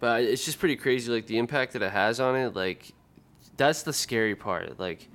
But 0.00 0.22
it's 0.22 0.44
just 0.44 0.58
pretty 0.58 0.76
crazy, 0.76 1.12
like 1.12 1.26
the 1.26 1.38
impact 1.38 1.74
that 1.74 1.82
it 1.82 1.92
has 1.92 2.18
on 2.18 2.36
it. 2.36 2.54
Like 2.56 2.92
that's 3.56 3.82
the 3.82 3.92
scary 3.92 4.34
part. 4.34 4.78
Like 4.80 5.08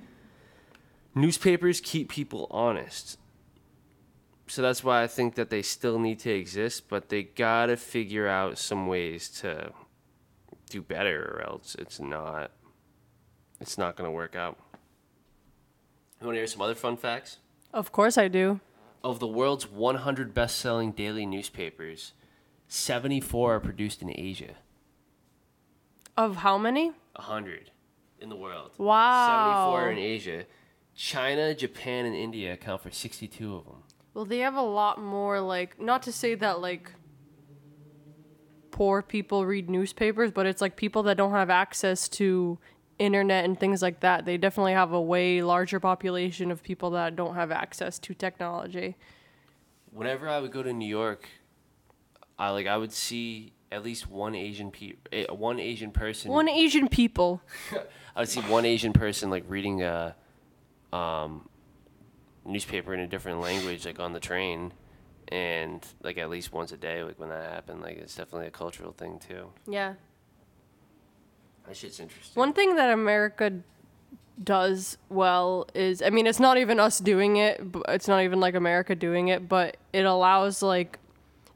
newspapers 1.14 1.80
keep 1.80 2.08
people 2.08 2.46
honest. 2.50 3.18
So 4.46 4.62
that's 4.62 4.82
why 4.82 5.02
I 5.02 5.06
think 5.06 5.34
that 5.34 5.50
they 5.50 5.60
still 5.60 5.98
need 5.98 6.20
to 6.20 6.30
exist, 6.30 6.88
but 6.88 7.10
they 7.10 7.24
gotta 7.24 7.76
figure 7.76 8.26
out 8.26 8.56
some 8.56 8.86
ways 8.86 9.28
to 9.40 9.72
do 10.70 10.80
better, 10.80 11.34
or 11.36 11.42
else 11.46 11.76
it's 11.78 12.00
not. 12.00 12.52
It's 13.60 13.76
not 13.76 13.96
gonna 13.96 14.10
work 14.10 14.34
out. 14.34 14.56
You 16.20 16.26
want 16.26 16.36
to 16.36 16.40
hear 16.40 16.46
some 16.46 16.62
other 16.62 16.74
fun 16.74 16.96
facts? 16.96 17.38
Of 17.72 17.92
course 17.92 18.16
I 18.16 18.28
do. 18.28 18.60
Of 19.08 19.20
the 19.20 19.26
world's 19.26 19.66
100 19.66 20.34
best-selling 20.34 20.92
daily 20.92 21.24
newspapers, 21.24 22.12
74 22.66 23.54
are 23.54 23.58
produced 23.58 24.02
in 24.02 24.12
Asia. 24.14 24.56
Of 26.14 26.36
how 26.36 26.58
many? 26.58 26.88
100 27.16 27.70
in 28.20 28.28
the 28.28 28.36
world. 28.36 28.72
Wow. 28.76 29.70
74 29.72 29.92
in 29.92 29.98
Asia. 29.98 30.44
China, 30.94 31.54
Japan, 31.54 32.04
and 32.04 32.14
India 32.14 32.52
account 32.52 32.82
for 32.82 32.90
62 32.90 33.56
of 33.56 33.64
them. 33.64 33.82
Well, 34.12 34.26
they 34.26 34.40
have 34.40 34.56
a 34.56 34.60
lot 34.60 35.00
more 35.00 35.40
like 35.40 35.80
not 35.80 36.02
to 36.02 36.12
say 36.12 36.34
that 36.34 36.60
like 36.60 36.92
poor 38.70 39.00
people 39.00 39.46
read 39.46 39.70
newspapers, 39.70 40.32
but 40.32 40.44
it's 40.44 40.60
like 40.60 40.76
people 40.76 41.02
that 41.04 41.16
don't 41.16 41.32
have 41.32 41.48
access 41.48 42.10
to 42.10 42.58
internet 42.98 43.44
and 43.44 43.58
things 43.58 43.82
like 43.82 44.00
that. 44.00 44.24
They 44.24 44.36
definitely 44.36 44.72
have 44.72 44.92
a 44.92 45.00
way 45.00 45.42
larger 45.42 45.80
population 45.80 46.50
of 46.50 46.62
people 46.62 46.90
that 46.90 47.16
don't 47.16 47.34
have 47.34 47.50
access 47.50 47.98
to 48.00 48.14
technology. 48.14 48.96
Whenever 49.90 50.28
I 50.28 50.40
would 50.40 50.52
go 50.52 50.62
to 50.62 50.72
New 50.72 50.88
York, 50.88 51.28
I 52.38 52.50
like 52.50 52.66
I 52.66 52.76
would 52.76 52.92
see 52.92 53.52
at 53.70 53.84
least 53.84 54.08
one 54.08 54.34
Asian 54.34 54.70
pe- 54.70 54.94
eh, 55.12 55.26
one 55.30 55.58
Asian 55.58 55.90
person. 55.90 56.30
One 56.30 56.48
Asian 56.48 56.88
people. 56.88 57.42
I 58.16 58.20
would 58.20 58.28
see 58.28 58.40
one 58.42 58.64
Asian 58.64 58.92
person 58.92 59.30
like 59.30 59.44
reading 59.48 59.82
a 59.82 60.14
um, 60.92 61.48
newspaper 62.44 62.94
in 62.94 63.00
a 63.00 63.06
different 63.06 63.40
language, 63.40 63.86
like 63.86 64.00
on 64.00 64.12
the 64.12 64.20
train, 64.20 64.72
and 65.28 65.86
like 66.02 66.18
at 66.18 66.30
least 66.30 66.52
once 66.52 66.72
a 66.72 66.76
day, 66.76 67.02
like 67.02 67.18
when 67.18 67.28
that 67.28 67.50
happened. 67.50 67.80
Like 67.80 67.98
it's 67.98 68.14
definitely 68.14 68.48
a 68.48 68.52
cultural 68.52 68.92
thing 68.92 69.18
too. 69.18 69.50
Yeah. 69.66 69.94
That 71.68 71.76
shit's 71.76 72.00
interesting. 72.00 72.32
One 72.34 72.54
thing 72.54 72.76
that 72.76 72.90
America 72.90 73.52
does 74.42 74.96
well 75.08 75.68
is 75.74 76.00
I 76.00 76.10
mean 76.10 76.26
it's 76.26 76.40
not 76.40 76.58
even 76.58 76.78
us 76.80 76.98
doing 76.98 77.36
it, 77.36 77.60
it's 77.88 78.08
not 78.08 78.22
even 78.22 78.40
like 78.40 78.54
America 78.54 78.94
doing 78.94 79.28
it, 79.28 79.48
but 79.48 79.76
it 79.92 80.04
allows 80.04 80.62
like 80.62 80.98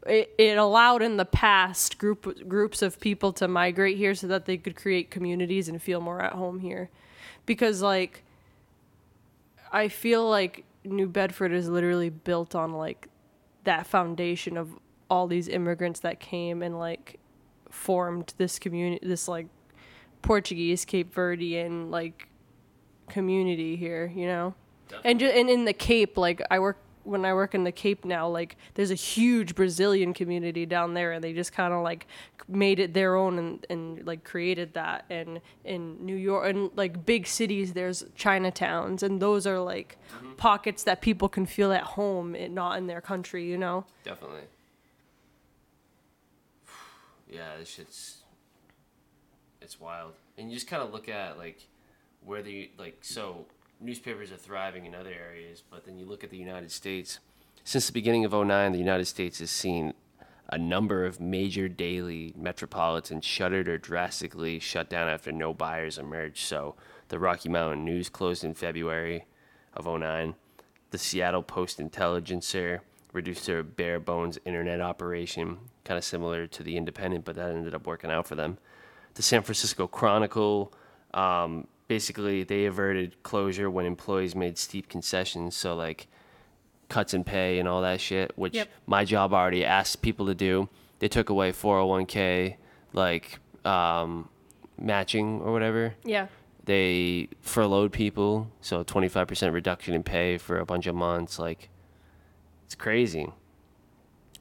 it, 0.07 0.35
it 0.37 0.59
allowed 0.59 1.01
in 1.01 1.17
the 1.17 1.25
past 1.25 1.97
group 1.97 2.47
groups 2.49 2.83
of 2.83 3.01
people 3.01 3.33
to 3.35 3.49
migrate 3.49 3.97
here 3.97 4.15
so 4.15 4.27
that 4.27 4.45
they 4.45 4.57
could 4.59 4.77
create 4.77 5.11
communities 5.11 5.69
and 5.69 5.81
feel 5.81 6.01
more 6.01 6.21
at 6.21 6.33
home 6.33 6.61
here. 6.61 6.91
Because 7.47 7.81
like 7.81 8.23
I 9.73 9.89
feel 9.89 10.29
like 10.29 10.65
New 10.85 11.09
Bedford 11.09 11.53
is 11.53 11.69
literally 11.69 12.11
built 12.11 12.55
on 12.55 12.73
like 12.73 13.09
that 13.65 13.87
foundation 13.87 14.57
of 14.59 14.79
all 15.09 15.27
these 15.27 15.49
immigrants 15.49 16.01
that 16.01 16.21
came 16.21 16.63
and 16.63 16.79
like 16.79 17.19
formed 17.71 18.35
this 18.37 18.59
community 18.59 19.07
this 19.07 19.29
like 19.29 19.47
Portuguese, 20.23 20.85
Cape 20.85 21.15
Verdean 21.15 21.91
like 21.91 22.29
community 23.09 23.77
here, 23.77 24.11
you 24.15 24.27
know. 24.27 24.55
And 25.05 25.21
ju- 25.21 25.27
and 25.27 25.49
in 25.49 25.65
the 25.65 25.73
Cape, 25.73 26.17
like 26.17 26.43
I 26.51 26.59
work 26.59 26.79
when 27.05 27.25
I 27.25 27.35
work 27.35 27.55
in 27.55 27.65
the 27.65 27.73
Cape 27.73 28.05
now, 28.05 28.29
like 28.29 28.57
there's 28.75 28.91
a 28.91 28.97
huge 28.97 29.55
Brazilian 29.55 30.15
community 30.15 30.67
down 30.67 30.95
there, 30.95 31.13
and 31.13 31.23
they 31.23 31.33
just 31.33 31.53
kind 31.53 31.73
of 31.73 31.83
like 31.83 32.07
made 32.49 32.79
it 32.79 32.95
their 32.95 33.17
own 33.17 33.39
and 33.39 33.67
and 33.71 34.07
like 34.07 34.25
created 34.25 34.75
that. 34.75 35.05
And 35.11 35.41
in 35.65 36.05
New 36.05 36.17
York 36.17 36.49
and 36.49 36.71
like 36.77 37.05
big 37.05 37.27
cities, 37.27 37.73
there's 37.73 38.05
Chinatowns, 38.17 39.03
and 39.03 39.21
those 39.21 39.47
are 39.47 39.59
like 39.59 39.99
mm-hmm. 40.15 40.33
pockets 40.35 40.85
that 40.85 41.01
people 41.01 41.29
can 41.29 41.47
feel 41.47 41.73
at 41.73 41.83
home, 41.83 42.35
and 42.35 42.55
not 42.55 42.79
in 42.79 42.87
their 42.87 43.01
country, 43.01 43.49
you 43.49 43.59
know. 43.59 43.85
Definitely. 44.05 44.43
Yeah, 47.31 47.57
this 47.59 47.71
shit's 47.71 48.19
it's 49.63 49.81
wild. 49.81 50.13
And 50.39 50.49
you 50.49 50.57
just 50.57 50.67
kind 50.67 50.83
of 50.83 50.93
look 50.93 51.09
at 51.09 51.39
like 51.39 51.67
where 52.25 52.43
the 52.43 52.71
like 52.79 52.99
so 53.03 53.47
newspapers 53.81 54.33
are 54.33 54.37
thriving 54.37 54.87
in 54.87 54.95
other 54.95 55.13
areas, 55.13 55.63
but 55.71 55.85
then 55.85 55.99
you 55.99 56.07
look 56.07 56.25
at 56.25 56.31
the 56.31 56.37
United 56.37 56.71
States. 56.71 57.19
Since 57.65 57.87
the 57.87 57.93
beginning 57.93 58.25
of 58.25 58.33
09, 58.33 58.73
the 58.73 58.79
United 58.79 59.07
States 59.07 59.39
has 59.39 59.51
seen 59.51 59.95
a 60.49 60.59
number 60.59 61.05
of 61.05 61.21
major 61.21 61.69
daily 61.69 62.35
metropolitans 62.37 63.25
shuttered 63.25 63.69
or 63.69 63.79
drastically 63.79 64.59
shut 64.59 64.91
down 64.91 65.09
after 65.09 65.33
no 65.33 65.55
buyers 65.55 65.99
emerged. 65.99 66.47
So 66.47 66.75
the 67.09 67.19
Rocky 67.19 67.49
Mountain 67.49 67.85
News 67.85 68.09
closed 68.09 68.45
in 68.45 68.55
February 68.55 69.25
of 69.75 69.87
09. 69.87 70.35
The 70.91 70.99
Seattle 70.99 71.43
Post 71.43 71.81
Intelligencer 71.81 72.83
reduced 73.13 73.47
their 73.47 73.63
bare 73.63 74.01
bones 74.01 74.39
internet 74.45 74.81
operation, 74.81 75.59
kind 75.85 75.99
of 75.99 76.05
similar 76.05 76.47
to 76.47 76.63
the 76.63 76.77
Independent, 76.77 77.25
but 77.25 77.37
that 77.37 77.51
ended 77.51 77.75
up 77.75 77.87
working 77.87 78.11
out 78.11 78.27
for 78.27 78.35
them. 78.35 78.59
The 79.15 79.23
San 79.23 79.43
Francisco 79.43 79.87
Chronicle, 79.87 80.73
um, 81.15 81.67
basically, 81.89 82.45
they 82.45 82.65
averted 82.67 83.23
closure 83.23 83.71
when 83.71 83.85
employees 83.87 84.35
made 84.35 84.57
steep 84.59 84.89
concessions. 84.89 85.55
So, 85.57 85.75
like, 85.75 86.07
cuts 86.89 87.15
in 87.15 87.25
pay 87.25 87.59
and 87.59 87.69
all 87.69 87.83
that 87.83 88.01
shit, 88.01 88.33
which 88.37 88.55
Yep. 88.55 88.69
my 88.87 89.05
job 89.05 89.33
already 89.33 89.65
asked 89.65 90.03
people 90.03 90.27
to 90.27 90.35
do. 90.35 90.69
They 90.99 91.09
took 91.09 91.31
away 91.31 91.53
401k, 91.53 92.57
like 92.93 93.39
um, 93.65 94.29
matching 94.79 95.41
or 95.41 95.53
whatever. 95.53 95.95
Yeah. 96.05 96.27
They 96.65 97.29
furloughed 97.41 97.93
people, 97.93 98.51
so 98.61 98.85
25% 98.85 99.53
reduction 99.53 99.95
in 99.95 100.03
pay 100.03 100.39
for 100.39 100.59
a 100.59 100.65
bunch 100.67 100.87
of 100.87 100.95
months. 100.95 101.39
Like, 101.39 101.71
it's 102.67 102.75
crazy. 102.75 103.29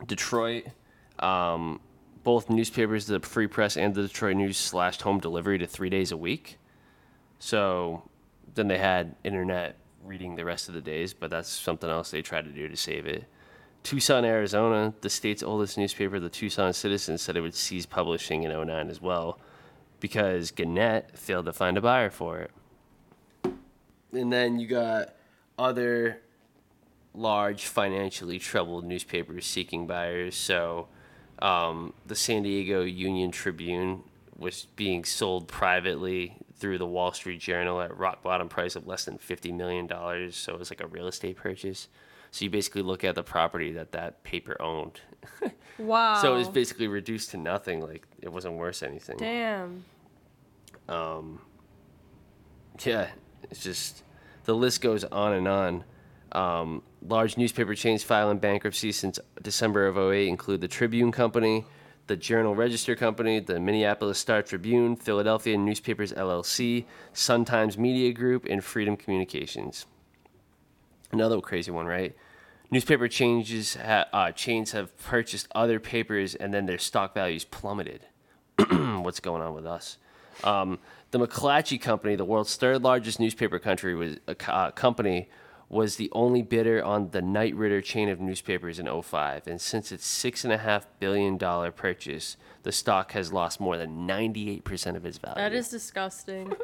Detroit, 0.06 0.66
um, 1.20 1.80
both 2.24 2.50
newspapers, 2.50 3.08
the 3.08 3.20
Free 3.20 3.48
Press 3.48 3.78
and 3.78 3.94
the 3.94 4.04
Detroit 4.04 4.38
News, 4.38 4.58
slashed 4.58 5.02
home 5.02 5.20
delivery 5.20 5.58
to 5.58 5.68
three 5.68 5.90
days 5.90 6.12
a 6.12 6.18
week. 6.18 6.58
So 7.40 8.04
then 8.54 8.68
they 8.68 8.78
had 8.78 9.16
internet 9.24 9.78
reading 10.04 10.36
the 10.36 10.46
rest 10.46 10.68
of 10.68 10.76
the 10.76 10.82
days, 10.82 11.14
but 11.14 11.30
that's 11.30 11.50
something 11.50 11.90
else 11.90 12.12
they 12.12 12.22
tried 12.22 12.46
to 12.46 12.52
do 12.52 12.68
to 12.68 12.78
save 12.78 13.06
it. 13.06 13.26
Tucson, 13.84 14.26
Arizona, 14.26 14.94
the 15.02 15.10
state's 15.10 15.42
oldest 15.42 15.78
newspaper, 15.78 16.20
the 16.20 16.30
Tucson 16.30 16.74
Citizen, 16.74 17.18
said 17.18 17.36
it 17.36 17.42
would 17.42 17.56
cease 17.56 17.86
publishing 17.86 18.44
in 18.44 18.52
09 18.52 18.90
as 18.90 19.02
well 19.02 19.40
because 20.00 20.52
Gannett 20.52 21.18
failed 21.18 21.46
to 21.46 21.54
find 21.54 21.78
a 21.78 21.82
buyer 21.82 22.10
for 22.10 22.40
it. 22.40 22.52
And 24.12 24.32
then 24.32 24.60
you 24.60 24.68
got 24.68 25.16
other 25.58 26.22
large 27.14 27.66
financially 27.66 28.40
troubled 28.40 28.86
newspapers 28.86 29.46
seeking 29.46 29.88
buyers. 29.88 30.36
So 30.36 30.88
um, 31.42 31.94
the 32.06 32.16
San 32.16 32.44
Diego 32.44 32.82
Union 32.82 33.32
Tribune 33.32 34.04
was 34.38 34.68
being 34.76 35.04
sold 35.04 35.48
privately 35.48 36.38
through 36.56 36.78
the 36.78 36.86
Wall 36.86 37.12
Street 37.12 37.40
Journal 37.40 37.82
at 37.82 37.96
rock 37.98 38.22
bottom 38.22 38.48
price 38.50 38.76
of 38.76 38.88
less 38.88 39.06
than 39.06 39.18
$50 39.18 39.54
million. 39.56 39.88
So 40.32 40.54
it 40.54 40.60
was 40.60 40.72
like 40.72 40.82
a 40.82 40.88
real 40.88 41.08
estate 41.08 41.38
purchase. 41.38 41.88
So 42.32 42.46
you 42.46 42.50
basically 42.50 42.82
look 42.82 43.04
at 43.04 43.16
the 43.16 43.24
property 43.24 43.72
that 43.74 43.92
that 43.92 44.24
paper 44.24 44.60
owned. 44.62 45.02
Wow. 45.78 46.16
So 46.22 46.36
it 46.36 46.38
was 46.38 46.48
basically 46.50 46.88
reduced 46.88 47.32
to 47.32 47.38
nothing. 47.38 47.82
Like 47.82 48.06
it 48.22 48.32
wasn't 48.32 48.56
worth 48.56 48.84
anything. 48.84 49.18
Damn. 49.18 49.84
Um. 50.88 51.42
Yeah, 52.86 53.10
it's 53.50 53.64
just 53.64 54.04
the 54.46 54.54
list 54.56 54.82
goes 54.82 55.04
on 55.04 55.34
and 55.34 55.48
on. 55.48 55.84
Um, 56.32 56.84
large 57.06 57.38
newspaper 57.38 57.76
chains 57.76 58.04
filing 58.04 58.40
bankruptcy 58.40 58.92
since 58.92 59.20
December 59.42 59.88
of 59.88 59.98
08 59.98 60.28
include 60.28 60.62
the 60.62 60.68
Tribune 60.68 61.12
Company, 61.12 61.66
the 62.08 62.16
Journal 62.16 62.56
Register 62.56 62.96
Company, 62.96 63.40
the 63.40 63.60
Minneapolis 63.60 64.20
Star 64.20 64.42
Tribune, 64.42 64.96
Philadelphia 64.96 65.58
Newspapers 65.58 66.14
LLC, 66.14 66.86
Sun 67.14 67.46
Times 67.46 67.78
Media 67.78 68.14
Group, 68.14 68.46
and 68.50 68.64
Freedom 68.64 68.96
Communications. 68.96 69.86
Another 71.12 71.40
crazy 71.42 71.72
one, 71.72 71.86
right? 71.86 72.16
Newspaper 72.70 73.10
changes 73.10 73.76
ha- 73.76 74.06
uh, 74.14 74.32
chains 74.32 74.72
have 74.72 74.98
purchased 74.98 75.48
other 75.54 75.80
papers 75.80 76.36
and 76.36 76.54
then 76.54 76.66
their 76.66 76.78
stock 76.78 77.14
values 77.14 77.44
plummeted. 77.44 78.06
What's 78.70 79.20
going 79.20 79.42
on 79.42 79.54
with 79.54 79.66
us? 79.66 79.98
Um, 80.46 80.80
the 81.12 81.20
McClatchy 81.20 81.80
Company, 81.82 82.16
the 82.16 82.26
world's 82.26 82.56
third 82.56 82.82
largest 82.82 83.20
newspaper 83.20 83.60
country, 83.60 83.94
was 83.94 84.18
uh, 84.48 84.72
company, 84.72 85.30
was 85.72 85.96
the 85.96 86.10
only 86.12 86.42
bidder 86.42 86.84
on 86.84 87.12
the 87.12 87.22
Knight 87.22 87.56
Ridder 87.56 87.82
chain 87.82 88.10
of 88.10 88.20
newspapers 88.20 88.78
in 88.78 89.02
05. 89.02 89.48
And 89.48 89.60
since 89.62 89.92
its 89.92 90.06
six 90.06 90.44
and 90.44 90.52
a 90.52 90.58
half 90.58 90.86
billion 91.00 91.38
dollar 91.38 91.72
purchase, 91.72 92.36
the 92.64 92.72
stock 92.72 93.14
has 93.14 93.32
lost 93.32 93.60
more 93.60 93.78
than 93.78 94.06
98% 94.06 94.96
of 94.96 95.06
its 95.06 95.18
value. 95.18 95.36
That 95.36 95.54
is 95.54 95.70
disgusting. 95.70 96.54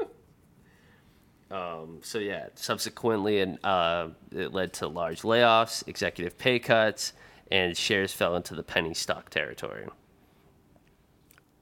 So 1.50 2.20
yeah, 2.20 2.48
subsequently, 2.56 3.40
and 3.40 3.58
uh, 3.64 4.10
it 4.32 4.54
led 4.54 4.74
to 4.74 4.88
large 4.88 5.22
layoffs, 5.22 5.88
executive 5.88 6.38
pay 6.38 6.60
cuts, 6.60 7.14
and 7.50 7.78
shares 7.78 8.12
fell 8.12 8.36
into 8.36 8.56
the 8.56 8.64
penny 8.64 8.94
stock 8.94 9.30
territory. 9.30 9.88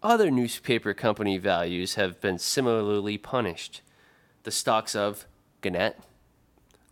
Other 0.01 0.29
newspaper 0.29 0.93
company 0.93 1.37
values 1.37 1.95
have 1.95 2.19
been 2.21 2.37
similarly 2.37 3.17
punished. 3.17 3.81
The 4.43 4.51
stocks 4.51 4.95
of 4.95 5.25
Gannett, 5.61 5.99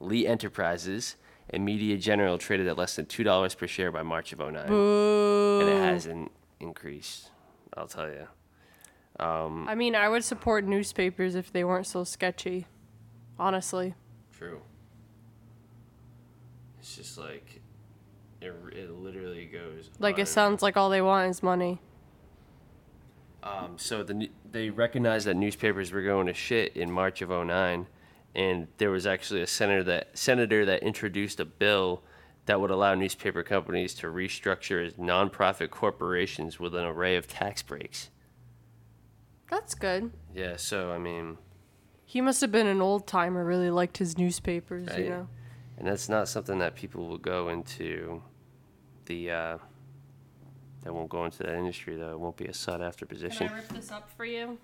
Lee 0.04 0.28
Enterprises, 0.28 1.16
and 1.50 1.66
Media 1.66 1.98
General 1.98 2.38
traded 2.38 2.68
at 2.68 2.78
less 2.78 2.96
than 2.96 3.06
two 3.06 3.24
dollars 3.24 3.56
per 3.56 3.68
share 3.68 3.92
by 3.92 4.04
March 4.04 4.34
of 4.34 4.40
09. 4.40 4.56
and 4.56 5.70
it 5.70 5.78
hasn't 5.82 6.32
increased. 6.60 7.30
I'll 7.76 7.88
tell 7.88 8.10
you. 8.10 8.28
I 9.20 9.76
mean, 9.76 9.96
I 9.96 10.10
would 10.10 10.24
support 10.24 10.66
newspapers 10.66 11.36
if 11.36 11.52
they 11.52 11.64
weren't 11.64 11.88
so 11.88 12.04
sketchy. 12.04 12.68
Honestly. 13.40 13.96
True. 14.32 14.62
It's 16.80 16.96
just 16.96 17.18
like 17.18 17.62
it, 18.42 18.54
it 18.74 18.92
literally 18.92 19.46
goes 19.46 19.90
Like 20.00 20.20
it 20.20 20.28
sounds 20.28 20.62
like 20.62 20.76
all 20.76 20.90
they 20.90 21.02
want 21.02 21.30
is 21.30 21.42
money. 21.42 21.80
Um, 23.42 23.78
so 23.78 24.04
the 24.04 24.30
they 24.50 24.70
recognized 24.70 25.28
that 25.28 25.36
newspapers 25.36 25.92
were 25.92 26.02
going 26.04 26.28
to 26.28 26.34
shit 26.34 26.76
in 26.76 26.92
March 26.92 27.22
of 27.22 27.30
09 27.30 27.88
and 28.36 28.68
there 28.78 28.90
was 28.90 29.06
actually 29.06 29.42
a 29.42 29.48
senator 29.48 29.84
that 29.84 30.18
senator 30.18 30.66
that 30.66 30.84
introduced 30.84 31.40
a 31.40 31.46
bill 31.46 32.04
that 32.46 32.60
would 32.60 32.72
allow 32.72 32.94
newspaper 32.94 33.44
companies 33.44 33.94
to 33.94 34.08
restructure 34.08 34.86
as 34.86 34.94
nonprofit 34.94 35.70
corporations 35.70 36.60
with 36.60 36.76
an 36.76 36.84
array 36.84 37.16
of 37.16 37.28
tax 37.28 37.62
breaks. 37.62 38.10
That's 39.50 39.76
good. 39.76 40.12
Yeah, 40.34 40.56
so 40.58 40.92
I 40.92 40.98
mean, 40.98 41.38
He 42.06 42.22
must 42.22 42.42
have 42.42 42.52
been 42.52 42.68
an 42.68 42.82
old 42.82 43.08
timer, 43.08 43.46
really 43.46 43.70
liked 43.70 43.98
his 43.98 44.18
newspapers, 44.18 44.90
you 44.98 45.10
know. 45.10 45.28
and 45.78 45.88
that's 45.88 46.10
not 46.10 46.28
something 46.28 46.60
that 46.60 46.76
people 46.76 47.08
will 47.08 47.18
go 47.18 47.50
into 47.50 48.22
the 49.06 49.32
uh, 49.32 49.58
that 50.84 50.94
won't 50.94 51.10
go 51.10 51.24
into 51.26 51.38
that 51.44 51.56
industry 51.56 51.96
though. 51.96 52.12
It 52.12 52.20
won't 52.20 52.36
be 52.38 52.46
a 52.46 52.54
sought 52.54 52.82
after 52.82 53.06
position. 53.06 53.48
I 53.48 53.56
rip 53.56 53.68
this 53.70 53.92
up 53.92 54.10
for 54.18 54.26
you? 54.26 54.58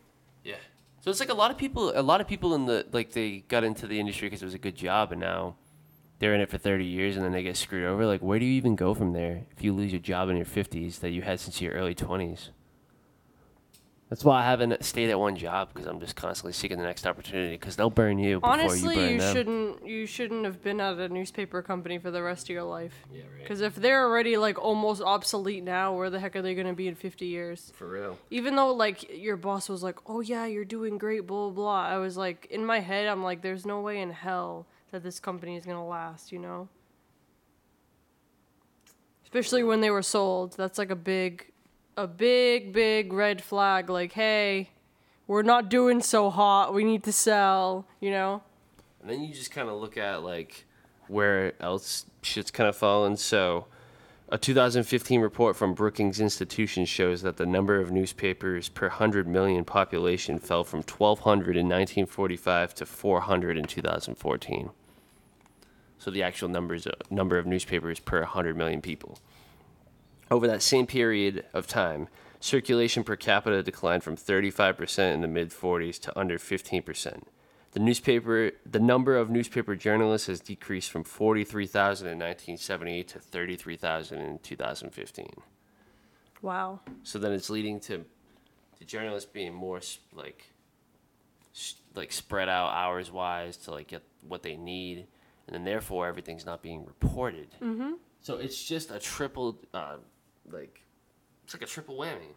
Yeah. 0.43 0.55
So 1.01 1.09
it's 1.09 1.19
like 1.19 1.29
a 1.29 1.33
lot 1.33 1.51
of 1.51 1.57
people. 1.57 1.91
A 1.95 2.01
lot 2.01 2.21
of 2.21 2.27
people 2.27 2.55
in 2.55 2.65
the 2.65 2.85
like 2.91 3.11
they 3.13 3.43
got 3.47 3.63
into 3.63 3.87
the 3.87 3.99
industry 3.99 4.27
because 4.27 4.41
it 4.41 4.45
was 4.45 4.53
a 4.53 4.59
good 4.59 4.75
job, 4.75 5.11
and 5.11 5.21
now 5.21 5.55
they're 6.19 6.35
in 6.35 6.41
it 6.41 6.49
for 6.49 6.57
thirty 6.57 6.85
years, 6.85 7.15
and 7.15 7.25
then 7.25 7.31
they 7.31 7.43
get 7.43 7.57
screwed 7.57 7.85
over. 7.85 8.05
Like, 8.05 8.21
where 8.21 8.39
do 8.39 8.45
you 8.45 8.53
even 8.53 8.75
go 8.75 8.93
from 8.93 9.13
there 9.13 9.45
if 9.55 9.63
you 9.63 9.73
lose 9.73 9.91
your 9.91 10.01
job 10.01 10.29
in 10.29 10.35
your 10.35 10.45
fifties 10.45 10.99
that 10.99 11.11
you 11.11 11.21
had 11.21 11.39
since 11.39 11.61
your 11.61 11.73
early 11.73 11.95
twenties? 11.95 12.49
That's 14.09 14.23
why 14.25 14.39
I 14.39 14.43
haven't 14.43 14.83
stayed 14.83 15.11
at 15.11 15.19
one 15.19 15.35
job 15.35 15.69
because 15.71 15.87
I'm 15.87 15.99
just 15.99 16.15
constantly 16.15 16.51
seeking 16.51 16.79
the 16.79 16.83
next 16.83 17.05
opportunity 17.05 17.53
because 17.55 17.75
they'll 17.75 17.91
burn 17.91 18.17
you 18.17 18.39
before 18.39 18.53
Honestly, 18.53 18.95
you 18.95 19.01
burn 19.01 19.11
you 19.13 19.19
them. 19.19 19.35
shouldn't 19.35 19.85
you 19.87 20.05
shouldn't 20.07 20.45
have 20.45 20.63
been 20.63 20.81
at 20.81 20.97
a 20.97 21.09
newspaper 21.09 21.61
company 21.61 21.99
for 21.99 22.09
the 22.09 22.23
rest 22.23 22.45
of 22.45 22.49
your 22.49 22.63
life. 22.63 22.93
Yeah, 23.13 23.21
right. 23.21 23.43
Because 23.43 23.61
if 23.61 23.75
they're 23.75 24.03
already 24.03 24.35
like 24.35 24.57
almost 24.57 25.03
obsolete 25.03 25.63
now, 25.63 25.95
where 25.95 26.09
the 26.09 26.19
heck 26.19 26.35
are 26.35 26.41
they 26.41 26.55
gonna 26.55 26.73
be 26.73 26.87
in 26.87 26.95
fifty 26.95 27.27
years? 27.27 27.71
For 27.75 27.87
real. 27.87 28.17
Even 28.31 28.55
though 28.55 28.73
like 28.73 29.15
your 29.15 29.37
boss 29.37 29.69
was 29.69 29.83
like, 29.83 29.99
"Oh 30.07 30.21
yeah, 30.21 30.47
you're 30.47 30.65
doing 30.65 30.97
great," 30.97 31.27
blah 31.27 31.49
blah 31.49 31.53
blah. 31.53 31.81
I 31.95 31.97
was 31.97 32.17
like, 32.17 32.47
in 32.49 32.65
my 32.65 32.79
head, 32.79 33.05
I'm 33.07 33.23
like, 33.23 33.43
"There's 33.43 33.65
no 33.65 33.79
way 33.79 34.01
in 34.01 34.09
hell 34.09 34.65
that 34.91 35.03
this 35.03 35.19
company 35.19 35.55
is 35.55 35.67
gonna 35.67 35.87
last," 35.87 36.31
you 36.31 36.39
know. 36.39 36.67
Especially 39.23 39.61
when 39.61 39.81
they 39.81 39.91
were 39.91 40.01
sold, 40.01 40.53
that's 40.57 40.79
like 40.79 40.89
a 40.89 40.95
big, 40.95 41.51
a 41.99 42.07
big 42.07 42.71
big 42.71 43.13
red 43.13 43.41
flag. 43.41 43.89
Like, 43.89 44.13
hey, 44.13 44.69
we're 45.27 45.43
not 45.43 45.69
doing 45.69 46.01
so 46.01 46.29
hot. 46.29 46.73
We 46.73 46.83
need 46.83 47.03
to 47.03 47.11
sell, 47.11 47.85
you 47.99 48.11
know. 48.11 48.41
And 49.01 49.09
then 49.09 49.21
you 49.21 49.33
just 49.33 49.51
kind 49.51 49.69
of 49.69 49.79
look 49.79 49.97
at 49.97 50.23
like 50.23 50.65
where 51.07 51.53
else 51.61 52.05
shit's 52.21 52.51
kind 52.51 52.69
of 52.69 52.75
fallen. 52.75 53.17
So, 53.17 53.65
a 54.29 54.37
2015 54.37 55.21
report 55.21 55.55
from 55.55 55.73
Brookings 55.73 56.19
Institution 56.19 56.85
shows 56.85 57.21
that 57.23 57.37
the 57.37 57.45
number 57.45 57.79
of 57.79 57.91
newspapers 57.91 58.69
per 58.69 58.87
100 58.87 59.27
million 59.27 59.65
population 59.65 60.39
fell 60.39 60.63
from 60.63 60.79
1,200 60.79 61.57
in 61.57 61.65
1945 61.65 62.75
to 62.75 62.85
400 62.85 63.57
in 63.57 63.65
2014. 63.65 64.69
So 65.97 66.11
the 66.11 66.23
actual 66.23 66.47
numbers 66.47 66.87
uh, 66.87 66.91
number 67.09 67.37
of 67.37 67.45
newspapers 67.45 67.99
per 67.99 68.19
100 68.19 68.55
million 68.55 68.81
people. 68.81 69.19
Over 70.31 70.47
that 70.47 70.61
same 70.61 70.85
period 70.85 71.45
of 71.53 71.67
time, 71.67 72.07
circulation 72.39 73.03
per 73.03 73.15
capita 73.15 73.63
declined 73.63 74.03
from 74.03 74.15
35% 74.15 75.13
in 75.13 75.21
the 75.21 75.27
mid 75.27 75.49
40s 75.49 75.99
to 76.01 76.19
under 76.19 76.37
15%. 76.37 77.23
The 77.71 77.79
newspaper, 77.79 78.51
the 78.65 78.79
number 78.79 79.15
of 79.15 79.29
newspaper 79.29 79.75
journalists 79.75 80.27
has 80.27 80.39
decreased 80.39 80.89
from 80.89 81.03
43,000 81.03 82.07
in 82.07 82.17
1978 82.17 83.07
to 83.09 83.19
33,000 83.19 84.19
in 84.19 84.39
2015. 84.39 85.27
Wow. 86.41 86.79
So 87.03 87.19
then 87.19 87.31
it's 87.31 87.49
leading 87.49 87.79
to 87.81 88.05
the 88.79 88.85
journalists 88.85 89.29
being 89.31 89.53
more 89.53 89.81
like 90.13 90.51
like 91.95 92.11
spread 92.11 92.47
out 92.47 92.69
hours 92.69 93.11
wise 93.11 93.57
to 93.57 93.71
like 93.71 93.87
get 93.87 94.03
what 94.27 94.43
they 94.43 94.55
need, 94.55 95.07
and 95.47 95.55
then 95.55 95.63
therefore 95.63 96.07
everything's 96.07 96.45
not 96.45 96.61
being 96.61 96.85
reported. 96.85 97.49
Mm-hmm. 97.61 97.93
So 98.21 98.37
it's 98.37 98.63
just 98.63 98.91
a 98.91 98.99
triple 98.99 99.59
uh, 99.73 99.97
like 100.51 100.81
it's 101.43 101.53
like 101.53 101.63
a 101.63 101.65
triple 101.67 101.97
whammy. 101.97 102.33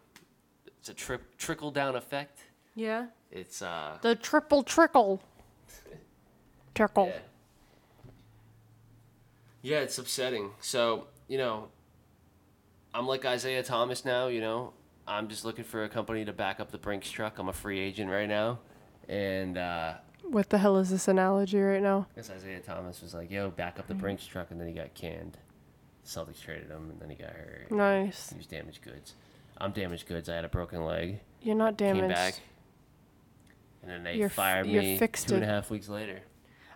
It's 0.79 0.89
a 0.89 0.93
tri- 0.93 1.17
trickle 1.37 1.71
down 1.71 1.95
effect. 1.95 2.39
Yeah. 2.75 3.07
It's 3.31 3.61
uh 3.61 3.97
The 4.01 4.15
triple 4.15 4.63
trickle. 4.63 5.21
Trickle. 6.75 7.07
yeah. 7.07 7.19
Yeah, 9.61 9.77
it's 9.79 9.97
upsetting. 9.97 10.49
So, 10.59 11.07
you 11.27 11.37
know, 11.37 11.69
I'm 12.93 13.07
like 13.07 13.25
Isaiah 13.25 13.63
Thomas 13.63 14.03
now, 14.03 14.27
you 14.27 14.41
know. 14.41 14.73
I'm 15.07 15.27
just 15.27 15.45
looking 15.45 15.63
for 15.63 15.83
a 15.83 15.89
company 15.89 16.25
to 16.25 16.33
back 16.33 16.59
up 16.59 16.71
the 16.71 16.77
Brinks 16.77 17.09
truck. 17.09 17.37
I'm 17.39 17.49
a 17.49 17.53
free 17.53 17.79
agent 17.79 18.09
right 18.09 18.27
now. 18.27 18.59
And 19.07 19.57
uh 19.57 19.95
What 20.23 20.49
the 20.49 20.57
hell 20.57 20.77
is 20.77 20.89
this 20.89 21.07
analogy 21.07 21.59
right 21.59 21.81
now? 21.81 22.07
I 22.11 22.15
guess 22.15 22.29
Isaiah 22.29 22.59
Thomas 22.59 23.01
was 23.01 23.13
like, 23.13 23.29
yo, 23.31 23.51
back 23.51 23.79
up 23.79 23.87
the 23.87 23.93
Brinks 23.95 24.25
truck 24.25 24.51
and 24.51 24.59
then 24.59 24.67
he 24.67 24.73
got 24.73 24.93
canned. 24.95 25.37
Celtics 26.05 26.41
traded 26.41 26.69
him 26.69 26.89
and 26.89 26.99
then 26.99 27.09
he 27.09 27.15
got 27.15 27.29
hurt. 27.31 27.71
Nice. 27.71 28.29
He 28.29 28.37
was 28.37 28.45
damaged 28.47 28.81
goods. 28.81 29.13
I'm 29.57 29.71
damaged 29.71 30.07
goods. 30.07 30.27
I 30.29 30.35
had 30.35 30.45
a 30.45 30.49
broken 30.49 30.83
leg. 30.85 31.19
You're 31.41 31.55
not 31.55 31.77
damaged. 31.77 32.01
Came 32.01 32.09
back. 32.09 32.39
And 33.81 33.91
then 33.91 34.03
they 34.03 34.15
You're 34.15 34.27
f- 34.27 34.33
fired 34.33 34.67
me 34.67 34.97
fixed 34.97 35.27
two 35.29 35.35
and 35.35 35.43
a 35.43 35.47
it. 35.47 35.49
half 35.49 35.69
weeks 35.69 35.89
later. 35.89 36.19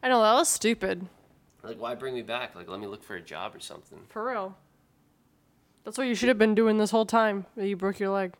I 0.04 0.10
know 0.10 0.22
that 0.22 0.34
was 0.34 0.48
stupid. 0.50 1.08
Like, 1.64 1.80
why 1.82 1.96
bring 1.96 2.14
me 2.14 2.22
back? 2.22 2.56
Like, 2.56 2.70
let 2.70 2.80
me 2.80 2.88
look 2.88 3.04
for 3.04 3.16
a 3.16 3.22
job 3.22 3.56
or 3.56 3.60
something. 3.60 4.00
For 4.10 4.26
real. 4.26 4.58
That's 5.84 5.98
what 5.98 6.08
you 6.08 6.16
should 6.16 6.30
have 6.30 6.38
been 6.38 6.54
doing 6.56 6.78
this 6.78 6.92
whole 6.92 7.06
time 7.06 7.46
that 7.56 7.68
you 7.68 7.76
broke 7.76 8.00
your 8.00 8.10
leg. 8.10 8.34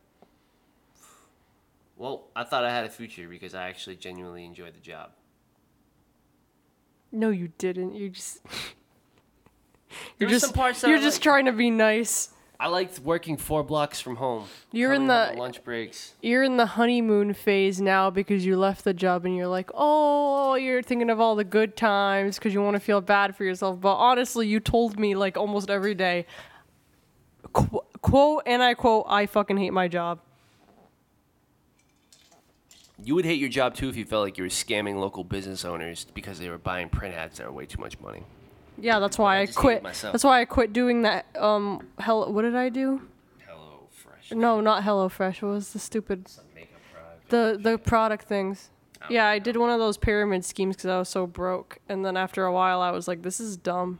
Well, 1.98 2.26
I 2.36 2.44
thought 2.44 2.64
I 2.64 2.70
had 2.72 2.86
a 2.86 2.90
future 2.90 3.28
because 3.28 3.56
I 3.56 3.68
actually 3.70 3.96
genuinely 3.96 4.46
enjoyed 4.46 4.76
the 4.76 4.80
job. 4.82 5.12
No, 7.12 7.30
you 7.30 7.50
didn't. 7.58 7.96
You 7.96 8.10
just 8.10 8.40
you're 10.20 10.30
just 10.30 10.56
you're 10.56 10.98
just 10.98 11.18
liked. 11.18 11.24
trying 11.24 11.46
to 11.46 11.52
be 11.52 11.70
nice. 11.70 12.30
I 12.60 12.70
liked 12.70 13.00
working 13.00 13.38
four 13.38 13.64
blocks 13.64 14.02
from 14.02 14.16
home. 14.16 14.46
You're 14.72 14.94
in 14.94 15.06
the- 15.06 15.36
lunch 15.38 15.64
breaks. 15.64 16.14
You're 16.24 16.42
in 16.42 16.58
the 16.58 16.66
honeymoon 16.66 17.36
phase 17.36 17.80
now 17.80 18.10
because 18.10 18.46
you 18.46 18.58
left 18.58 18.84
the 18.84 18.96
job 18.96 19.26
and 19.26 19.36
you're 19.36 19.48
like, 19.48 19.70
oh, 19.76 20.56
you're 20.56 20.82
thinking 20.82 21.12
of 21.12 21.20
all 21.20 21.36
the 21.36 21.44
good 21.44 21.78
times 21.78 22.38
because 22.40 22.56
you 22.56 22.62
want 22.64 22.74
to 22.74 22.80
feel 22.80 23.00
bad 23.00 23.36
for 23.36 23.44
yourself. 23.44 23.80
But 23.80 23.96
honestly, 23.96 24.48
you 24.48 24.60
told 24.60 24.98
me 24.98 25.14
like 25.14 25.38
almost 25.38 25.70
every 25.70 25.94
day, 25.94 26.26
qu- 27.54 27.82
quote 28.02 28.42
and 28.48 28.64
I 28.64 28.74
quote, 28.74 29.06
I 29.08 29.28
fucking 29.28 29.58
hate 29.58 29.72
my 29.74 29.88
job. 29.88 30.20
You 33.04 33.14
would 33.14 33.26
hate 33.26 33.40
your 33.40 33.50
job 33.50 33.76
too 33.76 33.90
if 33.90 33.96
you 33.96 34.06
felt 34.06 34.24
like 34.24 34.40
you 34.40 34.44
were 34.44 34.50
scamming 34.50 35.00
local 35.00 35.24
business 35.24 35.64
owners 35.64 36.08
because 36.16 36.40
they 36.40 36.50
were 36.50 36.58
buying 36.58 36.90
print 36.90 37.14
ads 37.14 37.38
that 37.38 37.46
were 37.46 37.54
way 37.54 37.68
too 37.68 37.80
much 37.80 38.00
money. 38.00 38.24
Yeah, 38.80 39.00
that's 39.00 39.18
why 39.18 39.38
I 39.38 39.40
I, 39.42 39.46
just 39.46 39.58
hate 39.58 39.62
quit. 39.62 39.84
myself. 39.84 40.12
That's 40.14 40.24
why 40.24 40.42
I 40.42 40.46
quit 40.46 40.74
doing 40.74 41.02
that. 41.04 41.26
Um, 41.38 41.88
hell, 42.00 42.32
what 42.32 42.44
did 42.44 42.56
I 42.56 42.70
do? 42.70 43.02
Hello 43.48 43.88
Fresh. 43.92 44.32
No, 44.32 44.62
not 44.62 44.84
HelloFresh. 44.84 45.42
What 45.42 45.50
was 45.50 45.74
the 45.74 45.80
stupid 45.80 46.28
Some 46.28 46.46
makeup 46.56 46.80
product. 46.94 47.30
the 47.30 47.58
the 47.72 47.78
product 47.78 48.28
things? 48.28 48.70
Yeah, 49.10 49.28
I 49.28 49.40
did 49.40 49.56
one 49.58 49.70
of 49.70 49.80
those 49.80 49.98
pyramid 49.98 50.44
schemes 50.44 50.76
because 50.76 50.90
I 50.90 50.98
was 51.00 51.08
so 51.10 51.26
broke, 51.28 51.78
and 51.88 52.04
then 52.04 52.18
after 52.18 52.46
a 52.46 52.52
while, 52.52 52.82
I 52.82 52.92
was 52.92 53.08
like, 53.08 53.22
"This 53.22 53.40
is 53.40 53.56
dumb," 53.56 54.00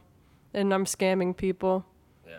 and 0.52 0.72
I'm 0.74 0.84
scamming 0.84 1.36
people. 1.36 1.86
Yeah. 2.26 2.38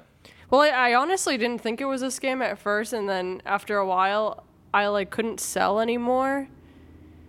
Well, 0.49 0.61
I, 0.61 0.67
I 0.69 0.93
honestly 0.95 1.37
didn't 1.37 1.61
think 1.61 1.81
it 1.81 1.85
was 1.85 2.01
a 2.01 2.07
scam 2.07 2.41
at 2.43 2.59
first, 2.59 2.93
and 2.93 3.07
then 3.09 3.41
after 3.45 3.77
a 3.77 3.85
while, 3.87 4.43
I 4.73 4.87
like 4.87 5.09
couldn't 5.09 5.39
sell 5.39 5.79
anymore 5.79 6.47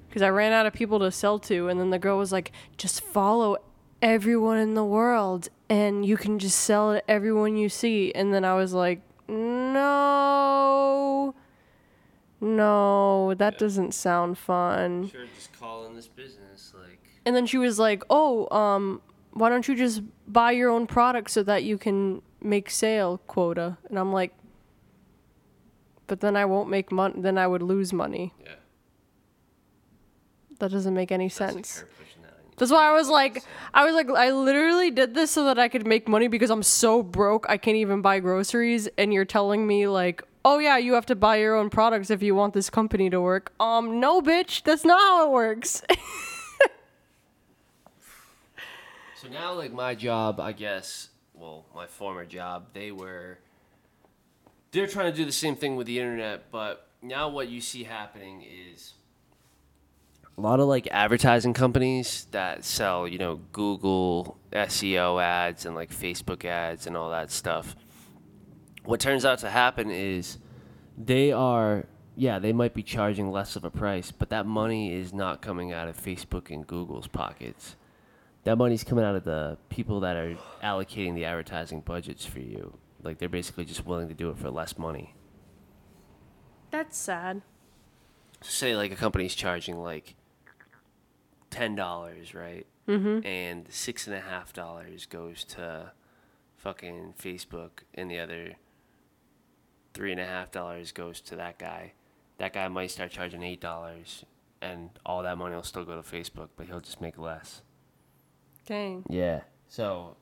because 0.08 0.20
I 0.22 0.28
ran 0.30 0.52
out 0.52 0.66
of 0.66 0.72
people 0.72 0.98
to 0.98 1.10
sell 1.12 1.38
to, 1.40 1.68
and 1.68 1.78
then 1.80 1.90
the 1.90 1.98
girl 1.98 2.18
was 2.18 2.32
like, 2.32 2.52
"Just 2.76 3.00
follow 3.00 3.56
everyone 4.02 4.58
in 4.58 4.74
the 4.74 4.84
world, 4.84 5.48
and 5.68 6.04
you 6.04 6.16
can 6.16 6.38
just 6.38 6.58
sell 6.58 6.92
it 6.92 7.00
to 7.00 7.10
everyone 7.10 7.56
you 7.56 7.68
see." 7.68 8.12
And 8.12 8.32
then 8.32 8.44
I 8.44 8.54
was 8.54 8.72
like, 8.72 9.02
"No, 9.28 11.34
no, 12.40 13.34
that 13.34 13.58
doesn't 13.58 13.92
sound 13.92 14.38
fun." 14.38 15.08
Sure, 15.08 15.26
just 15.34 15.58
call 15.58 15.86
in 15.86 15.94
this 15.94 16.08
business 16.08 16.72
like. 16.74 16.98
And 17.26 17.36
then 17.36 17.46
she 17.46 17.58
was 17.58 17.78
like, 17.78 18.02
"Oh, 18.08 18.48
um, 18.54 19.02
why 19.32 19.48
don't 19.48 19.68
you 19.68 19.76
just 19.76 20.02
buy 20.26 20.52
your 20.52 20.70
own 20.70 20.86
product 20.86 21.30
so 21.30 21.42
that 21.42 21.64
you 21.64 21.78
can 21.78 22.22
make 22.40 22.70
sale 22.70 23.18
quota?" 23.26 23.78
And 23.88 23.98
I'm 23.98 24.12
like, 24.12 24.32
"But 26.06 26.20
then 26.20 26.36
I 26.36 26.46
won't 26.46 26.70
make 26.70 26.90
money. 26.90 27.20
Then 27.20 27.38
I 27.38 27.46
would 27.46 27.62
lose 27.62 27.92
money. 27.92 28.32
Yeah. 28.42 28.54
That 30.58 30.70
doesn't 30.70 30.94
make 30.94 31.12
any 31.12 31.28
That's 31.28 31.40
like 31.40 31.52
sense." 31.52 31.80
her 31.80 31.88
pushing 31.98 32.22
that 32.22 32.32
on 32.32 32.44
you. 32.48 32.49
That's 32.60 32.70
why 32.70 32.90
I 32.90 32.92
was 32.92 33.08
like, 33.08 33.42
I 33.72 33.86
was 33.86 33.94
like, 33.94 34.10
I 34.10 34.32
literally 34.32 34.90
did 34.90 35.14
this 35.14 35.30
so 35.30 35.44
that 35.44 35.58
I 35.58 35.68
could 35.68 35.86
make 35.86 36.06
money 36.06 36.28
because 36.28 36.50
I'm 36.50 36.62
so 36.62 37.02
broke 37.02 37.46
I 37.48 37.56
can't 37.56 37.78
even 37.78 38.02
buy 38.02 38.20
groceries. 38.20 38.86
And 38.98 39.14
you're 39.14 39.24
telling 39.24 39.66
me 39.66 39.88
like, 39.88 40.22
oh 40.44 40.58
yeah, 40.58 40.76
you 40.76 40.92
have 40.92 41.06
to 41.06 41.16
buy 41.16 41.36
your 41.36 41.56
own 41.56 41.70
products 41.70 42.10
if 42.10 42.22
you 42.22 42.34
want 42.34 42.52
this 42.52 42.68
company 42.68 43.08
to 43.08 43.18
work. 43.18 43.50
Um, 43.58 43.98
no, 43.98 44.20
bitch, 44.20 44.62
that's 44.62 44.84
not 44.84 45.00
how 45.00 45.26
it 45.26 45.32
works. 45.32 45.82
So 49.20 49.28
now, 49.28 49.52
like 49.52 49.70
my 49.70 49.94
job, 49.94 50.40
I 50.40 50.52
guess. 50.52 51.10
Well, 51.34 51.66
my 51.74 51.86
former 51.86 52.24
job, 52.24 52.68
they 52.72 52.90
were. 52.90 53.36
They're 54.70 54.86
trying 54.86 55.12
to 55.12 55.16
do 55.16 55.26
the 55.26 55.32
same 55.32 55.56
thing 55.56 55.76
with 55.76 55.86
the 55.86 55.98
internet, 55.98 56.50
but 56.50 56.88
now 57.02 57.28
what 57.28 57.48
you 57.48 57.60
see 57.60 57.84
happening 57.84 58.42
is 58.42 58.94
a 60.40 60.48
lot 60.48 60.58
of 60.58 60.68
like 60.68 60.88
advertising 60.90 61.52
companies 61.52 62.26
that 62.30 62.64
sell, 62.64 63.06
you 63.06 63.18
know, 63.18 63.40
Google 63.52 64.38
SEO 64.52 65.22
ads 65.22 65.66
and 65.66 65.74
like 65.74 65.90
Facebook 65.90 66.46
ads 66.46 66.86
and 66.86 66.96
all 66.96 67.10
that 67.10 67.30
stuff. 67.30 67.76
What 68.84 69.00
turns 69.00 69.26
out 69.26 69.40
to 69.40 69.50
happen 69.50 69.90
is 69.90 70.38
they 70.96 71.30
are 71.30 71.84
yeah, 72.16 72.38
they 72.38 72.54
might 72.54 72.72
be 72.72 72.82
charging 72.82 73.30
less 73.30 73.54
of 73.54 73.64
a 73.64 73.70
price, 73.70 74.10
but 74.12 74.30
that 74.30 74.46
money 74.46 74.94
is 74.94 75.12
not 75.12 75.42
coming 75.42 75.72
out 75.72 75.88
of 75.88 76.02
Facebook 76.02 76.50
and 76.50 76.66
Google's 76.66 77.06
pockets. 77.06 77.76
That 78.44 78.56
money's 78.56 78.82
coming 78.82 79.04
out 79.04 79.16
of 79.16 79.24
the 79.24 79.58
people 79.68 80.00
that 80.00 80.16
are 80.16 80.36
allocating 80.64 81.14
the 81.14 81.26
advertising 81.26 81.82
budgets 81.82 82.24
for 82.24 82.40
you. 82.40 82.78
Like 83.02 83.18
they're 83.18 83.28
basically 83.28 83.66
just 83.66 83.84
willing 83.84 84.08
to 84.08 84.14
do 84.14 84.30
it 84.30 84.38
for 84.38 84.50
less 84.50 84.78
money. 84.78 85.14
that's 86.70 86.96
sad. 86.96 87.42
say 88.40 88.74
like 88.74 88.90
a 88.90 88.96
company's 88.96 89.34
charging 89.34 89.76
like 89.76 90.14
ten 91.50 91.74
dollars, 91.74 92.34
right? 92.34 92.66
Mm-hmm. 92.88 93.26
And 93.26 93.66
six 93.68 94.06
and 94.06 94.16
a 94.16 94.20
half 94.20 94.52
dollars 94.52 95.06
goes 95.06 95.44
to 95.44 95.92
fucking 96.56 97.14
Facebook, 97.20 97.70
and 97.94 98.10
the 98.10 98.18
other 98.18 98.54
three 99.94 100.12
and 100.12 100.20
a 100.20 100.26
half 100.26 100.50
dollars 100.50 100.92
goes 100.92 101.20
to 101.22 101.36
that 101.36 101.58
guy. 101.58 101.92
That 102.38 102.52
guy 102.52 102.68
might 102.68 102.90
start 102.90 103.10
charging 103.10 103.42
eight 103.42 103.60
dollars, 103.60 104.24
and 104.62 104.90
all 105.04 105.22
that 105.22 105.38
money 105.38 105.54
will 105.54 105.62
still 105.62 105.84
go 105.84 106.00
to 106.00 106.08
Facebook, 106.08 106.48
but 106.56 106.66
he'll 106.66 106.80
just 106.80 107.00
make 107.00 107.18
less. 107.18 107.62
Dang. 108.66 109.04
Yeah. 109.08 109.40
So 109.68 110.16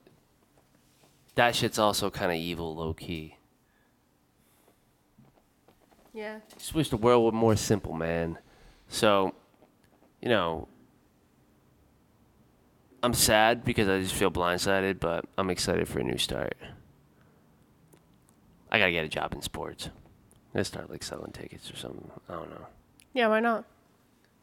that 1.35 1.55
shit's 1.55 1.79
also 1.79 2.11
kind 2.11 2.31
of 2.31 2.37
evil, 2.39 2.75
low 2.75 2.95
key. 2.95 3.37
Yeah. 6.13 6.41
Just 6.57 6.75
wish 6.75 6.91
the 6.91 6.97
world 6.97 7.25
were 7.25 7.39
more 7.39 7.57
simple, 7.57 7.93
man. 7.93 8.39
So, 8.89 9.35
you 10.21 10.29
know, 10.29 10.67
I'm 13.09 13.15
sad 13.15 13.65
because 13.65 13.89
I 13.89 14.01
just 14.03 14.13
feel 14.15 14.31
blindsided, 14.31 15.01
but 15.01 15.25
I'm 15.39 15.49
excited 15.49 15.89
for 15.89 15.99
a 15.99 16.05
new 16.05 16.19
start. 16.19 16.59
I 18.71 18.79
gotta 18.79 18.93
get 18.93 19.03
a 19.03 19.09
job 19.09 19.33
in 19.33 19.41
sports. 19.41 19.87
I'm 19.87 19.93
gonna 20.53 20.65
start 20.65 20.91
like 20.91 21.03
selling 21.03 21.33
tickets 21.33 21.71
or 21.71 21.77
something. 21.77 22.11
I 22.29 22.35
don't 22.35 22.51
know. 22.51 22.67
Yeah, 23.15 23.29
why 23.29 23.41
not? 23.41 23.65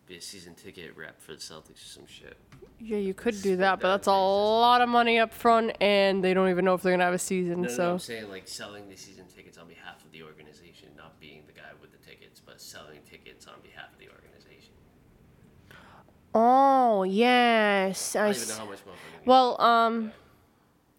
Be 0.08 0.18
a 0.18 0.22
season 0.22 0.56
ticket 0.56 0.98
rep 0.98 1.22
for 1.22 1.34
the 1.34 1.38
Celtics 1.38 1.76
or 1.76 1.90
some 1.90 2.08
shit. 2.08 2.38
Yeah, 2.80 2.98
you 2.98 3.14
could 3.14 3.40
do 3.44 3.56
that, 3.58 3.82
but 3.82 3.92
that's 3.92 4.08
a 4.08 4.12
lot 4.12 4.82
of 4.82 4.90
money 4.90 5.20
up 5.20 5.32
front, 5.32 5.78
and 5.80 6.24
they 6.24 6.34
don't 6.34 6.50
even 6.50 6.66
know 6.66 6.74
if 6.74 6.82
they're 6.82 6.94
gonna 6.94 7.04
have 7.04 7.14
a 7.14 7.20
season. 7.20 7.62
No, 7.62 7.68
no, 7.68 7.76
so 7.76 7.84
no, 7.84 7.92
I'm 7.92 8.00
saying 8.00 8.30
like 8.32 8.48
selling 8.48 8.90
the 8.90 8.96
season 8.96 9.26
tickets 9.28 9.60
on 9.60 9.68
behalf 9.68 10.04
of 10.04 10.12
the 10.12 10.24
organization, 10.24 10.90
not 10.98 11.20
being 11.20 11.44
the 11.46 11.54
guy 11.54 11.70
with 11.80 11.92
the 11.92 12.00
tickets, 12.00 12.42
but 12.44 12.60
selling 12.60 13.02
tickets 13.08 13.46
on 13.46 13.62
behalf 13.62 13.94
of 13.94 14.00
the 14.00 14.06
organization. 14.06 14.25
Oh 16.38 17.04
yes, 17.04 18.16
I 18.18 18.20
I. 18.20 18.34
don't 18.34 18.36
even 18.36 18.48
know 18.50 18.56
how 18.56 18.66
much 18.70 18.86
more. 18.86 18.96
Well, 19.26 19.62
um, 19.62 20.12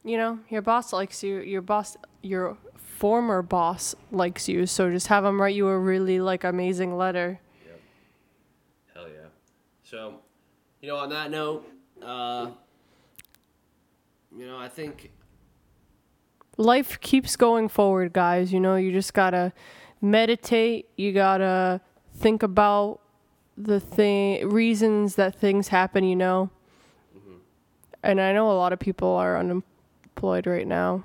you 0.03 0.17
know, 0.17 0.39
your 0.49 0.63
boss 0.63 0.95
likes 0.95 1.23
you. 1.23 1.41
Your 1.41 1.61
boss, 1.61 1.99
your 2.23 2.57
former 2.77 3.43
boss 3.43 3.95
likes 4.11 4.49
you. 4.49 4.65
So 4.65 4.91
just 4.91 5.09
have 5.09 5.27
him 5.27 5.39
write 5.41 5.55
you 5.55 5.69
a 5.69 5.79
really 5.79 6.21
like 6.21 6.43
amazing 6.43 6.97
letter. 6.97 7.39
Hell 8.95 9.09
yeah. 9.09 9.29
So, 9.85 10.21
you 10.81 10.89
know, 10.89 10.97
on 10.97 11.11
that 11.11 11.31
note, 11.31 11.71
uh, 12.03 12.51
you 14.35 14.47
know, 14.47 14.59
I 14.59 14.69
think 14.69 15.11
life 16.57 16.99
keeps 17.01 17.37
going 17.37 17.69
forward, 17.69 18.15
guys. 18.15 18.55
You 18.55 18.61
know, 18.61 18.77
you 18.77 18.91
just 18.91 19.13
gotta 19.13 19.53
meditate. 20.01 20.89
You 20.97 21.13
gotta 21.13 21.83
think 22.15 22.43
about 22.43 23.01
the 23.57 23.81
thing 23.81 24.49
reasons 24.49 25.15
that 25.17 25.35
things 25.35 25.69
happen. 25.69 26.05
You 26.05 26.17
know, 26.17 26.51
and 28.03 28.21
I 28.21 28.33
know 28.33 28.51
a 28.51 28.55
lot 28.55 28.73
of 28.73 28.79
people 28.79 29.09
are 29.09 29.37
unemployed 29.39 30.47
right 30.47 30.67
now. 30.67 31.05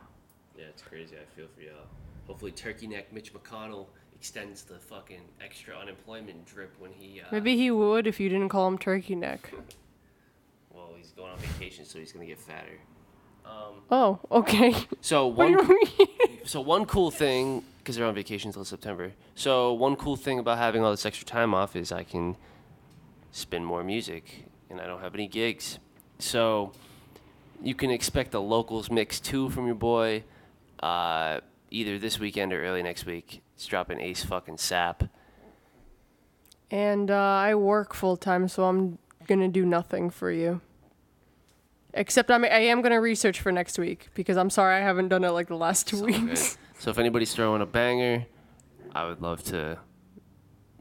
Yeah, 0.58 0.66
it's 0.66 0.82
crazy. 0.82 1.16
I 1.16 1.26
feel 1.36 1.48
for 1.56 1.62
y'all. 1.62 1.88
Hopefully, 2.28 2.52
Turkey 2.52 2.88
Neck 2.88 3.12
Mitch 3.12 3.34
McConnell 3.34 3.88
extends 4.16 4.64
the 4.64 4.78
fucking 4.78 5.22
extra 5.44 5.76
unemployment 5.76 6.46
drip 6.46 6.76
when 6.80 6.92
he. 6.92 7.22
Uh, 7.22 7.26
Maybe 7.32 7.58
he 7.58 7.72
would 7.72 8.06
if 8.08 8.20
you 8.20 8.30
didn't 8.30 8.50
call 8.50 8.68
him 8.68 8.78
Turkey 8.78 9.16
Neck. 9.16 9.54
Well, 10.74 10.92
he's 10.98 11.12
going 11.12 11.30
on 11.32 11.38
vacation, 11.38 11.84
so 11.86 12.00
he's 12.00 12.14
gonna 12.14 12.26
get 12.26 12.40
fatter. 12.40 12.80
Um, 13.46 13.52
Oh, 13.90 14.20
okay. 14.32 14.76
so 15.02 15.28
one. 15.40 15.58
So 16.46 16.62
one 16.62 16.86
cool 16.86 17.12
thing, 17.12 17.64
because 17.80 17.96
they're 17.96 18.06
on 18.06 18.16
vacation 18.16 18.50
until 18.50 18.66
September. 18.66 19.12
So 19.36 19.74
one 19.74 19.96
cool 19.96 20.16
thing 20.16 20.40
about 20.40 20.58
having 20.58 20.84
all 20.84 20.92
this 20.92 21.06
extra 21.06 21.26
time 21.26 21.54
off 21.54 21.76
is 21.76 21.92
I 21.92 22.04
can 22.04 22.36
spin 23.32 23.64
more 23.64 23.84
music, 23.84 24.46
and 24.70 24.80
I 24.82 24.86
don't 24.88 25.02
have 25.02 25.14
any 25.16 25.28
gigs. 25.28 25.80
So 26.20 26.72
you 27.62 27.76
can 27.76 27.92
expect 27.92 28.34
a 28.34 28.40
locals 28.40 28.90
mix 28.92 29.20
two 29.20 29.50
from 29.50 29.66
your 29.66 29.76
boy, 29.76 30.24
uh, 30.82 31.42
either 31.70 31.98
this 32.00 32.20
weekend 32.20 32.54
or 32.54 32.64
early 32.64 32.82
next 32.84 33.06
week. 33.06 33.42
It's 33.56 33.66
dropping 33.68 34.00
Ace 34.02 34.24
fucking 34.24 34.58
Sap. 34.58 35.04
And 36.72 37.12
uh, 37.12 37.16
I 37.16 37.56
work 37.56 37.94
full 37.94 38.18
time, 38.18 38.48
so 38.48 38.64
I'm 38.66 38.98
gonna 39.28 39.48
do 39.50 39.66
nothing 39.66 40.10
for 40.10 40.32
you. 40.32 40.62
Except 41.94 42.32
I'm, 42.32 42.44
I 42.44 42.48
am 42.48 42.82
gonna 42.82 43.02
research 43.02 43.40
for 43.42 43.52
next 43.52 43.78
week 43.78 44.08
because 44.14 44.38
I'm 44.38 44.50
sorry 44.50 44.76
I 44.76 44.80
haven't 44.80 45.10
done 45.10 45.24
it 45.24 45.32
like 45.32 45.48
the 45.48 45.58
last 45.58 45.88
two 45.88 46.06
good. 46.06 46.24
weeks. 46.24 46.58
So 46.80 46.90
if 46.90 46.98
anybody's 46.98 47.34
throwing 47.34 47.62
a 47.62 47.66
banger, 47.66 48.26
I 48.96 49.06
would 49.06 49.22
love 49.22 49.44
to 49.46 49.78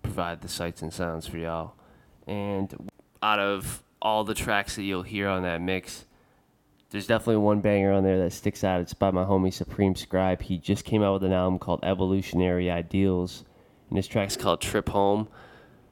provide 0.02 0.40
the 0.40 0.48
sights 0.48 0.82
and 0.82 0.92
sounds 0.92 1.26
for 1.26 1.38
y'all. 1.38 1.74
And 2.26 2.90
out 3.22 3.38
of 3.38 3.82
all 4.00 4.24
the 4.24 4.34
tracks 4.34 4.76
that 4.76 4.82
you'll 4.82 5.02
hear 5.02 5.28
on 5.28 5.42
that 5.42 5.60
mix, 5.60 6.04
there's 6.90 7.06
definitely 7.06 7.36
one 7.36 7.60
banger 7.60 7.92
on 7.92 8.02
there 8.02 8.18
that 8.18 8.32
sticks 8.32 8.64
out. 8.64 8.80
It's 8.80 8.94
by 8.94 9.10
my 9.10 9.24
homie 9.24 9.52
Supreme 9.52 9.94
Scribe. 9.94 10.42
He 10.42 10.58
just 10.58 10.84
came 10.84 11.02
out 11.02 11.14
with 11.14 11.24
an 11.24 11.32
album 11.32 11.58
called 11.58 11.80
Evolutionary 11.84 12.70
Ideals, 12.70 13.44
and 13.88 13.98
this 13.98 14.08
track's 14.08 14.36
called 14.36 14.60
Trip 14.60 14.88
Home. 14.88 15.28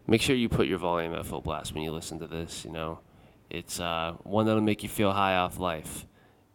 Make 0.07 0.23
sure 0.23 0.35
you 0.35 0.49
put 0.49 0.67
your 0.67 0.79
volume 0.79 1.15
at 1.15 1.27
full 1.27 1.41
blast 1.41 1.75
when 1.75 1.83
you 1.83 1.93
listen 1.93 2.19
to 2.19 2.27
this. 2.27 2.65
You 2.65 2.73
know, 2.73 2.99
it's 3.51 3.81
uh, 3.81 4.15
one 4.25 4.47
that'll 4.47 4.61
make 4.63 4.83
you 4.83 4.89
feel 4.89 5.13
high 5.13 5.37
off 5.37 5.59
life, 5.59 6.07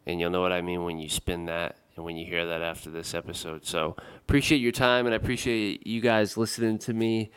and 0.06 0.20
you'll 0.20 0.30
know 0.32 0.41
what 0.41 0.52
I 0.52 0.62
mean 0.62 0.84
when 0.84 1.00
you 1.00 1.10
spin 1.10 1.46
that 1.46 1.78
and 1.96 2.06
when 2.06 2.16
you 2.18 2.26
hear 2.26 2.46
that 2.46 2.62
after 2.62 2.89
this 2.89 3.14
episode. 3.14 3.66
So 3.66 3.96
appreciate 4.18 4.60
your 4.60 4.72
time, 4.72 5.06
and 5.06 5.14
I 5.14 5.18
appreciate 5.18 5.86
you 5.88 6.02
guys 6.02 6.38
listening 6.38 6.78
to 6.80 6.94
me 6.94 7.32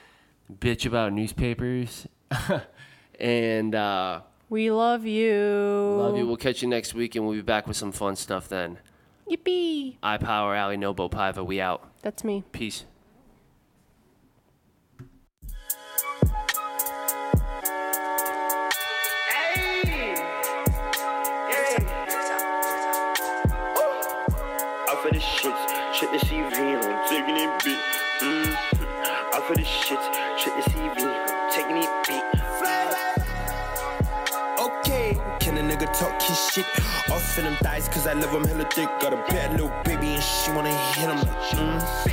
bitch 0.53 0.87
about 0.87 1.13
newspapers. 1.13 2.07
and 3.21 3.75
uh, 3.75 4.21
We 4.49 4.71
love 4.71 5.05
you. 5.07 5.97
love 5.99 6.17
you. 6.17 6.27
We'll 6.27 6.37
catch 6.37 6.63
you 6.63 6.69
next 6.69 6.95
week, 6.95 7.15
and 7.15 7.27
we'll 7.27 7.35
be 7.37 7.43
back 7.43 7.67
with 7.67 7.77
some 7.77 7.93
fun 7.93 8.17
stuff 8.17 8.49
then. 8.49 8.79
Yippee! 9.31 9.97
I 10.03 10.19
Power 10.19 10.55
Ali 10.57 10.77
Nobo 10.77 11.09
Piva. 11.09 11.45
We 11.45 11.61
out. 11.61 11.91
That's 12.03 12.23
me. 12.23 12.45
Peace. 12.53 12.85
The 26.19 26.27
CV, 26.27 26.83
I'm 26.83 27.09
taking 27.09 27.37
it 27.37 27.65
beat. 27.65 27.79
Mm. 28.21 28.57
Out 29.35 29.43
for 29.45 29.55
the 29.55 29.63
shits, 29.63 30.07
check 30.39 30.55
the 30.57 30.71
CV, 30.71 31.05
I'm 31.05 31.51
taking 31.53 31.77
it 31.77 31.91
beat. 32.07 32.23
Okay, 34.59 35.19
can 35.41 35.59
a 35.59 35.61
nigga 35.61 35.87
talk 35.99 36.23
his 36.23 36.39
shit 36.51 36.65
off 37.11 37.39
in 37.39 37.45
them 37.45 37.57
thighs? 37.57 37.89
Cause 37.89 38.07
I 38.07 38.15
love 38.15 38.33
him 38.33 38.45
hella 38.45 38.65
thick. 38.73 38.89
Got 39.01 39.13
a 39.13 39.17
bad 39.29 39.53
little 39.53 39.73
baby 39.85 40.15
and 40.15 40.23
she 40.23 40.51
wanna 40.53 40.75
hit 40.95 41.09
him 41.11 41.19
like, 41.19 41.41
mm. 41.51 42.07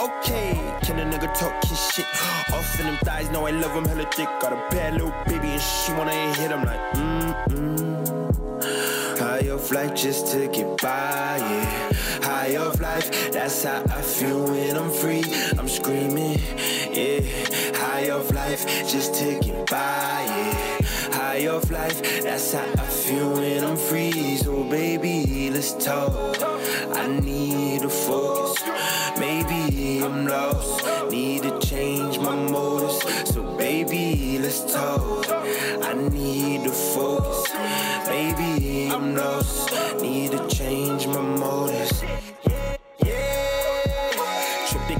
Okay, 0.00 0.52
can 0.82 0.98
a 0.98 1.04
nigga 1.10 1.32
talk 1.38 1.64
his 1.64 1.80
shit 1.92 2.06
off 2.52 2.80
in 2.80 2.86
them 2.86 2.98
thighs? 2.98 3.30
No, 3.30 3.46
I 3.46 3.50
love 3.50 3.72
him 3.72 3.84
hella 3.86 4.04
thick. 4.12 4.28
Got 4.40 4.52
a 4.52 4.60
bad 4.70 4.94
little 4.94 5.14
baby 5.26 5.48
and 5.48 5.62
she 5.62 5.92
wanna 5.92 6.12
hit 6.34 6.50
him 6.50 6.64
like, 6.64 6.80
mm, 6.92 7.44
mm. 7.46 7.97
High 9.38 9.50
off 9.50 9.70
life 9.70 9.94
just 9.94 10.26
to 10.32 10.48
get 10.48 10.82
by, 10.82 11.36
yeah. 11.38 11.92
High 12.22 12.56
off 12.56 12.80
life, 12.80 13.30
that's 13.30 13.62
how 13.62 13.84
I 13.88 14.02
feel 14.02 14.42
when 14.42 14.76
I'm 14.76 14.90
free. 14.90 15.22
I'm 15.56 15.68
screaming, 15.68 16.40
yeah. 16.90 17.20
High 17.76 18.10
off 18.10 18.32
life 18.34 18.66
just 18.88 19.14
to 19.14 19.38
get 19.38 19.70
by, 19.70 20.24
yeah. 20.26 20.78
High 21.12 21.46
off 21.46 21.70
life, 21.70 22.02
that's 22.20 22.52
how 22.52 22.64
I 22.78 22.86
feel 22.86 23.34
when 23.34 23.62
I'm 23.62 23.76
free. 23.76 24.38
So 24.38 24.64
baby, 24.64 25.50
let's 25.50 25.72
talk. 25.72 26.36
I 26.96 27.06
need 27.06 27.82
to 27.82 27.88
focus. 27.88 28.60
Maybe 29.20 30.02
I'm 30.02 30.26
lost. 30.26 30.84
Need 31.12 31.44
to 31.44 31.56
change 31.60 32.18
my 32.18 32.34
motives. 32.34 33.30
So 33.32 33.42
baby, 33.56 34.40
let's 34.40 34.64
talk. 34.72 35.26
I 35.30 35.94
need 35.94 36.64
to 36.64 36.70
focus. 36.72 37.46
Maybe 38.08 38.57
I'm 38.98 39.14
lost. 39.14 39.72
Need 40.02 40.32
to 40.32 40.48
change 40.48 41.06
my 41.06 41.20
motives. 41.20 42.02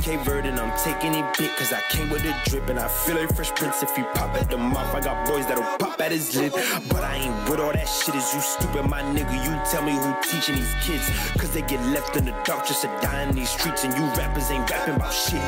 Cape 0.09 0.27
and 0.27 0.59
I'm 0.59 0.73
taking 0.79 1.13
it 1.13 1.37
big 1.37 1.51
cause 1.57 1.71
I 1.71 1.83
came 1.91 2.09
with 2.09 2.25
a 2.25 2.35
drip 2.49 2.69
and 2.71 2.79
I 2.79 2.89
feel 2.89 3.17
like 3.17 3.35
Fresh 3.35 3.51
Prince 3.57 3.83
if 3.83 3.99
you 3.99 4.05
pop 4.15 4.35
at 4.37 4.49
the 4.49 4.57
mouth. 4.57 4.95
I 4.95 5.01
got 5.01 5.29
boys 5.29 5.47
that'll 5.47 5.65
pop 5.77 6.01
at 6.01 6.13
his 6.13 6.35
lip. 6.35 6.55
But 6.89 7.05
I 7.05 7.17
ain't 7.17 7.51
with 7.51 7.61
all 7.61 7.73
that 7.73 7.85
shit. 7.85 8.15
Is 8.15 8.33
you 8.33 8.41
stupid, 8.41 8.89
my 8.89 9.03
nigga? 9.03 9.35
You 9.45 9.61
tell 9.71 9.83
me 9.83 9.93
who 9.93 10.15
teaching 10.23 10.55
these 10.55 10.75
kids. 10.81 11.05
Cause 11.37 11.53
they 11.53 11.61
get 11.61 11.85
left 11.89 12.17
in 12.17 12.25
the 12.25 12.31
dark 12.45 12.67
just 12.67 12.83
to 12.83 12.89
die 13.03 13.25
in 13.25 13.35
these 13.35 13.51
streets 13.51 13.85
and 13.85 13.93
you 13.99 14.05
rappers 14.17 14.51
ain't 14.51 14.71
rapping 14.71 14.95
about 14.95 15.13
shit. 15.13 15.43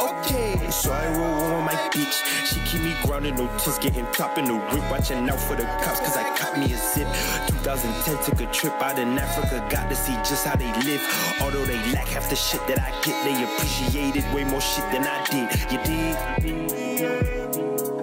Okay, 0.00 0.57
so 0.70 0.92
I 0.92 1.06
roll 1.16 1.54
on 1.54 1.64
my 1.64 1.74
bitch. 1.92 2.24
She 2.46 2.60
keep 2.66 2.82
me 2.82 2.94
grounded, 3.02 3.36
no 3.36 3.48
tits 3.58 3.78
getting 3.78 4.06
top 4.12 4.38
in 4.38 4.44
the 4.46 4.54
whip. 4.54 4.90
Watching 4.90 5.28
out 5.28 5.40
for 5.40 5.56
the 5.56 5.64
cops, 5.82 6.00
cause 6.00 6.16
I 6.16 6.24
caught 6.36 6.58
me 6.58 6.72
a 6.72 6.76
zip. 6.76 7.08
2010 7.48 8.24
took 8.24 8.40
a 8.40 8.52
trip 8.52 8.72
out 8.80 8.98
in 8.98 9.18
Africa, 9.18 9.66
got 9.70 9.88
to 9.88 9.96
see 9.96 10.14
just 10.28 10.46
how 10.46 10.56
they 10.56 10.72
live. 10.84 11.02
Although 11.40 11.64
they 11.64 11.78
lack 11.92 12.08
half 12.08 12.28
the 12.30 12.36
shit 12.36 12.66
that 12.68 12.80
I 12.80 12.90
get, 13.02 13.16
they 13.24 13.42
appreciated 13.44 14.24
way 14.34 14.44
more 14.44 14.60
shit 14.60 14.84
than 14.92 15.06
I 15.06 15.24
did. 15.30 15.48
You 15.72 15.78
did? 15.84 16.16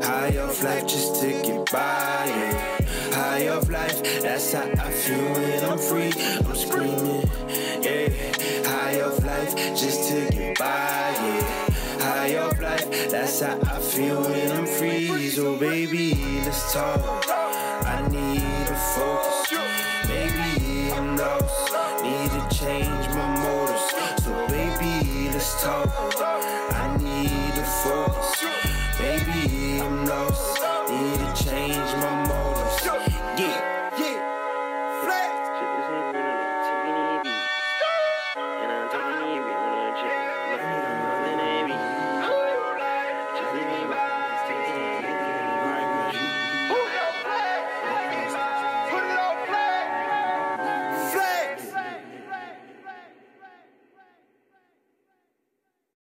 High 0.03 0.37
off 0.37 0.63
life 0.63 0.87
just 0.87 1.21
to 1.21 1.27
get 1.27 1.71
by, 1.71 2.25
yeah. 2.27 2.79
High 3.11 3.47
off 3.47 3.69
life, 3.69 4.01
that's 4.21 4.53
how 4.53 4.63
I 4.63 4.91
feel 4.91 5.33
when 5.33 5.65
I'm 5.65 5.77
free. 5.77 6.11
I'm 6.45 6.55
screaming, 6.55 7.27
yeah. 7.81 8.09
High 8.67 9.01
off 9.01 9.23
life 9.23 9.55
just 9.75 10.09
to 10.09 10.29
get 10.29 10.59
by, 10.59 10.65
yeah. 10.65 11.69
High 11.99 12.37
off 12.37 12.54
that's 13.09 13.41
how 13.41 13.59
I 13.63 13.79
feel 13.79 14.21
when 14.21 14.51
I'm 14.51 14.65
free. 14.65 15.29
So 15.29 15.55
baby, 15.57 16.15
let's 16.43 16.73
talk. 16.73 17.01
I 17.29 18.07
need 18.09 18.67
to 18.67 18.75
focus. 18.95 19.51
Maybe 20.07 20.91
I'm 20.91 21.17
lost. 21.17 22.03
Need 22.03 22.31
to 22.31 22.55
change 22.55 23.07
my 23.09 23.27
motives. 23.43 24.23
So 24.23 24.47
baby, 24.47 25.29
let's 25.29 25.61
talk. 25.61 26.34